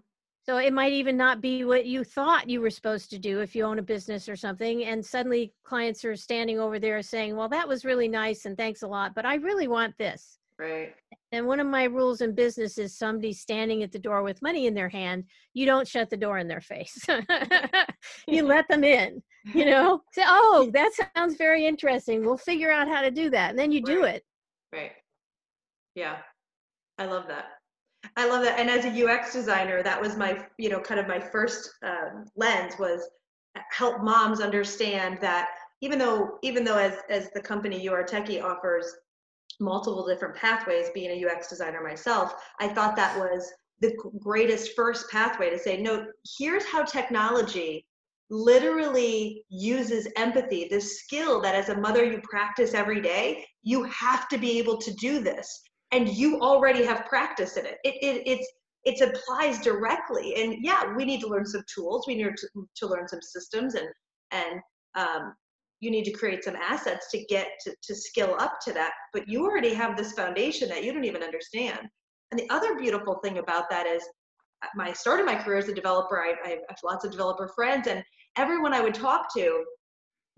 so 0.45 0.57
it 0.57 0.73
might 0.73 0.93
even 0.93 1.15
not 1.15 1.41
be 1.41 1.63
what 1.63 1.85
you 1.85 2.03
thought 2.03 2.49
you 2.49 2.59
were 2.61 2.69
supposed 2.69 3.09
to 3.11 3.19
do 3.19 3.39
if 3.41 3.55
you 3.55 3.63
own 3.65 3.79
a 3.79 3.83
business 3.83 4.27
or 4.27 4.35
something 4.35 4.85
and 4.85 5.05
suddenly 5.05 5.53
clients 5.63 6.03
are 6.05 6.15
standing 6.15 6.59
over 6.59 6.79
there 6.79 7.01
saying 7.01 7.35
well 7.35 7.49
that 7.49 7.67
was 7.67 7.85
really 7.85 8.07
nice 8.07 8.45
and 8.45 8.57
thanks 8.57 8.81
a 8.83 8.87
lot 8.87 9.13
but 9.13 9.25
i 9.25 9.35
really 9.35 9.67
want 9.67 9.95
this 9.97 10.39
Right. 10.59 10.93
and 11.31 11.47
one 11.47 11.59
of 11.59 11.67
my 11.67 11.85
rules 11.85 12.21
in 12.21 12.35
business 12.35 12.77
is 12.77 12.97
somebody 12.97 13.33
standing 13.33 13.81
at 13.83 13.91
the 13.91 13.99
door 13.99 14.21
with 14.23 14.41
money 14.41 14.67
in 14.67 14.73
their 14.73 14.87
hand, 14.89 15.23
you 15.53 15.65
don't 15.65 15.87
shut 15.87 16.09
the 16.09 16.17
door 16.17 16.37
in 16.37 16.47
their 16.47 16.61
face. 16.61 17.05
you 18.27 18.43
let 18.43 18.67
them 18.69 18.83
in, 18.83 19.21
you 19.53 19.65
know? 19.69 20.01
Say, 20.13 20.23
oh, 20.25 20.69
that 20.73 20.91
sounds 21.15 21.35
very 21.35 21.65
interesting. 21.65 22.23
We'll 22.23 22.37
figure 22.37 22.71
out 22.71 22.87
how 22.87 23.01
to 23.01 23.11
do 23.11 23.29
that. 23.31 23.49
And 23.49 23.59
then 23.59 23.71
you 23.71 23.83
do 23.83 24.03
Right. 24.03 24.15
it. 24.15 24.23
Right. 24.71 24.91
Yeah. 25.95 26.17
I 26.99 27.05
love 27.05 27.27
that. 27.27 27.45
I 28.15 28.27
love 28.29 28.43
that. 28.43 28.59
And 28.59 28.69
as 28.69 28.85
a 28.85 29.05
UX 29.09 29.33
designer, 29.33 29.81
that 29.81 29.99
was 29.99 30.15
my, 30.15 30.45
you 30.59 30.69
know, 30.69 30.79
kind 30.79 30.99
of 30.99 31.07
my 31.07 31.19
first 31.19 31.71
um, 31.83 32.25
lens 32.35 32.75
was 32.77 33.09
help 33.71 34.01
moms 34.01 34.39
understand 34.39 35.17
that 35.21 35.47
even 35.81 35.97
though, 35.99 36.37
even 36.43 36.63
though 36.63 36.77
as, 36.77 36.95
as 37.09 37.29
the 37.31 37.41
company 37.41 37.81
You 37.81 37.93
Are 37.93 38.03
Techie 38.03 38.43
offers 38.43 38.85
multiple 39.59 40.05
different 40.07 40.35
pathways, 40.35 40.89
being 40.93 41.11
a 41.11 41.27
UX 41.27 41.49
designer 41.49 41.81
myself, 41.81 42.35
I 42.59 42.67
thought 42.67 42.95
that 42.95 43.17
was 43.17 43.51
the 43.79 43.95
greatest 44.19 44.71
first 44.75 45.09
pathway 45.11 45.49
to 45.49 45.59
say, 45.59 45.81
no, 45.81 46.05
here's 46.37 46.65
how 46.65 46.83
technology 46.83 47.85
literally 48.29 49.45
uses 49.49 50.07
empathy, 50.17 50.67
this 50.69 51.01
skill 51.01 51.41
that 51.41 51.55
as 51.55 51.69
a 51.69 51.77
mother 51.77 52.03
you 52.03 52.19
practice 52.23 52.73
every 52.73 53.01
day. 53.01 53.45
You 53.61 53.83
have 53.83 54.27
to 54.29 54.37
be 54.37 54.57
able 54.57 54.77
to 54.77 54.93
do 54.95 55.21
this, 55.21 55.61
and 55.91 56.09
you 56.09 56.39
already 56.39 56.83
have 56.83 57.05
practice 57.05 57.57
in 57.57 57.65
it. 57.65 57.77
It, 57.83 57.95
it 58.01 58.23
it's 58.25 58.47
it 58.85 59.01
applies 59.01 59.61
directly, 59.61 60.35
and 60.35 60.57
yeah, 60.61 60.93
we 60.95 61.05
need 61.05 61.21
to 61.21 61.27
learn 61.27 61.45
some 61.45 61.63
tools. 61.73 62.05
We 62.07 62.15
need 62.15 62.35
to, 62.35 62.67
to 62.75 62.87
learn 62.87 63.07
some 63.07 63.21
systems, 63.21 63.75
and 63.75 63.87
and 64.31 64.59
um, 64.95 65.35
you 65.83 65.91
need 65.91 66.05
to 66.05 66.11
create 66.11 66.43
some 66.43 66.55
assets 66.55 67.11
to 67.11 67.23
get 67.25 67.47
to, 67.63 67.75
to 67.83 67.93
skill 67.93 68.35
up 68.39 68.59
to 68.65 68.71
that. 68.73 68.91
But 69.11 69.27
you 69.27 69.45
already 69.45 69.73
have 69.73 69.97
this 69.97 70.13
foundation 70.13 70.69
that 70.69 70.83
you 70.83 70.93
don't 70.93 71.03
even 71.03 71.21
understand. 71.21 71.79
And 72.31 72.39
the 72.39 72.49
other 72.49 72.79
beautiful 72.79 73.19
thing 73.23 73.37
about 73.39 73.69
that 73.69 73.85
is 73.85 74.01
uh, 74.63 74.67
my 74.75 74.93
start 74.93 75.19
of 75.19 75.25
my 75.25 75.35
career 75.35 75.57
as 75.57 75.67
a 75.67 75.73
developer, 75.73 76.21
I, 76.21 76.35
I 76.45 76.49
have 76.49 76.77
lots 76.83 77.03
of 77.03 77.11
developer 77.11 77.51
friends, 77.53 77.87
and 77.87 78.01
everyone 78.37 78.73
I 78.73 78.79
would 78.79 78.95
talk 78.95 79.33
to, 79.35 79.65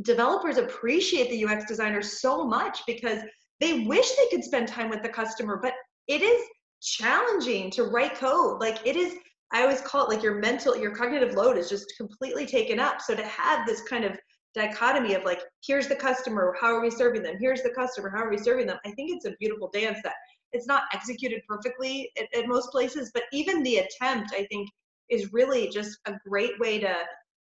developers 0.02 0.58
appreciate 0.58 1.30
the 1.30 1.46
UX 1.46 1.66
designers 1.66 2.20
so 2.20 2.44
much 2.44 2.80
because 2.88 3.20
they 3.62 3.82
wish 3.82 4.10
they 4.16 4.28
could 4.32 4.44
spend 4.44 4.68
time 4.68 4.90
with 4.90 5.04
the 5.04 5.10
customer, 5.10 5.60
but 5.62 5.74
it 6.08 6.22
is 6.22 6.42
challenging 6.82 7.70
to 7.72 7.84
write 7.84 8.16
code. 8.16 8.60
Like 8.60 8.80
it 8.86 8.96
is 8.96 9.16
I 9.54 9.62
always 9.62 9.82
call 9.82 10.06
it 10.06 10.10
like 10.10 10.24
your 10.24 10.36
mental, 10.36 10.76
your 10.76 10.92
cognitive 10.92 11.34
load 11.34 11.58
is 11.58 11.70
just 11.70 11.94
completely 11.98 12.46
taken 12.46 12.80
up. 12.80 13.00
So 13.00 13.16
to 13.16 13.24
have 13.24 13.66
this 13.66 13.82
kind 13.84 14.04
of 14.04 14.18
dichotomy 14.56 15.14
of 15.14 15.24
like, 15.24 15.42
here's 15.64 15.88
the 15.88 15.96
customer, 15.96 16.56
how 16.60 16.68
are 16.68 16.82
we 16.82 16.90
serving 16.90 17.22
them? 17.22 17.36
Here's 17.40 17.62
the 17.62 17.70
customer, 17.70 18.10
how 18.10 18.24
are 18.24 18.30
we 18.30 18.38
serving 18.38 18.68
them? 18.68 18.78
I 18.86 18.92
think 18.92 19.12
it's 19.12 19.26
a 19.26 19.36
beautiful 19.40 19.70
dance 19.74 20.00
that 20.04 20.16
it's 20.54 20.68
not 20.68 20.84
executed 20.94 21.42
perfectly 21.48 22.12
at, 22.18 22.26
at 22.38 22.48
most 22.48 22.72
places, 22.72 23.12
but 23.14 23.24
even 23.32 23.62
the 23.62 23.78
attempt, 23.78 24.32
I 24.34 24.46
think, 24.46 24.70
is 25.10 25.32
really 25.34 25.70
just 25.70 26.00
a 26.06 26.14
great 26.28 26.58
way 26.60 26.80
to 26.80 26.96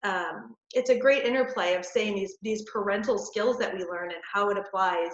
um, 0.04 0.54
it's 0.74 0.90
a 0.90 0.98
great 0.98 1.24
interplay 1.24 1.74
of 1.74 1.84
saying 1.84 2.14
these 2.14 2.37
these 2.42 2.62
parental 2.72 3.18
skills 3.18 3.58
that 3.58 3.74
we 3.74 3.84
learn 3.84 4.11
and 4.11 4.22
how 4.32 4.48
it 4.50 4.56
applies 4.56 5.11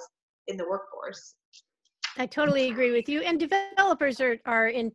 in 0.48 0.56
the 0.56 0.64
workforce. 0.68 1.36
I 2.18 2.26
totally 2.26 2.70
agree 2.70 2.92
with 2.92 3.08
you. 3.08 3.20
And 3.22 3.40
developers 3.40 4.20
are 4.20 4.36
are 4.44 4.68
in 4.68 4.92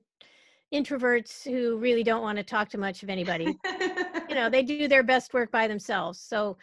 introverts 0.73 1.43
who 1.43 1.77
really 1.77 2.03
don't 2.03 2.21
want 2.21 2.37
to 2.37 2.43
talk 2.43 2.69
to 2.69 2.77
much 2.77 3.01
of 3.01 3.09
anybody. 3.09 3.57
you 4.29 4.35
know, 4.35 4.49
they 4.49 4.61
do 4.61 4.87
their 4.87 5.03
best 5.03 5.33
work 5.33 5.51
by 5.51 5.67
themselves. 5.67 6.19
So 6.19 6.57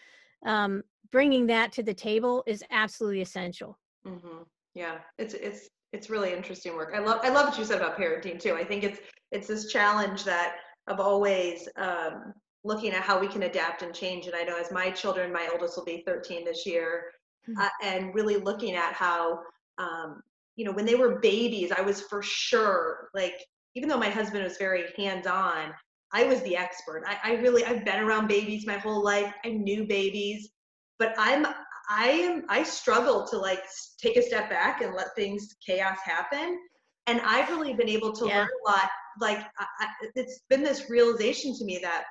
um, 0.44 0.82
bringing 1.10 1.46
that 1.46 1.72
to 1.72 1.82
the 1.82 1.94
table 1.94 2.42
is 2.46 2.62
absolutely 2.70 3.22
essential. 3.22 3.78
Mm-hmm. 4.06 4.42
Yeah, 4.74 4.98
it's 5.18 5.34
it's 5.34 5.68
it's 5.92 6.10
really 6.10 6.32
interesting 6.32 6.76
work. 6.76 6.92
I 6.94 6.98
love 6.98 7.20
I 7.22 7.30
love 7.30 7.48
what 7.48 7.58
you 7.58 7.64
said 7.64 7.80
about 7.80 7.98
parenting 7.98 8.38
too. 8.38 8.54
I 8.54 8.64
think 8.64 8.84
it's 8.84 9.00
it's 9.32 9.48
this 9.48 9.72
challenge 9.72 10.24
that 10.24 10.56
of 10.86 11.00
always 11.00 11.68
um, 11.76 12.32
looking 12.66 12.92
at 12.92 13.02
how 13.02 13.18
we 13.18 13.28
can 13.28 13.44
adapt 13.44 13.82
and 13.82 13.94
change. 13.94 14.26
And 14.26 14.34
I 14.34 14.42
know 14.42 14.58
as 14.58 14.70
my 14.70 14.90
children, 14.90 15.32
my 15.32 15.48
oldest 15.52 15.76
will 15.76 15.84
be 15.84 16.02
13 16.06 16.44
this 16.44 16.66
year, 16.66 17.12
mm-hmm. 17.48 17.60
uh, 17.60 17.68
and 17.82 18.14
really 18.14 18.36
looking 18.36 18.74
at 18.74 18.92
how, 18.92 19.40
um, 19.78 20.20
you 20.56 20.64
know, 20.64 20.72
when 20.72 20.84
they 20.84 20.94
were 20.94 21.18
babies, 21.20 21.72
I 21.76 21.80
was 21.80 22.02
for 22.02 22.22
sure 22.22 23.08
like, 23.14 23.44
even 23.74 23.88
though 23.88 23.98
my 23.98 24.10
husband 24.10 24.42
was 24.42 24.56
very 24.56 24.84
hands 24.96 25.26
on, 25.26 25.72
I 26.12 26.24
was 26.24 26.40
the 26.42 26.56
expert. 26.56 27.04
I, 27.06 27.32
I 27.32 27.34
really, 27.36 27.64
I've 27.64 27.84
been 27.84 28.00
around 28.00 28.28
babies 28.28 28.66
my 28.66 28.78
whole 28.78 29.02
life. 29.02 29.32
I 29.44 29.50
knew 29.50 29.86
babies, 29.86 30.50
but 30.98 31.14
I'm, 31.18 31.46
I 31.90 32.08
am, 32.08 32.44
I 32.48 32.62
struggle 32.62 33.26
to 33.28 33.38
like 33.38 33.62
take 34.00 34.16
a 34.16 34.22
step 34.22 34.48
back 34.48 34.82
and 34.82 34.94
let 34.94 35.14
things 35.16 35.48
chaos 35.64 35.98
happen. 36.04 36.58
And 37.06 37.20
I've 37.20 37.48
really 37.50 37.74
been 37.74 37.88
able 37.88 38.12
to 38.12 38.26
yeah. 38.26 38.38
learn 38.38 38.48
a 38.48 38.70
lot. 38.70 38.90
Like, 39.20 39.38
I, 39.58 39.88
it's 40.14 40.40
been 40.50 40.62
this 40.62 40.90
realization 40.90 41.56
to 41.56 41.64
me 41.64 41.78
that 41.82 42.04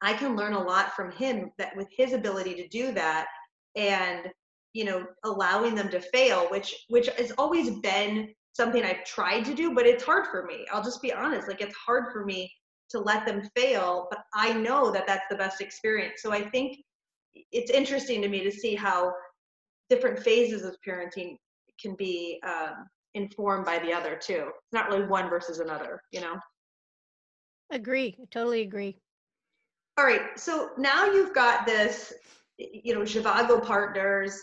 I 0.00 0.12
can 0.12 0.36
learn 0.36 0.52
a 0.52 0.62
lot 0.62 0.94
from 0.94 1.10
him 1.12 1.50
that 1.58 1.76
with 1.76 1.88
his 1.96 2.12
ability 2.12 2.54
to 2.56 2.68
do 2.68 2.92
that 2.92 3.26
and 3.76 4.28
you 4.72 4.84
know 4.84 5.06
allowing 5.24 5.74
them 5.74 5.88
to 5.90 6.00
fail 6.00 6.46
which 6.50 6.74
which 6.88 7.08
has 7.18 7.32
always 7.38 7.70
been 7.80 8.28
something 8.52 8.84
I've 8.84 9.04
tried 9.04 9.44
to 9.46 9.54
do 9.54 9.74
but 9.74 9.86
it's 9.86 10.04
hard 10.04 10.26
for 10.26 10.44
me. 10.44 10.66
I'll 10.72 10.82
just 10.82 11.02
be 11.02 11.12
honest 11.12 11.48
like 11.48 11.60
it's 11.60 11.76
hard 11.76 12.12
for 12.12 12.24
me 12.24 12.52
to 12.90 12.98
let 12.98 13.26
them 13.26 13.48
fail 13.54 14.08
but 14.10 14.20
I 14.34 14.52
know 14.52 14.90
that 14.90 15.06
that's 15.06 15.26
the 15.30 15.36
best 15.36 15.60
experience. 15.60 16.22
So 16.22 16.32
I 16.32 16.42
think 16.42 16.78
it's 17.52 17.70
interesting 17.70 18.22
to 18.22 18.28
me 18.28 18.42
to 18.42 18.50
see 18.50 18.74
how 18.74 19.12
different 19.90 20.18
phases 20.18 20.64
of 20.64 20.76
parenting 20.86 21.36
can 21.80 21.94
be 21.94 22.40
um, 22.46 22.86
informed 23.14 23.64
by 23.64 23.78
the 23.78 23.92
other 23.92 24.16
too. 24.16 24.48
It's 24.48 24.72
not 24.72 24.88
really 24.88 25.06
one 25.06 25.28
versus 25.28 25.60
another, 25.60 26.02
you 26.12 26.20
know. 26.20 26.36
Agree. 27.70 28.16
Totally 28.30 28.62
agree. 28.62 28.96
All 29.98 30.04
right. 30.04 30.38
So 30.38 30.70
now 30.78 31.06
you've 31.06 31.34
got 31.34 31.66
this, 31.66 32.12
you 32.56 32.94
know, 32.94 33.00
Zhivago 33.00 33.64
partners. 33.64 34.40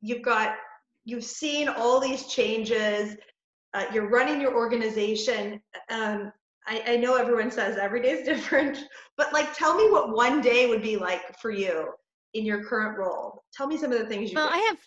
You've 0.00 0.22
got, 0.22 0.56
you've 1.04 1.24
seen 1.24 1.68
all 1.68 2.00
these 2.00 2.26
changes. 2.26 3.16
Uh, 3.74 3.84
you're 3.92 4.08
running 4.08 4.40
your 4.40 4.54
organization. 4.54 5.60
Um, 5.90 6.32
I, 6.68 6.82
I 6.86 6.96
know 6.96 7.16
everyone 7.16 7.50
says 7.50 7.76
every 7.76 8.02
day 8.02 8.10
is 8.10 8.26
different, 8.26 8.84
but 9.16 9.32
like, 9.32 9.56
tell 9.56 9.74
me 9.74 9.90
what 9.90 10.14
one 10.14 10.40
day 10.40 10.68
would 10.68 10.82
be 10.82 10.96
like 10.96 11.38
for 11.40 11.50
you 11.50 11.92
in 12.34 12.44
your 12.44 12.64
current 12.64 12.98
role. 12.98 13.42
Tell 13.52 13.66
me 13.66 13.76
some 13.76 13.92
of 13.92 13.98
the 13.98 14.06
things 14.06 14.30
you. 14.30 14.36
Well, 14.36 14.48
do. 14.48 14.54
I 14.54 14.58
have, 14.58 14.78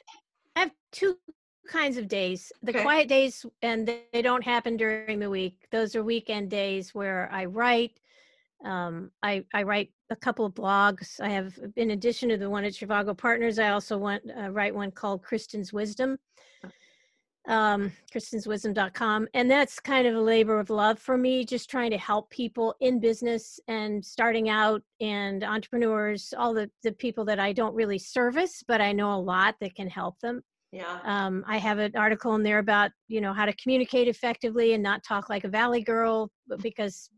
I 0.56 0.60
have 0.62 0.72
two 0.92 1.18
kinds 1.68 1.98
of 1.98 2.08
days. 2.08 2.52
The 2.64 2.72
okay. 2.72 2.84
quiet 2.84 3.08
days, 3.08 3.46
and 3.62 3.88
they 4.12 4.22
don't 4.22 4.44
happen 4.44 4.78
during 4.78 5.20
the 5.20 5.30
week. 5.30 5.68
Those 5.72 5.96
are 5.96 6.04
weekend 6.04 6.50
days 6.50 6.94
where 6.94 7.30
I 7.32 7.46
write 7.46 8.00
um, 8.66 9.12
I, 9.24 9.44
I 9.54 9.64
write 9.64 9.92
a 10.10 10.16
couple 10.16 10.46
of 10.46 10.54
blogs. 10.54 11.20
I 11.20 11.30
have, 11.30 11.58
in 11.76 11.92
addition 11.92 12.30
to 12.30 12.38
the 12.38 12.50
one 12.50 12.64
at 12.64 12.74
Zhivago 12.74 13.18
Partners, 13.18 13.60
I 13.60 13.70
also 13.70 13.98
want 13.98 14.24
uh, 14.38 14.50
write 14.52 14.76
one 14.76 14.92
called 14.92 15.24
Kristin's 15.24 15.74
Wisdom, 15.74 16.18
um, 17.48 17.92
kristen'swisdom.com. 18.14 19.28
And 19.34 19.50
that's 19.50 19.80
kind 19.80 20.08
of 20.08 20.16
a 20.16 20.22
labor 20.22 20.60
of 20.60 20.70
love 20.70 21.00
for 21.00 21.18
me, 21.18 21.44
just 21.44 21.70
trying 21.70 21.92
to 21.92 21.98
help 21.98 22.30
people 22.30 22.76
in 22.82 23.00
business 23.00 23.60
and 23.68 24.04
starting 24.04 24.50
out 24.50 24.82
and 25.00 25.44
entrepreneurs, 25.44 26.34
all 26.38 26.54
the, 26.54 26.70
the 26.84 26.92
people 26.92 27.26
that 27.26 27.40
I 27.40 27.54
don't 27.54 27.74
really 27.74 27.98
service, 27.98 28.64
but 28.68 28.82
I 28.82 28.92
know 28.92 29.14
a 29.14 29.16
lot 29.16 29.56
that 29.62 29.76
can 29.76 29.90
help 29.90 30.20
them. 30.20 30.42
Yeah. 30.72 31.00
Um, 31.04 31.44
I 31.48 31.58
have 31.58 31.80
an 31.80 31.92
article 31.96 32.36
in 32.36 32.44
there 32.44 32.60
about, 32.60 32.92
you 33.10 33.20
know, 33.20 33.34
how 33.34 33.46
to 33.46 33.54
communicate 33.54 34.08
effectively 34.08 34.74
and 34.74 34.82
not 34.82 35.04
talk 35.04 35.30
like 35.30 35.44
a 35.44 35.50
valley 35.50 35.82
girl 35.82 36.32
but 36.48 36.62
because 36.62 37.10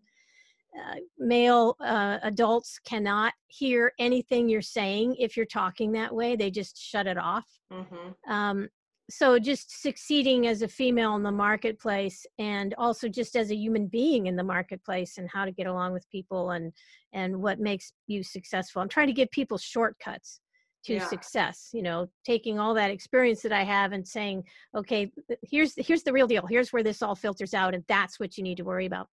uh, 0.76 0.96
male 1.20 1.76
uh, 1.86 2.18
adults 2.24 2.80
cannot 2.84 3.34
hear 3.48 3.92
anything 4.00 4.50
you're 4.50 4.62
saying 4.62 5.16
if 5.20 5.38
you're 5.38 5.46
talking 5.46 5.92
that 5.92 6.14
way 6.14 6.36
they 6.36 6.50
just 6.50 6.76
shut 6.76 7.06
it 7.06 7.18
off 7.18 7.46
mm-hmm. 7.72 8.32
um, 8.32 8.68
so 9.10 9.38
just 9.38 9.82
succeeding 9.82 10.48
as 10.48 10.62
a 10.62 10.68
female 10.68 11.16
in 11.16 11.24
the 11.24 11.32
marketplace 11.32 12.26
and 12.40 12.74
also 12.78 13.10
just 13.10 13.36
as 13.36 13.52
a 13.52 13.56
human 13.56 13.88
being 13.88 14.28
in 14.28 14.36
the 14.36 14.44
marketplace 14.44 15.18
and 15.18 15.30
how 15.30 15.44
to 15.44 15.52
get 15.52 15.68
along 15.68 15.94
with 15.94 16.10
people 16.10 16.52
and 16.52 16.72
and 17.14 17.36
what 17.36 17.60
makes 17.60 17.94
you 18.08 18.24
successful 18.24 18.82
i'm 18.82 18.90
trying 18.90 19.08
to 19.08 19.14
give 19.14 19.30
people 19.32 19.58
shortcuts 19.58 20.40
to 20.86 20.96
yeah. 20.96 21.08
success 21.08 21.70
you 21.74 21.82
know 21.82 22.08
taking 22.26 22.60
all 22.60 22.74
that 22.74 22.92
experience 22.92 23.42
that 23.42 23.52
i 23.52 23.64
have 23.64 23.92
and 23.92 24.08
saying 24.08 24.44
okay 24.76 25.12
here's 25.42 25.74
here's 25.78 26.04
the 26.04 26.14
real 26.14 26.28
deal 26.28 26.48
here's 26.48 26.72
where 26.72 26.84
this 26.84 27.02
all 27.02 27.16
filters 27.16 27.54
out 27.54 27.74
and 27.74 27.84
that's 27.88 28.20
what 28.20 28.38
you 28.38 28.44
need 28.44 28.58
to 28.58 28.64
worry 28.64 28.86
about 28.86 29.08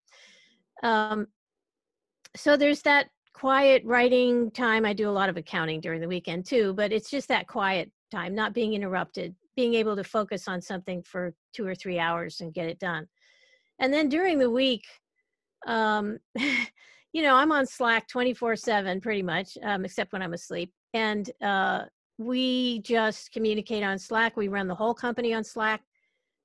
um, 0.82 1.26
so 2.36 2.56
there's 2.56 2.82
that 2.82 3.08
quiet 3.32 3.82
writing 3.84 4.50
time. 4.50 4.84
I 4.84 4.92
do 4.92 5.08
a 5.08 5.12
lot 5.12 5.28
of 5.28 5.36
accounting 5.36 5.80
during 5.80 6.00
the 6.00 6.08
weekend 6.08 6.46
too, 6.46 6.74
but 6.74 6.92
it's 6.92 7.10
just 7.10 7.28
that 7.28 7.46
quiet 7.46 7.90
time, 8.10 8.34
not 8.34 8.54
being 8.54 8.74
interrupted, 8.74 9.34
being 9.56 9.74
able 9.74 9.96
to 9.96 10.04
focus 10.04 10.48
on 10.48 10.60
something 10.60 11.02
for 11.02 11.34
two 11.54 11.66
or 11.66 11.74
three 11.74 11.98
hours 11.98 12.40
and 12.40 12.54
get 12.54 12.68
it 12.68 12.78
done. 12.78 13.06
And 13.80 13.92
then 13.92 14.08
during 14.08 14.38
the 14.38 14.50
week, 14.50 14.84
um, 15.66 16.18
you 17.12 17.22
know, 17.22 17.34
I'm 17.34 17.52
on 17.52 17.66
Slack 17.66 18.08
24 18.08 18.56
7 18.56 19.00
pretty 19.00 19.22
much, 19.22 19.58
um, 19.62 19.84
except 19.84 20.12
when 20.12 20.22
I'm 20.22 20.34
asleep. 20.34 20.72
And 20.94 21.30
uh, 21.42 21.84
we 22.18 22.80
just 22.80 23.32
communicate 23.32 23.82
on 23.82 23.98
Slack. 23.98 24.36
We 24.36 24.48
run 24.48 24.68
the 24.68 24.74
whole 24.74 24.94
company 24.94 25.34
on 25.34 25.44
Slack. 25.44 25.82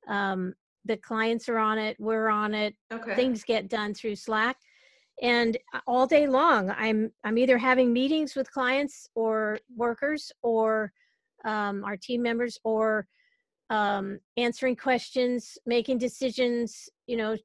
Um, 0.08 0.54
the 0.86 0.98
clients 0.98 1.50
are 1.50 1.58
on 1.58 1.78
it, 1.80 1.98
we're 2.00 2.30
on 2.30 2.54
it. 2.54 2.76
Okay. 2.94 3.16
Things 3.16 3.44
get 3.44 3.70
done 3.70 3.94
through 3.94 4.16
Slack 4.16 4.58
and 5.22 5.58
uh, 5.74 5.80
all 5.88 6.06
day 6.06 6.28
long 6.28 6.70
i'm 6.78 7.12
i'm 7.24 7.38
either 7.38 7.58
having 7.58 7.94
meetings 7.94 8.36
with 8.36 8.52
clients 8.52 9.08
or 9.16 9.60
workers 9.76 10.32
or 10.42 10.92
um, 11.46 11.84
our 11.84 11.98
team 11.98 12.22
members 12.22 12.58
or 12.64 13.08
um, 13.70 14.20
answering 14.38 14.76
questions 14.76 15.58
making 15.66 15.98
decisions 15.98 16.90
you 17.08 17.18
know 17.18 17.38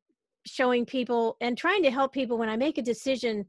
showing 0.47 0.85
people 0.85 1.37
and 1.41 1.57
trying 1.57 1.83
to 1.83 1.91
help 1.91 2.13
people 2.13 2.39
when 2.39 2.49
i 2.49 2.57
make 2.57 2.79
a 2.79 2.83
decision 2.83 3.45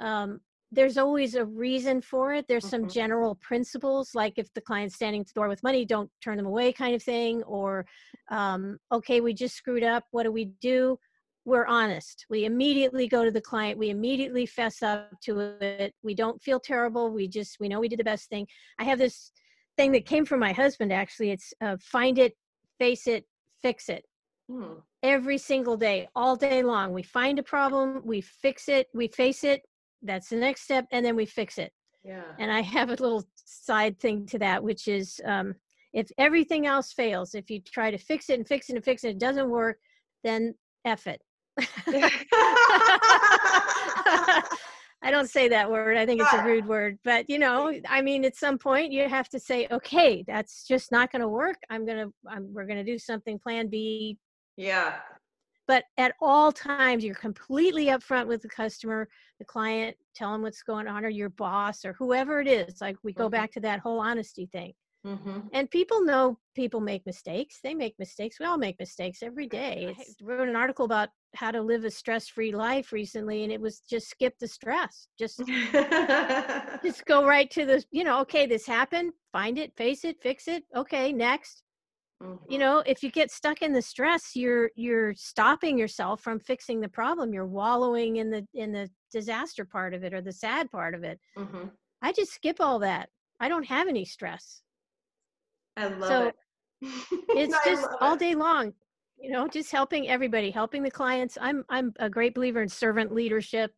um, 0.00 0.40
there's 0.72 0.98
always 0.98 1.34
a 1.34 1.44
reason 1.44 2.00
for 2.00 2.32
it 2.32 2.46
there's 2.48 2.68
some 2.68 2.82
mm-hmm. 2.82 2.90
general 2.90 3.34
principles 3.36 4.10
like 4.14 4.34
if 4.36 4.52
the 4.54 4.60
client's 4.60 4.94
standing 4.94 5.20
at 5.20 5.26
the 5.26 5.32
door 5.34 5.48
with 5.48 5.62
money 5.62 5.84
don't 5.84 6.10
turn 6.22 6.36
them 6.36 6.46
away 6.46 6.72
kind 6.72 6.94
of 6.94 7.02
thing 7.02 7.42
or 7.44 7.86
um, 8.30 8.78
okay 8.92 9.20
we 9.20 9.32
just 9.32 9.56
screwed 9.56 9.84
up 9.84 10.04
what 10.10 10.24
do 10.24 10.32
we 10.32 10.46
do 10.60 10.98
we're 11.46 11.66
honest. 11.66 12.26
We 12.28 12.44
immediately 12.44 13.06
go 13.06 13.24
to 13.24 13.30
the 13.30 13.40
client. 13.40 13.78
We 13.78 13.90
immediately 13.90 14.46
fess 14.46 14.82
up 14.82 15.12
to 15.22 15.38
it. 15.60 15.94
We 16.02 16.12
don't 16.12 16.42
feel 16.42 16.58
terrible. 16.58 17.12
We 17.12 17.28
just, 17.28 17.58
we 17.60 17.68
know 17.68 17.78
we 17.78 17.88
did 17.88 18.00
the 18.00 18.04
best 18.04 18.28
thing. 18.28 18.48
I 18.80 18.84
have 18.84 18.98
this 18.98 19.30
thing 19.76 19.92
that 19.92 20.06
came 20.06 20.24
from 20.24 20.40
my 20.40 20.52
husband, 20.52 20.92
actually. 20.92 21.30
It's 21.30 21.52
uh, 21.60 21.76
find 21.80 22.18
it, 22.18 22.36
face 22.78 23.06
it, 23.06 23.24
fix 23.62 23.88
it. 23.88 24.04
Hmm. 24.50 24.74
Every 25.02 25.38
single 25.38 25.76
day, 25.76 26.08
all 26.14 26.36
day 26.36 26.62
long. 26.62 26.92
We 26.92 27.02
find 27.02 27.38
a 27.38 27.42
problem, 27.42 28.02
we 28.04 28.20
fix 28.20 28.68
it, 28.68 28.88
we 28.94 29.08
face 29.08 29.44
it. 29.44 29.62
That's 30.02 30.28
the 30.28 30.36
next 30.36 30.62
step. 30.62 30.86
And 30.92 31.04
then 31.04 31.16
we 31.16 31.26
fix 31.26 31.58
it. 31.58 31.72
Yeah. 32.04 32.22
And 32.38 32.52
I 32.52 32.60
have 32.60 32.88
a 32.88 32.92
little 32.92 33.24
side 33.34 33.98
thing 33.98 34.26
to 34.26 34.38
that, 34.38 34.62
which 34.62 34.86
is 34.86 35.20
um, 35.24 35.54
if 35.92 36.08
everything 36.18 36.66
else 36.66 36.92
fails, 36.92 37.34
if 37.34 37.50
you 37.50 37.60
try 37.60 37.90
to 37.90 37.98
fix 37.98 38.30
it 38.30 38.38
and 38.38 38.46
fix 38.46 38.70
it 38.70 38.76
and 38.76 38.84
fix 38.84 39.02
it, 39.04 39.10
it 39.10 39.18
doesn't 39.18 39.50
work, 39.50 39.78
then 40.22 40.54
F 40.84 41.06
it 41.06 41.20
I 45.06 45.10
don't 45.10 45.30
say 45.30 45.48
that 45.48 45.70
word. 45.70 45.96
I 45.96 46.04
think 46.06 46.20
it's 46.20 46.32
a 46.32 46.42
rude 46.44 46.66
word, 46.66 46.98
but 47.04 47.28
you 47.30 47.38
know, 47.38 47.72
I 47.88 48.02
mean, 48.02 48.24
at 48.24 48.36
some 48.36 48.58
point 48.58 48.92
you 48.92 49.08
have 49.08 49.28
to 49.30 49.38
say, 49.40 49.68
okay, 49.70 50.24
that's 50.26 50.66
just 50.66 50.90
not 50.90 51.12
going 51.12 51.22
to 51.22 51.28
work. 51.28 51.56
I'm 51.70 51.86
going 51.86 51.98
to, 52.06 52.12
I'm, 52.28 52.52
we're 52.52 52.66
going 52.66 52.84
to 52.84 52.92
do 52.92 52.98
something 52.98 53.38
plan 53.38 53.68
B. 53.68 54.18
Yeah. 54.56 54.94
but 55.68 55.84
at 55.98 56.14
all 56.20 56.50
times 56.52 57.04
you're 57.04 57.14
completely 57.28 57.86
upfront 57.86 58.26
with 58.26 58.40
the 58.42 58.48
customer 58.48 59.08
the 59.38 59.44
client 59.44 59.96
tell 60.14 60.32
them 60.32 60.42
what's 60.42 60.62
going 60.62 60.86
on 60.88 61.04
or 61.04 61.08
your 61.08 61.28
boss 61.28 61.84
or 61.84 61.92
whoever 61.94 62.40
it 62.40 62.48
is 62.48 62.80
like 62.80 62.96
we 63.02 63.12
go 63.12 63.26
Mhm. 63.28 63.32
back 63.32 63.50
to 63.52 63.60
that 63.60 63.80
whole 63.80 64.00
honesty 64.00 64.46
thing 64.46 64.72
Mm-hmm. 65.06 65.40
and 65.52 65.70
people 65.70 66.00
know 66.04 66.38
people 66.54 66.80
make 66.80 67.04
mistakes 67.06 67.60
they 67.62 67.74
make 67.74 67.94
mistakes 67.98 68.40
we 68.40 68.46
all 68.46 68.58
make 68.58 68.76
mistakes 68.80 69.22
every 69.22 69.46
day 69.46 69.94
i 69.96 70.04
wrote 70.20 70.48
an 70.48 70.56
article 70.56 70.84
about 70.84 71.10
how 71.36 71.50
to 71.50 71.60
live 71.60 71.84
a 71.84 71.90
stress-free 71.90 72.52
life 72.52 72.92
recently 72.92 73.42
and 73.44 73.52
it 73.52 73.60
was 73.60 73.80
just 73.80 74.08
skip 74.08 74.38
the 74.38 74.48
stress 74.48 75.08
just 75.18 75.38
just 76.84 77.04
go 77.06 77.24
right 77.26 77.50
to 77.50 77.64
the 77.64 77.84
you 77.90 78.04
know 78.04 78.20
okay 78.20 78.46
this 78.46 78.66
happened 78.66 79.12
find 79.32 79.58
it 79.58 79.74
face 79.76 80.04
it 80.04 80.20
fix 80.20 80.48
it 80.48 80.64
okay 80.74 81.12
next. 81.12 81.62
Mm-hmm. 82.22 82.50
you 82.50 82.58
know 82.58 82.82
if 82.86 83.02
you 83.02 83.10
get 83.10 83.30
stuck 83.30 83.60
in 83.60 83.74
the 83.74 83.82
stress 83.82 84.34
you're 84.34 84.70
you're 84.74 85.12
stopping 85.14 85.76
yourself 85.76 86.22
from 86.22 86.40
fixing 86.40 86.80
the 86.80 86.88
problem 86.88 87.34
you're 87.34 87.46
wallowing 87.46 88.16
in 88.16 88.30
the 88.30 88.46
in 88.54 88.72
the 88.72 88.88
disaster 89.12 89.66
part 89.66 89.92
of 89.92 90.02
it 90.02 90.14
or 90.14 90.22
the 90.22 90.32
sad 90.32 90.70
part 90.70 90.94
of 90.94 91.04
it. 91.04 91.20
Hmm 91.36 91.66
i 92.02 92.12
just 92.12 92.32
skip 92.32 92.56
all 92.60 92.78
that. 92.78 93.08
I 93.40 93.48
don't 93.48 93.66
have 93.66 93.88
any 93.88 94.04
stress. 94.04 94.62
I 95.76 95.88
love 95.88 96.08
So, 96.08 96.26
it. 96.28 96.34
it's 97.30 97.54
I 97.54 97.68
just 97.68 97.88
all 98.00 98.16
day 98.16 98.34
long 98.34 98.72
you 99.18 99.30
know 99.30 99.48
just 99.48 99.72
helping 99.72 100.08
everybody 100.08 100.50
helping 100.50 100.82
the 100.82 100.90
clients. 100.90 101.38
I'm 101.40 101.64
i'm 101.68 101.92
a 101.98 102.10
great 102.10 102.34
believer 102.34 102.62
in 102.62 102.68
servant 102.68 103.12
leadership 103.12 103.72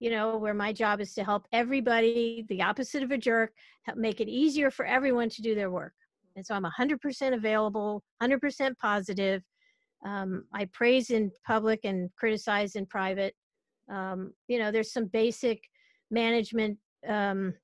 you 0.00 0.10
know 0.10 0.36
where 0.36 0.54
my 0.54 0.72
job 0.72 1.00
is 1.00 1.14
to 1.14 1.24
help 1.24 1.46
everybody 1.52 2.44
the 2.48 2.62
opposite 2.62 3.02
of 3.02 3.10
a 3.10 3.18
jerk 3.18 3.52
help 3.84 3.98
make 3.98 4.20
it 4.20 4.28
easier 4.28 4.70
for 4.70 4.84
everyone 4.84 5.28
to 5.30 5.42
do 5.42 5.54
their 5.54 5.70
work. 5.70 5.92
And 6.36 6.44
so 6.44 6.54
i'm 6.54 6.64
100% 6.64 7.34
available 7.34 8.02
100% 8.22 8.78
positive. 8.78 9.42
Um, 10.04 10.44
i 10.52 10.66
praise 10.66 11.10
in 11.10 11.30
public 11.46 11.80
and 11.84 12.10
criticize 12.16 12.76
in 12.76 12.86
private. 12.86 13.34
Um, 13.90 14.32
you 14.48 14.58
know 14.58 14.70
there's 14.70 14.92
some 14.92 15.06
basic 15.06 15.62
management 16.10 16.78
um, 17.08 17.54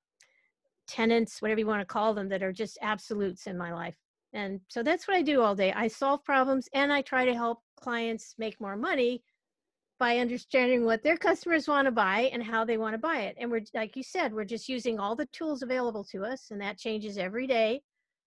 tenants 0.88 1.40
whatever 1.40 1.61
you 1.61 1.66
want 1.66 1.80
to 1.80 1.87
call 1.87 2.14
them 2.14 2.28
that 2.30 2.42
are 2.42 2.52
just 2.52 2.78
absolutes 2.83 3.46
in 3.46 3.56
my 3.56 3.72
life 3.72 3.96
and 4.33 4.61
so 4.69 4.83
that's 4.83 5.09
what 5.09 5.16
I 5.16 5.23
do 5.23 5.43
all 5.43 5.55
day. 5.55 5.73
I 5.73 5.88
solve 5.88 6.25
problems 6.25 6.69
and 6.73 6.93
I 6.93 7.03
try 7.03 7.25
to 7.25 7.35
help 7.35 7.61
clients 7.77 8.35
make 8.38 8.61
more 8.61 8.77
money 8.77 9.23
by 9.99 10.19
understanding 10.19 10.85
what 10.85 11.03
their 11.03 11.16
customers 11.16 11.69
want 11.69 11.85
to 11.87 11.93
buy 11.93 12.31
and 12.33 12.43
how 12.43 12.64
they 12.64 12.79
want 12.79 12.95
to 12.95 12.99
buy 12.99 13.21
it. 13.21 13.37
And 13.38 13.51
we're, 13.51 13.62
like 13.75 13.97
you 13.97 14.03
said, 14.03 14.33
we're 14.33 14.45
just 14.45 14.69
using 14.69 14.99
all 14.99 15.14
the 15.14 15.27
tools 15.27 15.62
available 15.62 16.05
to 16.05 16.25
us, 16.25 16.51
and 16.51 16.61
that 16.61 16.79
changes 16.79 17.19
every 17.19 17.47
day. 17.47 17.83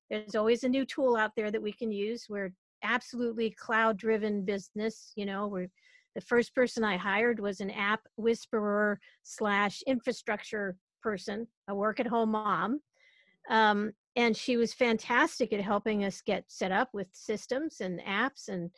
There's 0.09 0.35
always 0.35 0.63
a 0.63 0.69
new 0.69 0.85
tool 0.85 1.15
out 1.15 1.31
there 1.35 1.49
that 1.49 1.61
we 1.61 1.71
can 1.71 1.91
use. 1.91 2.27
We're 2.29 2.53
absolutely 2.83 3.49
cloud 3.51 3.97
driven 3.97 4.45
business. 4.45 5.13
You 5.15 5.25
know, 5.25 5.47
we're 5.47 5.69
the 6.13 6.21
first 6.21 6.53
person 6.53 6.83
I 6.83 6.97
hired 6.97 7.39
was 7.39 7.59
an 7.59 7.71
app 7.71 8.01
whisperer 8.17 8.99
slash 9.23 9.81
infrastructure 9.87 10.77
person, 11.01 11.47
a 11.67 11.73
work 11.73 11.99
at 11.99 12.05
home 12.05 12.31
mom. 12.31 12.81
Um, 13.49 13.93
and 14.15 14.35
she 14.37 14.57
was 14.57 14.73
fantastic 14.73 15.53
at 15.53 15.61
helping 15.61 16.03
us 16.03 16.21
get 16.21 16.43
set 16.47 16.71
up 16.71 16.89
with 16.93 17.07
systems 17.13 17.81
and 17.81 17.99
apps 18.01 18.47
and 18.49 18.69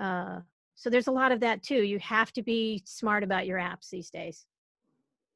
uh, 0.00 0.40
so 0.74 0.88
there's 0.90 1.08
a 1.08 1.12
lot 1.12 1.32
of 1.32 1.40
that 1.40 1.62
too 1.62 1.82
you 1.82 1.98
have 1.98 2.32
to 2.32 2.42
be 2.42 2.82
smart 2.86 3.22
about 3.22 3.46
your 3.46 3.58
apps 3.58 3.90
these 3.90 4.10
days 4.10 4.46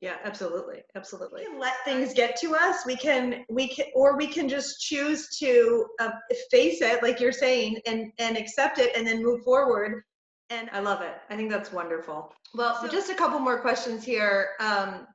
Yeah, 0.03 0.17
absolutely, 0.25 0.83
absolutely. 0.95 1.41
We 1.41 1.47
can 1.53 1.59
let 1.59 1.75
things 1.85 2.13
get 2.13 2.37
to 2.43 2.55
us. 2.55 2.85
We 2.85 2.97
can, 2.97 3.45
we 3.49 3.67
can, 3.69 3.87
or 3.95 4.17
we 4.19 4.27
can 4.27 4.47
just 4.47 4.79
choose 4.79 5.29
to 5.39 5.87
uh, 5.99 6.11
face 6.51 6.83
it, 6.83 7.03
like 7.03 7.19
you're 7.19 7.33
saying, 7.33 7.79
and 7.87 8.13
and 8.19 8.37
accept 8.37 8.79
it, 8.79 8.95
and 8.95 9.07
then 9.07 9.23
move 9.23 9.41
forward. 9.43 10.03
And 10.51 10.69
I 10.71 10.81
love 10.81 11.01
it. 11.01 11.15
I 11.31 11.35
think 11.37 11.51
that's 11.51 11.73
wonderful. 11.73 12.31
Well, 12.55 12.75
So- 12.81 12.89
just 12.89 13.11
a 13.11 13.15
couple 13.15 13.39
more 13.41 13.59
questions 13.63 14.05
here. 14.05 14.51
Um, 14.61 15.07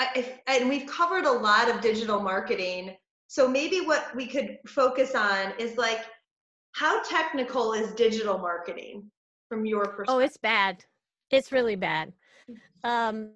I, 0.00 0.06
I, 0.48 0.56
and 0.58 0.68
we've 0.68 0.88
covered 0.88 1.24
a 1.24 1.32
lot 1.48 1.70
of 1.70 1.80
digital 1.80 2.20
marketing. 2.20 2.96
So 3.30 3.46
maybe 3.46 3.80
what 3.80 4.12
we 4.16 4.26
could 4.26 4.58
focus 4.66 5.14
on 5.14 5.52
is 5.56 5.76
like, 5.76 6.00
how 6.72 7.00
technical 7.04 7.74
is 7.74 7.92
digital 7.92 8.38
marketing 8.38 9.08
from 9.48 9.64
your 9.64 9.86
perspective? 9.86 10.14
oh 10.14 10.18
it's 10.18 10.36
bad 10.36 10.84
it's 11.30 11.52
really 11.52 11.76
bad 11.76 12.12
um, 12.84 13.30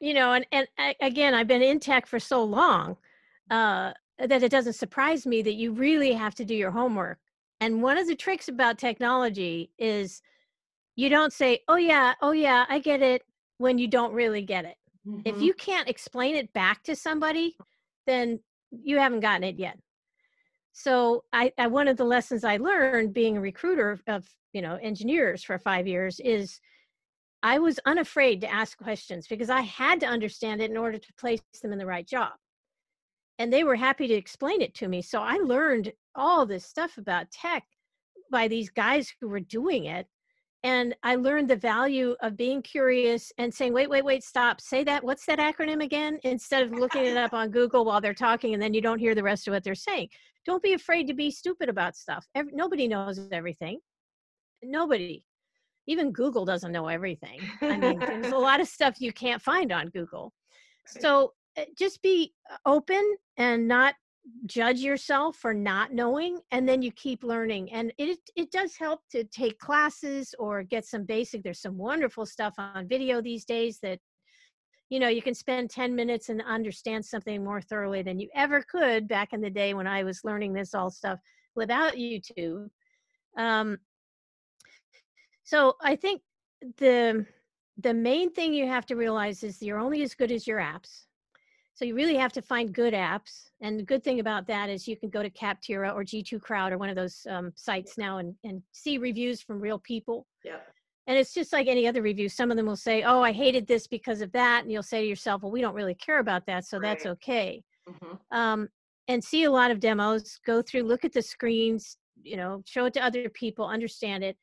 you 0.00 0.12
know 0.12 0.32
and 0.32 0.44
and 0.52 0.66
I, 0.78 0.94
again 1.00 1.34
i've 1.34 1.46
been 1.48 1.62
in 1.62 1.78
tech 1.80 2.06
for 2.06 2.20
so 2.20 2.42
long 2.44 2.96
uh, 3.50 3.92
that 4.18 4.42
it 4.42 4.50
doesn't 4.50 4.72
surprise 4.74 5.24
me 5.26 5.42
that 5.42 5.54
you 5.54 5.72
really 5.72 6.12
have 6.12 6.34
to 6.36 6.44
do 6.44 6.54
your 6.54 6.70
homework 6.72 7.18
and 7.60 7.82
one 7.82 7.98
of 7.98 8.06
the 8.06 8.14
tricks 8.16 8.48
about 8.48 8.76
technology 8.78 9.70
is 9.78 10.20
you 10.96 11.08
don't 11.08 11.32
say 11.32 11.60
oh 11.68 11.76
yeah 11.76 12.14
oh 12.22 12.32
yeah 12.32 12.64
i 12.68 12.78
get 12.78 13.02
it 13.02 13.22
when 13.58 13.78
you 13.78 13.88
don't 13.88 14.12
really 14.12 14.42
get 14.42 14.64
it 14.64 14.76
if 15.24 15.36
Mhm. 15.36 15.42
you 15.42 15.54
can't 15.54 15.88
explain 15.88 16.36
it 16.36 16.52
back 16.52 16.82
to 16.84 16.94
somebody 16.94 17.56
then 18.06 18.38
you 18.70 18.98
haven't 18.98 19.20
gotten 19.20 19.44
it 19.44 19.58
yet. 19.58 19.78
So 20.72 21.24
I, 21.32 21.52
I 21.56 21.68
one 21.68 21.88
of 21.88 21.96
the 21.96 22.04
lessons 22.04 22.44
i 22.44 22.58
learned 22.58 23.14
being 23.14 23.38
a 23.38 23.40
recruiter 23.40 23.98
of 24.06 24.28
you 24.52 24.60
know 24.60 24.76
engineers 24.82 25.42
for 25.42 25.58
five 25.58 25.86
years 25.86 26.20
is 26.20 26.60
i 27.42 27.58
was 27.58 27.80
unafraid 27.86 28.42
to 28.42 28.52
ask 28.52 28.76
questions 28.76 29.26
because 29.26 29.48
i 29.48 29.62
had 29.62 30.00
to 30.00 30.06
understand 30.06 30.60
it 30.60 30.70
in 30.70 30.76
order 30.76 30.98
to 30.98 31.12
place 31.14 31.40
them 31.62 31.72
in 31.72 31.78
the 31.78 31.86
right 31.86 32.06
job. 32.06 32.32
And 33.38 33.50
they 33.50 33.64
were 33.64 33.76
happy 33.76 34.06
to 34.06 34.14
explain 34.14 34.60
it 34.60 34.74
to 34.74 34.88
me. 34.88 35.00
So 35.00 35.20
i 35.20 35.36
learned 35.36 35.92
all 36.14 36.44
this 36.44 36.66
stuff 36.66 36.98
about 36.98 37.30
tech 37.30 37.64
by 38.30 38.46
these 38.46 38.68
guys 38.68 39.12
who 39.18 39.28
were 39.28 39.40
doing 39.40 39.86
it 39.86 40.06
and 40.62 40.94
i 41.02 41.14
learned 41.14 41.48
the 41.48 41.56
value 41.56 42.14
of 42.20 42.36
being 42.36 42.62
curious 42.62 43.32
and 43.38 43.52
saying 43.52 43.72
wait 43.72 43.88
wait 43.90 44.04
wait 44.04 44.24
stop 44.24 44.60
say 44.60 44.82
that 44.84 45.02
what's 45.02 45.26
that 45.26 45.38
acronym 45.38 45.82
again? 45.82 46.18
instead 46.24 46.62
of 46.62 46.72
looking 46.72 47.04
it 47.04 47.16
up 47.16 47.32
on 47.32 47.50
google 47.50 47.84
while 47.84 48.00
they're 48.00 48.14
talking 48.14 48.54
and 48.54 48.62
then 48.62 48.74
you 48.74 48.80
don't 48.80 48.98
hear 48.98 49.14
the 49.14 49.22
rest 49.22 49.46
of 49.46 49.52
what 49.52 49.62
they're 49.62 49.74
saying. 49.74 50.08
Don't 50.44 50.62
be 50.62 50.74
afraid 50.74 51.08
to 51.08 51.14
be 51.14 51.30
stupid 51.30 51.68
about 51.68 51.96
stuff. 51.96 52.24
Every, 52.36 52.52
nobody 52.54 52.86
knows 52.86 53.18
everything. 53.32 53.80
Nobody. 54.62 55.24
Even 55.88 56.12
google 56.12 56.44
doesn't 56.44 56.72
know 56.72 56.88
everything. 56.88 57.40
I 57.60 57.76
mean 57.76 57.98
there's 57.98 58.32
a 58.32 58.38
lot 58.48 58.60
of 58.60 58.68
stuff 58.68 59.00
you 59.00 59.12
can't 59.12 59.42
find 59.42 59.72
on 59.72 59.88
google. 59.88 60.32
So 60.86 61.32
uh, 61.58 61.62
just 61.76 62.02
be 62.02 62.32
open 62.64 63.16
and 63.36 63.66
not 63.66 63.94
judge 64.46 64.78
yourself 64.80 65.36
for 65.36 65.54
not 65.54 65.92
knowing 65.92 66.38
and 66.50 66.68
then 66.68 66.82
you 66.82 66.90
keep 66.92 67.22
learning 67.22 67.72
and 67.72 67.92
it 67.98 68.18
it 68.34 68.50
does 68.50 68.76
help 68.76 69.00
to 69.10 69.24
take 69.24 69.58
classes 69.58 70.34
or 70.38 70.62
get 70.62 70.84
some 70.84 71.04
basic 71.04 71.42
there's 71.42 71.60
some 71.60 71.76
wonderful 71.76 72.26
stuff 72.26 72.54
on 72.58 72.88
video 72.88 73.20
these 73.20 73.44
days 73.44 73.78
that 73.82 73.98
you 74.88 74.98
know 74.98 75.08
you 75.08 75.22
can 75.22 75.34
spend 75.34 75.70
10 75.70 75.94
minutes 75.94 76.28
and 76.28 76.42
understand 76.42 77.04
something 77.04 77.44
more 77.44 77.60
thoroughly 77.60 78.02
than 78.02 78.18
you 78.18 78.28
ever 78.34 78.62
could 78.62 79.06
back 79.06 79.32
in 79.32 79.40
the 79.40 79.50
day 79.50 79.74
when 79.74 79.86
i 79.86 80.02
was 80.02 80.20
learning 80.24 80.52
this 80.52 80.74
all 80.74 80.90
stuff 80.90 81.18
without 81.54 81.94
youtube. 81.94 82.68
Um, 83.38 83.78
so 85.44 85.74
i 85.82 85.94
think 85.94 86.20
the 86.78 87.24
the 87.78 87.94
main 87.94 88.32
thing 88.32 88.54
you 88.54 88.66
have 88.66 88.86
to 88.86 88.96
realize 88.96 89.42
is 89.42 89.62
you're 89.62 89.78
only 89.78 90.02
as 90.02 90.14
good 90.14 90.32
as 90.32 90.46
your 90.46 90.58
apps 90.58 91.05
so 91.76 91.84
you 91.84 91.94
really 91.94 92.16
have 92.16 92.32
to 92.32 92.40
find 92.40 92.72
good 92.72 92.94
apps. 92.94 93.50
And 93.60 93.78
the 93.78 93.84
good 93.84 94.02
thing 94.02 94.18
about 94.18 94.46
that 94.46 94.70
is 94.70 94.88
you 94.88 94.96
can 94.96 95.10
go 95.10 95.22
to 95.22 95.28
Capterra 95.28 95.94
or 95.94 96.04
G2 96.04 96.40
Crowd 96.40 96.72
or 96.72 96.78
one 96.78 96.88
of 96.88 96.96
those 96.96 97.26
um, 97.28 97.52
sites 97.54 97.98
now 97.98 98.16
and, 98.16 98.34
and 98.44 98.62
see 98.72 98.96
reviews 98.96 99.42
from 99.42 99.60
real 99.60 99.78
people. 99.78 100.26
Yep. 100.42 100.66
And 101.06 101.18
it's 101.18 101.34
just 101.34 101.52
like 101.52 101.66
any 101.66 101.86
other 101.86 102.00
review. 102.00 102.30
Some 102.30 102.50
of 102.50 102.56
them 102.56 102.64
will 102.64 102.76
say, 102.76 103.02
oh, 103.02 103.20
I 103.20 103.30
hated 103.30 103.66
this 103.66 103.86
because 103.86 104.22
of 104.22 104.32
that. 104.32 104.62
And 104.62 104.72
you'll 104.72 104.82
say 104.82 105.02
to 105.02 105.06
yourself, 105.06 105.42
well, 105.42 105.52
we 105.52 105.60
don't 105.60 105.74
really 105.74 105.94
care 105.94 106.18
about 106.18 106.46
that. 106.46 106.64
So 106.64 106.80
that's 106.80 107.04
Right. 107.04 107.12
okay. 107.12 107.64
Mhm. 107.86 108.18
Um, 108.30 108.68
and 109.08 109.22
see 109.22 109.44
a 109.44 109.50
lot 109.50 109.70
of 109.70 109.78
demos, 109.78 110.40
go 110.46 110.62
through, 110.62 110.84
look 110.84 111.04
at 111.04 111.12
the 111.12 111.20
screens, 111.22 111.98
you 112.22 112.38
know, 112.38 112.62
show 112.64 112.86
it 112.86 112.94
to 112.94 113.04
other 113.04 113.28
people, 113.28 113.68
understand 113.68 114.24
it. 114.24 114.38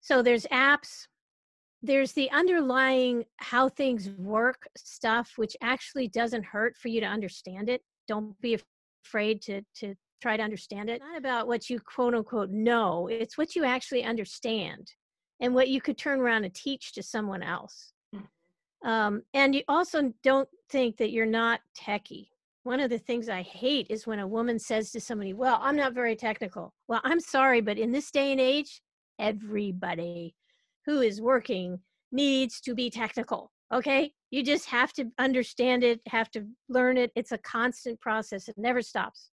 So 0.00 0.22
there's 0.22 0.46
apps, 0.46 1.06
there's 1.86 2.12
the 2.12 2.30
underlying 2.30 3.24
how 3.36 3.68
things 3.68 4.10
work 4.10 4.68
stuff 4.76 5.32
which 5.36 5.56
actually 5.62 6.08
doesn't 6.08 6.44
hurt 6.44 6.76
for 6.76 6.88
you 6.88 7.00
to 7.00 7.06
understand 7.06 7.68
it. 7.68 7.82
Don't 8.08 8.38
be 8.40 8.58
afraid 9.04 9.40
to 9.42 9.62
to 9.76 9.94
try 10.20 10.36
to 10.36 10.42
understand 10.42 10.90
it. 10.90 11.00
Not 11.00 11.18
about 11.18 11.46
what 11.46 11.70
you 11.70 11.78
quote 11.80 12.14
unquote 12.14 12.50
know. 12.50 13.08
It's 13.08 13.38
what 13.38 13.54
you 13.54 13.64
actually 13.64 14.04
understand 14.04 14.90
and 15.40 15.54
what 15.54 15.68
you 15.68 15.80
could 15.80 15.98
turn 15.98 16.20
around 16.20 16.44
and 16.44 16.54
teach 16.54 16.92
to 16.94 17.02
someone 17.02 17.42
else. 17.42 17.92
Um, 18.84 19.22
and 19.34 19.54
you 19.54 19.62
also 19.68 20.12
don't 20.22 20.48
think 20.70 20.96
that 20.98 21.10
you're 21.10 21.26
not 21.26 21.60
techie. 21.78 22.28
One 22.62 22.78
of 22.80 22.90
the 22.90 22.98
things 22.98 23.28
i 23.28 23.42
hate 23.42 23.86
is 23.90 24.06
when 24.06 24.18
a 24.18 24.26
woman 24.26 24.58
says 24.58 24.90
to 24.90 25.00
somebody 25.00 25.32
well 25.34 25.58
i'm 25.62 25.76
not 25.76 25.94
very 25.94 26.16
technical. 26.16 26.74
Well 26.88 27.00
i'm 27.04 27.20
sorry 27.20 27.60
but 27.60 27.78
in 27.78 27.92
this 27.92 28.10
day 28.10 28.32
and 28.32 28.40
age 28.40 28.82
everybody 29.18 30.34
who 30.86 31.00
is 31.00 31.20
working 31.20 31.78
needs 32.12 32.60
to 32.60 32.74
be 32.74 32.88
technical 32.88 33.50
okay 33.72 34.12
you 34.30 34.42
just 34.42 34.66
have 34.66 34.92
to 34.92 35.06
understand 35.18 35.82
it 35.82 36.00
have 36.06 36.30
to 36.30 36.46
learn 36.68 36.96
it 36.96 37.10
it's 37.14 37.32
a 37.32 37.38
constant 37.38 38.00
process 38.00 38.48
it 38.48 38.54
never 38.56 38.80
stops 38.80 39.30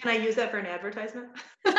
Can 0.00 0.12
I 0.12 0.24
use 0.24 0.36
that 0.36 0.50
for 0.50 0.58
an 0.58 0.66
advertisement? 0.66 1.28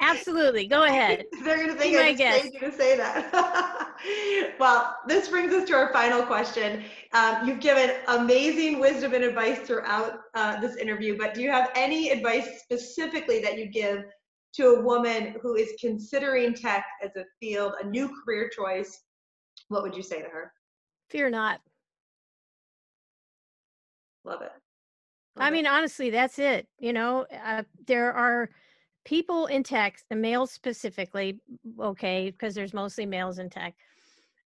Absolutely. 0.00 0.66
Go 0.66 0.84
ahead. 0.84 1.24
They're 1.44 1.56
going 1.56 1.68
to 1.68 1.74
think 1.74 1.96
I 1.96 2.14
just 2.14 2.54
you 2.54 2.60
to 2.60 2.72
say 2.72 2.96
that. 2.96 4.54
well, 4.58 4.96
this 5.06 5.28
brings 5.28 5.52
us 5.52 5.68
to 5.68 5.74
our 5.74 5.92
final 5.92 6.22
question. 6.22 6.84
Um, 7.12 7.46
you've 7.46 7.60
given 7.60 7.96
amazing 8.08 8.78
wisdom 8.78 9.14
and 9.14 9.24
advice 9.24 9.60
throughout 9.60 10.20
uh, 10.34 10.60
this 10.60 10.76
interview, 10.76 11.18
but 11.18 11.34
do 11.34 11.42
you 11.42 11.50
have 11.50 11.70
any 11.74 12.10
advice 12.10 12.62
specifically 12.62 13.40
that 13.40 13.58
you 13.58 13.66
give 13.66 14.04
to 14.54 14.66
a 14.74 14.80
woman 14.82 15.36
who 15.42 15.56
is 15.56 15.72
considering 15.80 16.54
tech 16.54 16.84
as 17.02 17.10
a 17.16 17.24
field, 17.40 17.74
a 17.82 17.86
new 17.86 18.10
career 18.24 18.48
choice? 18.54 19.02
What 19.68 19.82
would 19.82 19.96
you 19.96 20.02
say 20.02 20.20
to 20.22 20.28
her? 20.28 20.52
Fear 21.10 21.30
not. 21.30 21.60
Love 24.24 24.42
it. 24.42 24.50
I 25.36 25.44
Love 25.44 25.48
it. 25.48 25.52
mean, 25.56 25.66
honestly, 25.66 26.10
that's 26.10 26.38
it. 26.38 26.68
You 26.78 26.92
know, 26.92 27.26
uh, 27.44 27.62
there 27.86 28.12
are 28.12 28.50
people 29.04 29.46
in 29.46 29.62
tech, 29.62 29.98
the 30.10 30.16
males 30.16 30.52
specifically, 30.52 31.40
okay, 31.80 32.30
because 32.30 32.54
there's 32.54 32.74
mostly 32.74 33.06
males 33.06 33.38
in 33.38 33.50
tech, 33.50 33.74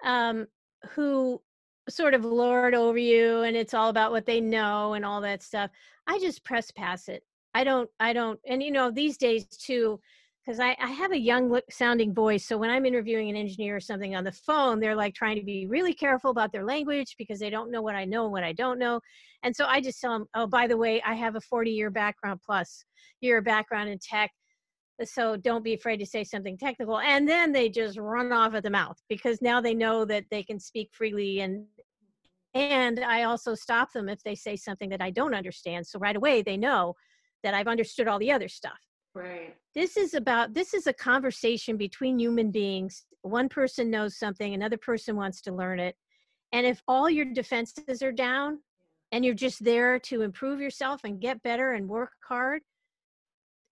um, 0.04 0.46
who 0.90 1.40
sort 1.88 2.14
of 2.14 2.24
lord 2.24 2.74
over 2.74 2.98
you 2.98 3.40
and 3.42 3.56
it's 3.56 3.74
all 3.74 3.88
about 3.88 4.12
what 4.12 4.24
they 4.24 4.40
know 4.40 4.94
and 4.94 5.04
all 5.04 5.20
that 5.20 5.42
stuff. 5.42 5.70
I 6.06 6.18
just 6.20 6.44
press 6.44 6.70
past 6.70 7.08
it. 7.08 7.24
I 7.54 7.64
don't, 7.64 7.88
I 8.00 8.12
don't, 8.12 8.40
and 8.46 8.62
you 8.62 8.70
know, 8.70 8.90
these 8.90 9.16
days 9.16 9.44
too, 9.46 10.00
because 10.44 10.58
I, 10.58 10.76
I 10.80 10.88
have 10.88 11.12
a 11.12 11.18
young 11.18 11.60
sounding 11.70 12.12
voice. 12.12 12.46
So 12.46 12.56
when 12.56 12.70
I'm 12.70 12.84
interviewing 12.84 13.30
an 13.30 13.36
engineer 13.36 13.76
or 13.76 13.80
something 13.80 14.16
on 14.16 14.24
the 14.24 14.32
phone, 14.32 14.80
they're 14.80 14.96
like 14.96 15.14
trying 15.14 15.36
to 15.36 15.44
be 15.44 15.66
really 15.66 15.94
careful 15.94 16.30
about 16.30 16.50
their 16.52 16.64
language 16.64 17.14
because 17.16 17.38
they 17.38 17.50
don't 17.50 17.70
know 17.70 17.82
what 17.82 17.94
I 17.94 18.04
know 18.04 18.24
and 18.24 18.32
what 18.32 18.42
I 18.42 18.52
don't 18.52 18.78
know. 18.78 19.00
And 19.44 19.54
so 19.54 19.66
I 19.66 19.80
just 19.80 20.00
tell 20.00 20.12
them, 20.12 20.26
oh, 20.34 20.46
by 20.46 20.66
the 20.66 20.76
way, 20.76 21.00
I 21.02 21.14
have 21.14 21.36
a 21.36 21.40
40 21.40 21.70
year 21.70 21.90
background 21.90 22.40
plus 22.44 22.84
year 23.20 23.40
background 23.40 23.90
in 23.90 23.98
tech. 23.98 24.30
So 25.04 25.36
don't 25.36 25.64
be 25.64 25.74
afraid 25.74 25.98
to 25.98 26.06
say 26.06 26.24
something 26.24 26.58
technical. 26.58 26.98
And 26.98 27.28
then 27.28 27.52
they 27.52 27.68
just 27.68 27.98
run 27.98 28.32
off 28.32 28.54
at 28.54 28.62
the 28.62 28.70
mouth 28.70 29.00
because 29.08 29.42
now 29.42 29.60
they 29.60 29.74
know 29.74 30.04
that 30.06 30.24
they 30.30 30.42
can 30.42 30.58
speak 30.58 30.90
freely 30.92 31.40
and 31.40 31.66
and 32.54 33.00
I 33.00 33.22
also 33.22 33.54
stop 33.54 33.92
them 33.94 34.10
if 34.10 34.22
they 34.22 34.34
say 34.34 34.56
something 34.56 34.90
that 34.90 35.00
I 35.00 35.10
don't 35.10 35.34
understand. 35.34 35.86
So 35.86 35.98
right 35.98 36.16
away 36.16 36.42
they 36.42 36.58
know 36.58 36.94
that 37.42 37.54
I've 37.54 37.68
understood 37.68 38.08
all 38.08 38.18
the 38.18 38.32
other 38.32 38.48
stuff. 38.48 38.78
Right. 39.14 39.54
this 39.74 39.98
is 39.98 40.14
about 40.14 40.54
this 40.54 40.72
is 40.72 40.86
a 40.86 40.92
conversation 40.92 41.76
between 41.76 42.18
human 42.18 42.50
beings. 42.50 43.04
One 43.20 43.48
person 43.48 43.90
knows 43.90 44.16
something 44.16 44.54
another 44.54 44.78
person 44.78 45.16
wants 45.16 45.42
to 45.42 45.52
learn 45.52 45.80
it. 45.80 45.96
And 46.52 46.66
if 46.66 46.82
all 46.88 47.10
your 47.10 47.26
defenses 47.26 48.02
are 48.02 48.12
down 48.12 48.60
and 49.10 49.24
you're 49.24 49.34
just 49.34 49.62
there 49.62 49.98
to 49.98 50.22
improve 50.22 50.60
yourself 50.60 51.02
and 51.04 51.20
get 51.20 51.42
better 51.42 51.72
and 51.72 51.88
work 51.88 52.12
hard 52.26 52.62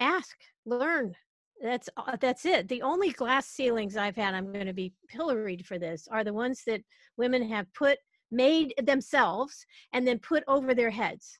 ask 0.00 0.36
learn. 0.66 1.14
That's 1.62 1.88
uh, 1.96 2.16
that's 2.20 2.46
it. 2.46 2.68
The 2.68 2.82
only 2.82 3.10
glass 3.10 3.46
ceilings 3.46 3.96
i've 3.96 4.16
had 4.16 4.34
i'm 4.34 4.52
going 4.52 4.66
to 4.66 4.72
be 4.72 4.92
pilloried 5.08 5.66
for 5.66 5.78
this 5.78 6.08
are 6.10 6.24
the 6.24 6.32
ones 6.32 6.62
that 6.66 6.82
women 7.16 7.48
have 7.48 7.72
put 7.74 7.98
made 8.30 8.72
themselves 8.82 9.66
and 9.92 10.06
then 10.06 10.18
put 10.18 10.42
over 10.48 10.74
their 10.74 10.90
heads. 10.90 11.38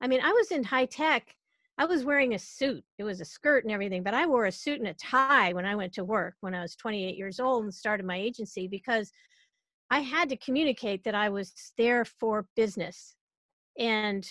I 0.00 0.08
mean 0.08 0.20
i 0.22 0.32
was 0.32 0.50
in 0.50 0.64
high 0.64 0.86
tech 0.86 1.34
I 1.76 1.86
was 1.86 2.04
wearing 2.04 2.34
a 2.34 2.38
suit. 2.38 2.84
It 2.98 3.04
was 3.04 3.20
a 3.20 3.24
skirt 3.24 3.64
and 3.64 3.72
everything, 3.72 4.02
but 4.02 4.14
I 4.14 4.26
wore 4.26 4.46
a 4.46 4.52
suit 4.52 4.78
and 4.78 4.88
a 4.88 4.94
tie 4.94 5.52
when 5.52 5.66
I 5.66 5.74
went 5.74 5.92
to 5.94 6.04
work 6.04 6.34
when 6.40 6.54
I 6.54 6.62
was 6.62 6.76
28 6.76 7.16
years 7.16 7.40
old 7.40 7.64
and 7.64 7.74
started 7.74 8.06
my 8.06 8.16
agency 8.16 8.68
because 8.68 9.10
I 9.90 10.00
had 10.00 10.28
to 10.28 10.36
communicate 10.36 11.02
that 11.04 11.14
I 11.14 11.28
was 11.28 11.52
there 11.76 12.04
for 12.04 12.46
business. 12.54 13.16
And 13.78 14.28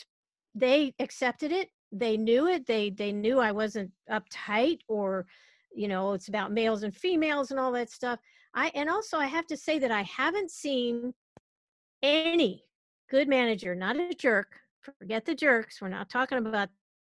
they 0.56 0.94
accepted 1.00 1.52
it. 1.52 1.70
They 1.92 2.16
knew 2.16 2.48
it. 2.48 2.66
They 2.66 2.90
they 2.90 3.12
knew 3.12 3.40
I 3.40 3.52
wasn't 3.52 3.92
uptight 4.10 4.80
or 4.88 5.26
you 5.76 5.88
know, 5.88 6.14
it's 6.14 6.28
about 6.28 6.52
males 6.52 6.84
and 6.84 6.96
females 6.96 7.52
and 7.52 7.60
all 7.60 7.72
that 7.74 7.90
stuff. 7.90 8.20
I 8.56 8.72
and 8.74 8.90
also 8.90 9.18
I 9.18 9.26
have 9.26 9.48
to 9.48 9.58
say 9.58 9.80
that 9.80 9.92
I 9.92 10.04
haven't 10.04 10.52
seen 10.52 11.14
any 12.02 12.64
good 13.10 13.28
manager, 13.28 13.76
not 13.76 13.98
a 13.98 14.14
jerk. 14.14 14.60
Forget 14.82 15.26
the 15.26 15.36
jerks. 15.36 15.82
We're 15.82 15.90
not 15.90 16.10
talking 16.10 16.38
about 16.38 16.70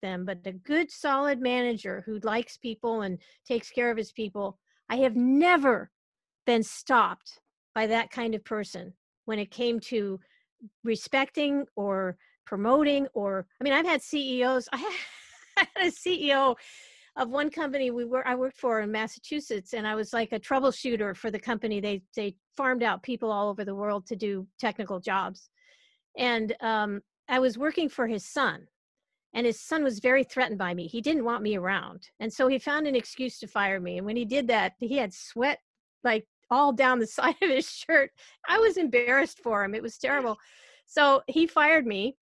them, 0.02 0.24
but 0.24 0.38
a 0.44 0.52
good, 0.52 0.90
solid 0.90 1.40
manager 1.40 2.02
who 2.06 2.18
likes 2.22 2.56
people 2.56 3.02
and 3.02 3.18
takes 3.46 3.70
care 3.70 3.90
of 3.90 3.96
his 3.96 4.12
people. 4.12 4.58
I 4.88 4.96
have 4.96 5.16
never 5.16 5.90
been 6.46 6.62
stopped 6.62 7.40
by 7.74 7.86
that 7.86 8.10
kind 8.10 8.34
of 8.34 8.44
person 8.44 8.94
when 9.26 9.38
it 9.38 9.50
came 9.50 9.78
to 9.80 10.18
respecting 10.84 11.66
or 11.76 12.16
promoting 12.46 13.06
or 13.12 13.46
i 13.60 13.64
mean 13.64 13.72
i've 13.72 13.86
had 13.86 14.00
ceos 14.00 14.68
i 14.72 14.78
had, 15.56 15.68
a 15.76 15.90
ceo 15.90 16.54
of 17.16 17.28
one 17.28 17.50
company 17.50 17.90
we 17.90 18.04
were 18.04 18.26
i 18.26 18.34
worked 18.34 18.56
for 18.56 18.80
in 18.80 18.90
massachusetts 18.90 19.74
and 19.74 19.86
i 19.86 19.94
was 19.94 20.12
like 20.12 20.32
a 20.32 20.40
troubleshooter 20.40 21.14
for 21.14 21.30
the 21.30 21.38
company 21.38 21.80
they 21.80 22.00
they 22.14 22.34
farmed 22.56 22.82
out 22.82 23.02
people 23.02 23.30
all 23.30 23.48
over 23.48 23.64
the 23.64 23.74
world 23.74 24.06
to 24.06 24.16
do 24.16 24.46
technical 24.58 25.00
jobs 25.00 25.50
and 26.16 26.54
um, 26.60 27.00
i 27.28 27.38
was 27.38 27.58
working 27.58 27.88
for 27.88 28.06
his 28.06 28.32
son 28.32 28.66
and 29.36 29.44
his 29.44 29.60
son 29.60 29.84
was 29.84 29.98
very 29.98 30.24
threatened 30.24 30.58
by 30.58 30.72
me. 30.72 30.86
He 30.86 31.02
didn't 31.02 31.26
want 31.26 31.42
me 31.42 31.56
around. 31.56 32.08
And 32.20 32.32
so 32.32 32.48
he 32.48 32.58
found 32.58 32.86
an 32.86 32.96
excuse 32.96 33.38
to 33.40 33.46
fire 33.46 33.78
me. 33.78 33.98
And 33.98 34.06
when 34.06 34.16
he 34.16 34.24
did 34.24 34.48
that, 34.48 34.72
he 34.80 34.96
had 34.96 35.12
sweat 35.12 35.58
like 36.02 36.26
all 36.50 36.72
down 36.72 36.98
the 36.98 37.06
side 37.18 37.36
of 37.42 37.50
his 37.50 37.68
shirt. 37.68 38.10
I 38.48 38.58
was 38.58 38.78
embarrassed 38.78 39.40
for 39.42 39.62
him. 39.62 39.74
It 39.74 39.82
was 39.82 39.98
terrible. 39.98 40.38
So 40.86 41.20
he 41.26 41.46
fired 41.46 41.86
me. 41.86 42.16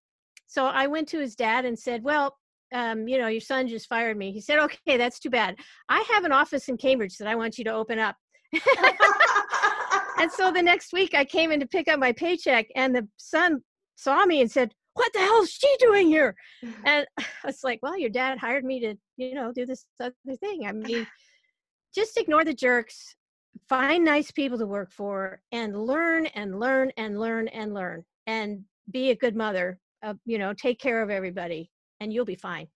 So 0.49 0.67
I 0.67 0.89
went 0.89 1.07
to 1.11 1.21
his 1.21 1.37
dad 1.37 1.65
and 1.65 1.79
said, 1.79 2.03
Well, 2.03 2.37
um, 2.73 3.07
you 3.07 3.19
know, 3.19 3.29
your 3.29 3.41
son 3.41 3.69
just 3.69 3.89
fired 3.89 4.17
me. 4.17 4.33
He 4.33 4.41
said, 4.41 4.59
Okay, 4.59 4.97
that's 4.97 5.21
too 5.21 5.31
bad. 5.31 5.55
I 5.89 6.05
have 6.13 6.25
an 6.25 6.33
office 6.33 6.69
in 6.69 6.77
Cambridge 6.77 7.17
that 7.19 7.29
I 7.29 7.37
want 7.37 7.59
you 7.59 7.65
to 7.65 7.73
open 7.73 8.01
up. 8.01 8.17
and 10.19 10.33
so 10.33 10.51
the 10.51 10.63
next 10.63 10.93
week 10.93 11.15
I 11.15 11.25
came 11.25 11.53
in 11.53 11.61
to 11.61 11.67
pick 11.67 11.87
up 11.87 12.01
my 12.01 12.11
paycheck, 12.11 12.67
and 12.75 12.93
the 12.93 13.07
son 13.19 13.63
saw 13.95 14.25
me 14.25 14.41
and 14.41 14.51
said, 14.51 14.75
what 14.95 15.13
the 15.13 15.19
hell 15.19 15.43
is 15.43 15.51
she 15.51 15.77
doing 15.79 16.09
here? 16.09 16.35
And 16.85 17.07
I 17.19 17.25
was 17.45 17.63
like, 17.63 17.81
well, 17.83 17.99
your 17.99 18.11
dad 18.11 18.39
hired 18.39 18.65
me 18.65 18.81
to, 18.81 18.95
you 19.17 19.35
know, 19.35 19.53
do 19.53 19.67
this 19.67 19.87
other 20.01 20.15
thing. 20.41 20.67
I 20.67 20.73
mean, 20.73 21.07
just 21.95 22.17
ignore 22.17 22.45
the 22.45 22.55
jerks, 22.55 23.15
find 23.69 24.05
nice 24.05 24.31
people 24.31 24.59
to 24.59 24.67
work 24.67 24.91
for, 24.93 25.41
and 25.53 25.77
learn 25.77 26.27
and 26.27 26.59
learn 26.59 26.91
and 26.97 27.21
learn 27.21 27.49
and 27.49 27.75
learn, 27.75 28.05
and 28.27 28.65
be 28.91 29.11
a 29.11 29.17
good 29.17 29.37
mother. 29.37 29.79
Uh, 30.03 30.15
you 30.27 30.39
know, 30.39 30.53
take 30.53 30.79
care 30.79 31.03
of 31.03 31.11
everybody, 31.11 31.71
and 32.01 32.13
you'll 32.13 32.25
be 32.25 32.35
fine. 32.35 32.67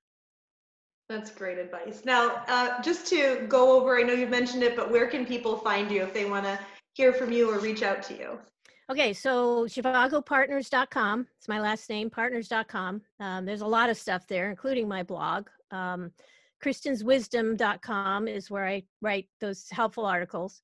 That's 1.08 1.30
great 1.30 1.58
advice. 1.58 2.02
Now, 2.04 2.44
uh, 2.48 2.82
just 2.82 3.06
to 3.08 3.46
go 3.48 3.78
over, 3.78 3.98
I 3.98 4.02
know 4.02 4.12
you've 4.12 4.30
mentioned 4.30 4.62
it, 4.62 4.76
but 4.76 4.90
where 4.90 5.06
can 5.06 5.24
people 5.24 5.56
find 5.56 5.90
you 5.90 6.02
if 6.02 6.12
they 6.12 6.26
want 6.26 6.44
to 6.44 6.58
hear 6.92 7.12
from 7.12 7.32
you 7.32 7.50
or 7.50 7.58
reach 7.58 7.82
out 7.82 8.02
to 8.04 8.14
you? 8.14 8.38
Okay, 8.90 9.12
so 9.12 9.66
ZhivagoPartners.com. 9.66 11.26
It's 11.36 11.48
my 11.48 11.60
last 11.60 11.90
name, 11.90 12.08
partners.com. 12.08 13.02
Um, 13.20 13.44
there's 13.44 13.60
a 13.60 13.66
lot 13.66 13.90
of 13.90 13.98
stuff 13.98 14.26
there, 14.26 14.48
including 14.48 14.88
my 14.88 15.02
blog. 15.02 15.48
Um, 15.70 16.10
KristinsWisdom.com 16.64 18.28
is 18.28 18.50
where 18.50 18.66
I 18.66 18.84
write 19.02 19.28
those 19.42 19.66
helpful 19.70 20.06
articles. 20.06 20.62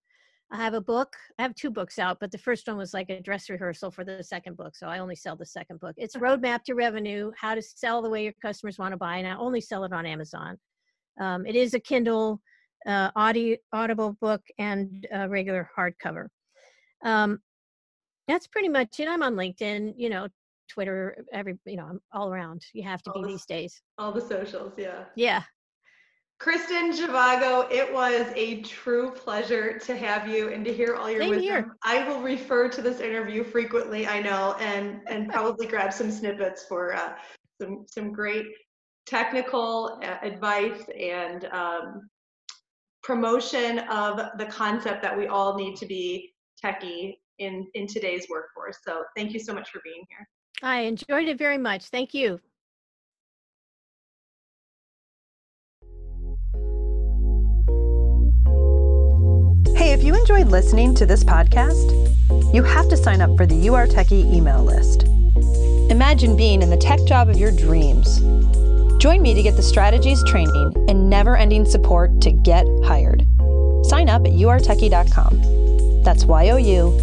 I 0.51 0.57
have 0.57 0.73
a 0.73 0.81
book. 0.81 1.15
I 1.39 1.43
have 1.43 1.55
two 1.55 1.71
books 1.71 1.99
out, 1.99 2.17
but 2.19 2.31
the 2.31 2.39
first 2.39 2.67
one 2.67 2.79
was 2.79 2.95
like 2.95 3.11
a 3.11 3.21
dress 3.21 3.51
rehearsal 3.51 3.91
for 3.91 4.05
the 4.05 4.25
second 4.25 4.57
book. 4.57 4.75
So 4.75 4.87
I 4.87 5.01
only 5.01 5.17
sell 5.17 5.37
the 5.37 5.45
second 5.45 5.81
book. 5.81 5.95
It's 5.99 6.17
Roadmap 6.17 6.63
to 6.65 6.75
Revenue 6.75 7.31
How 7.39 7.55
to 7.55 7.61
Sell 7.61 8.01
the 8.01 8.09
Way 8.09 8.25
Your 8.25 8.33
Customers 8.41 8.79
Want 8.79 8.93
to 8.93 8.97
Buy. 8.97 9.19
And 9.19 9.27
I 9.27 9.37
only 9.37 9.61
sell 9.61 9.85
it 9.85 9.93
on 9.93 10.07
Amazon. 10.07 10.57
Um, 11.21 11.45
it 11.45 11.57
is 11.57 11.75
a 11.75 11.81
Kindle, 11.81 12.41
uh, 12.87 13.11
audio, 13.17 13.59
audible 13.75 14.17
book, 14.19 14.41
and 14.59 15.07
a 15.13 15.29
regular 15.29 15.69
hardcover. 15.77 16.29
Um, 17.05 17.41
that's 18.29 18.47
pretty 18.47 18.69
much 18.69 19.01
it. 19.01 19.09
I'm 19.09 19.23
on 19.23 19.35
LinkedIn, 19.35 19.95
you 19.97 20.09
know, 20.11 20.29
Twitter, 20.69 21.25
every, 21.33 21.59
you 21.67 21.77
know, 21.77 21.85
I'm 21.85 22.01
all 22.13 22.31
around. 22.33 22.65
You 22.73 22.83
have 22.85 23.03
to 23.03 23.11
All 23.13 23.21
be 23.23 23.27
the- 23.29 23.33
these 23.35 23.47
days. 23.47 23.83
All 23.99 24.13
the 24.13 24.21
socials, 24.21 24.73
yeah. 24.79 25.05
Yeah. 25.17 25.43
Kristin 26.41 26.93
Zhivago, 26.93 27.71
it 27.71 27.93
was 27.93 28.27
a 28.35 28.61
true 28.63 29.13
pleasure 29.13 29.79
to 29.79 29.97
have 29.97 30.27
you 30.29 30.49
and 30.49 30.65
to 30.65 30.73
hear 30.73 30.97
all 30.97 31.09
your 31.11 31.21
Same 31.21 31.31
wisdom. 31.31 31.45
here. 31.45 31.77
I 31.85 32.07
will 32.09 32.21
refer 32.21 32.69
to 32.69 32.83
this 32.83 33.01
interview 33.01 33.45
frequently, 33.45 34.07
I 34.07 34.21
know, 34.21 34.55
and 34.59 35.01
and 35.07 35.29
probably 35.31 35.67
grab 35.67 35.93
some 35.93 36.11
snippets 36.11 36.67
for 36.67 36.95
uh, 36.95 37.15
some 37.61 37.87
some 37.89 38.13
great 38.13 38.47
technical 39.07 40.01
uh, 40.03 40.17
advice 40.23 40.83
and 40.99 41.45
um, 41.47 42.11
promotion 43.03 43.79
of 43.91 44.21
the 44.39 44.47
concept 44.47 45.03
that 45.03 45.17
we 45.17 45.29
all 45.29 45.57
need 45.57 45.77
to 45.77 45.87
be 45.87 46.35
techie 46.63 47.15
in 47.39 47.67
in 47.75 47.87
today's 47.87 48.27
workforce. 48.31 48.79
So 48.85 49.05
thank 49.17 49.33
you 49.33 49.39
so 49.39 49.55
much 49.55 49.71
for 49.71 49.81
being 49.85 50.05
here. 50.09 50.29
I 50.63 50.81
enjoyed 50.81 51.29
it 51.29 51.39
very 51.39 51.59
much. 51.59 51.87
Thank 51.87 52.15
you. 52.15 52.41
Hey, 59.77 59.93
if 59.93 60.03
you 60.03 60.15
enjoyed 60.15 60.49
listening 60.49 60.95
to 60.95 61.05
this 61.05 61.25
podcast, 61.25 61.93
you 62.55 62.63
have 62.63 62.89
to 62.89 62.97
sign 62.97 63.21
up 63.21 63.37
for 63.37 63.45
the 63.45 63.55
You 63.55 63.75
Are 63.75 63.87
Techie 63.87 64.33
email 64.33 64.63
list. 64.63 65.03
Imagine 65.91 66.37
being 66.37 66.63
in 66.63 66.71
the 66.71 66.77
tech 66.77 67.05
job 67.05 67.29
of 67.29 67.37
your 67.37 67.51
dreams. 67.51 68.21
Join 69.03 69.21
me 69.21 69.35
to 69.35 69.43
get 69.43 69.57
the 69.57 69.63
strategies, 69.63 70.25
training, 70.25 70.73
and 70.89 71.11
never 71.11 71.37
ending 71.37 71.67
support 71.67 72.23
to 72.23 72.31
get 72.31 72.67
hired. 72.85 73.27
Sign 73.85 74.09
up 74.09 74.25
at 74.25 74.33
youaretechy.com. 74.33 75.64
That's 76.05 76.25
Y 76.25 76.51
O 76.51 76.57
U 76.57 77.01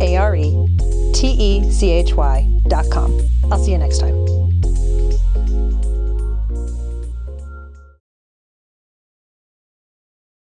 A 0.00 0.16
R 0.16 0.34
E 0.34 0.66
T 1.12 1.28
E 1.28 1.70
C 1.70 1.90
H 1.90 2.14
Y.com. 2.14 3.20
I'll 3.52 3.58
see 3.58 3.72
you 3.72 3.78
next 3.78 3.98
time. 3.98 4.39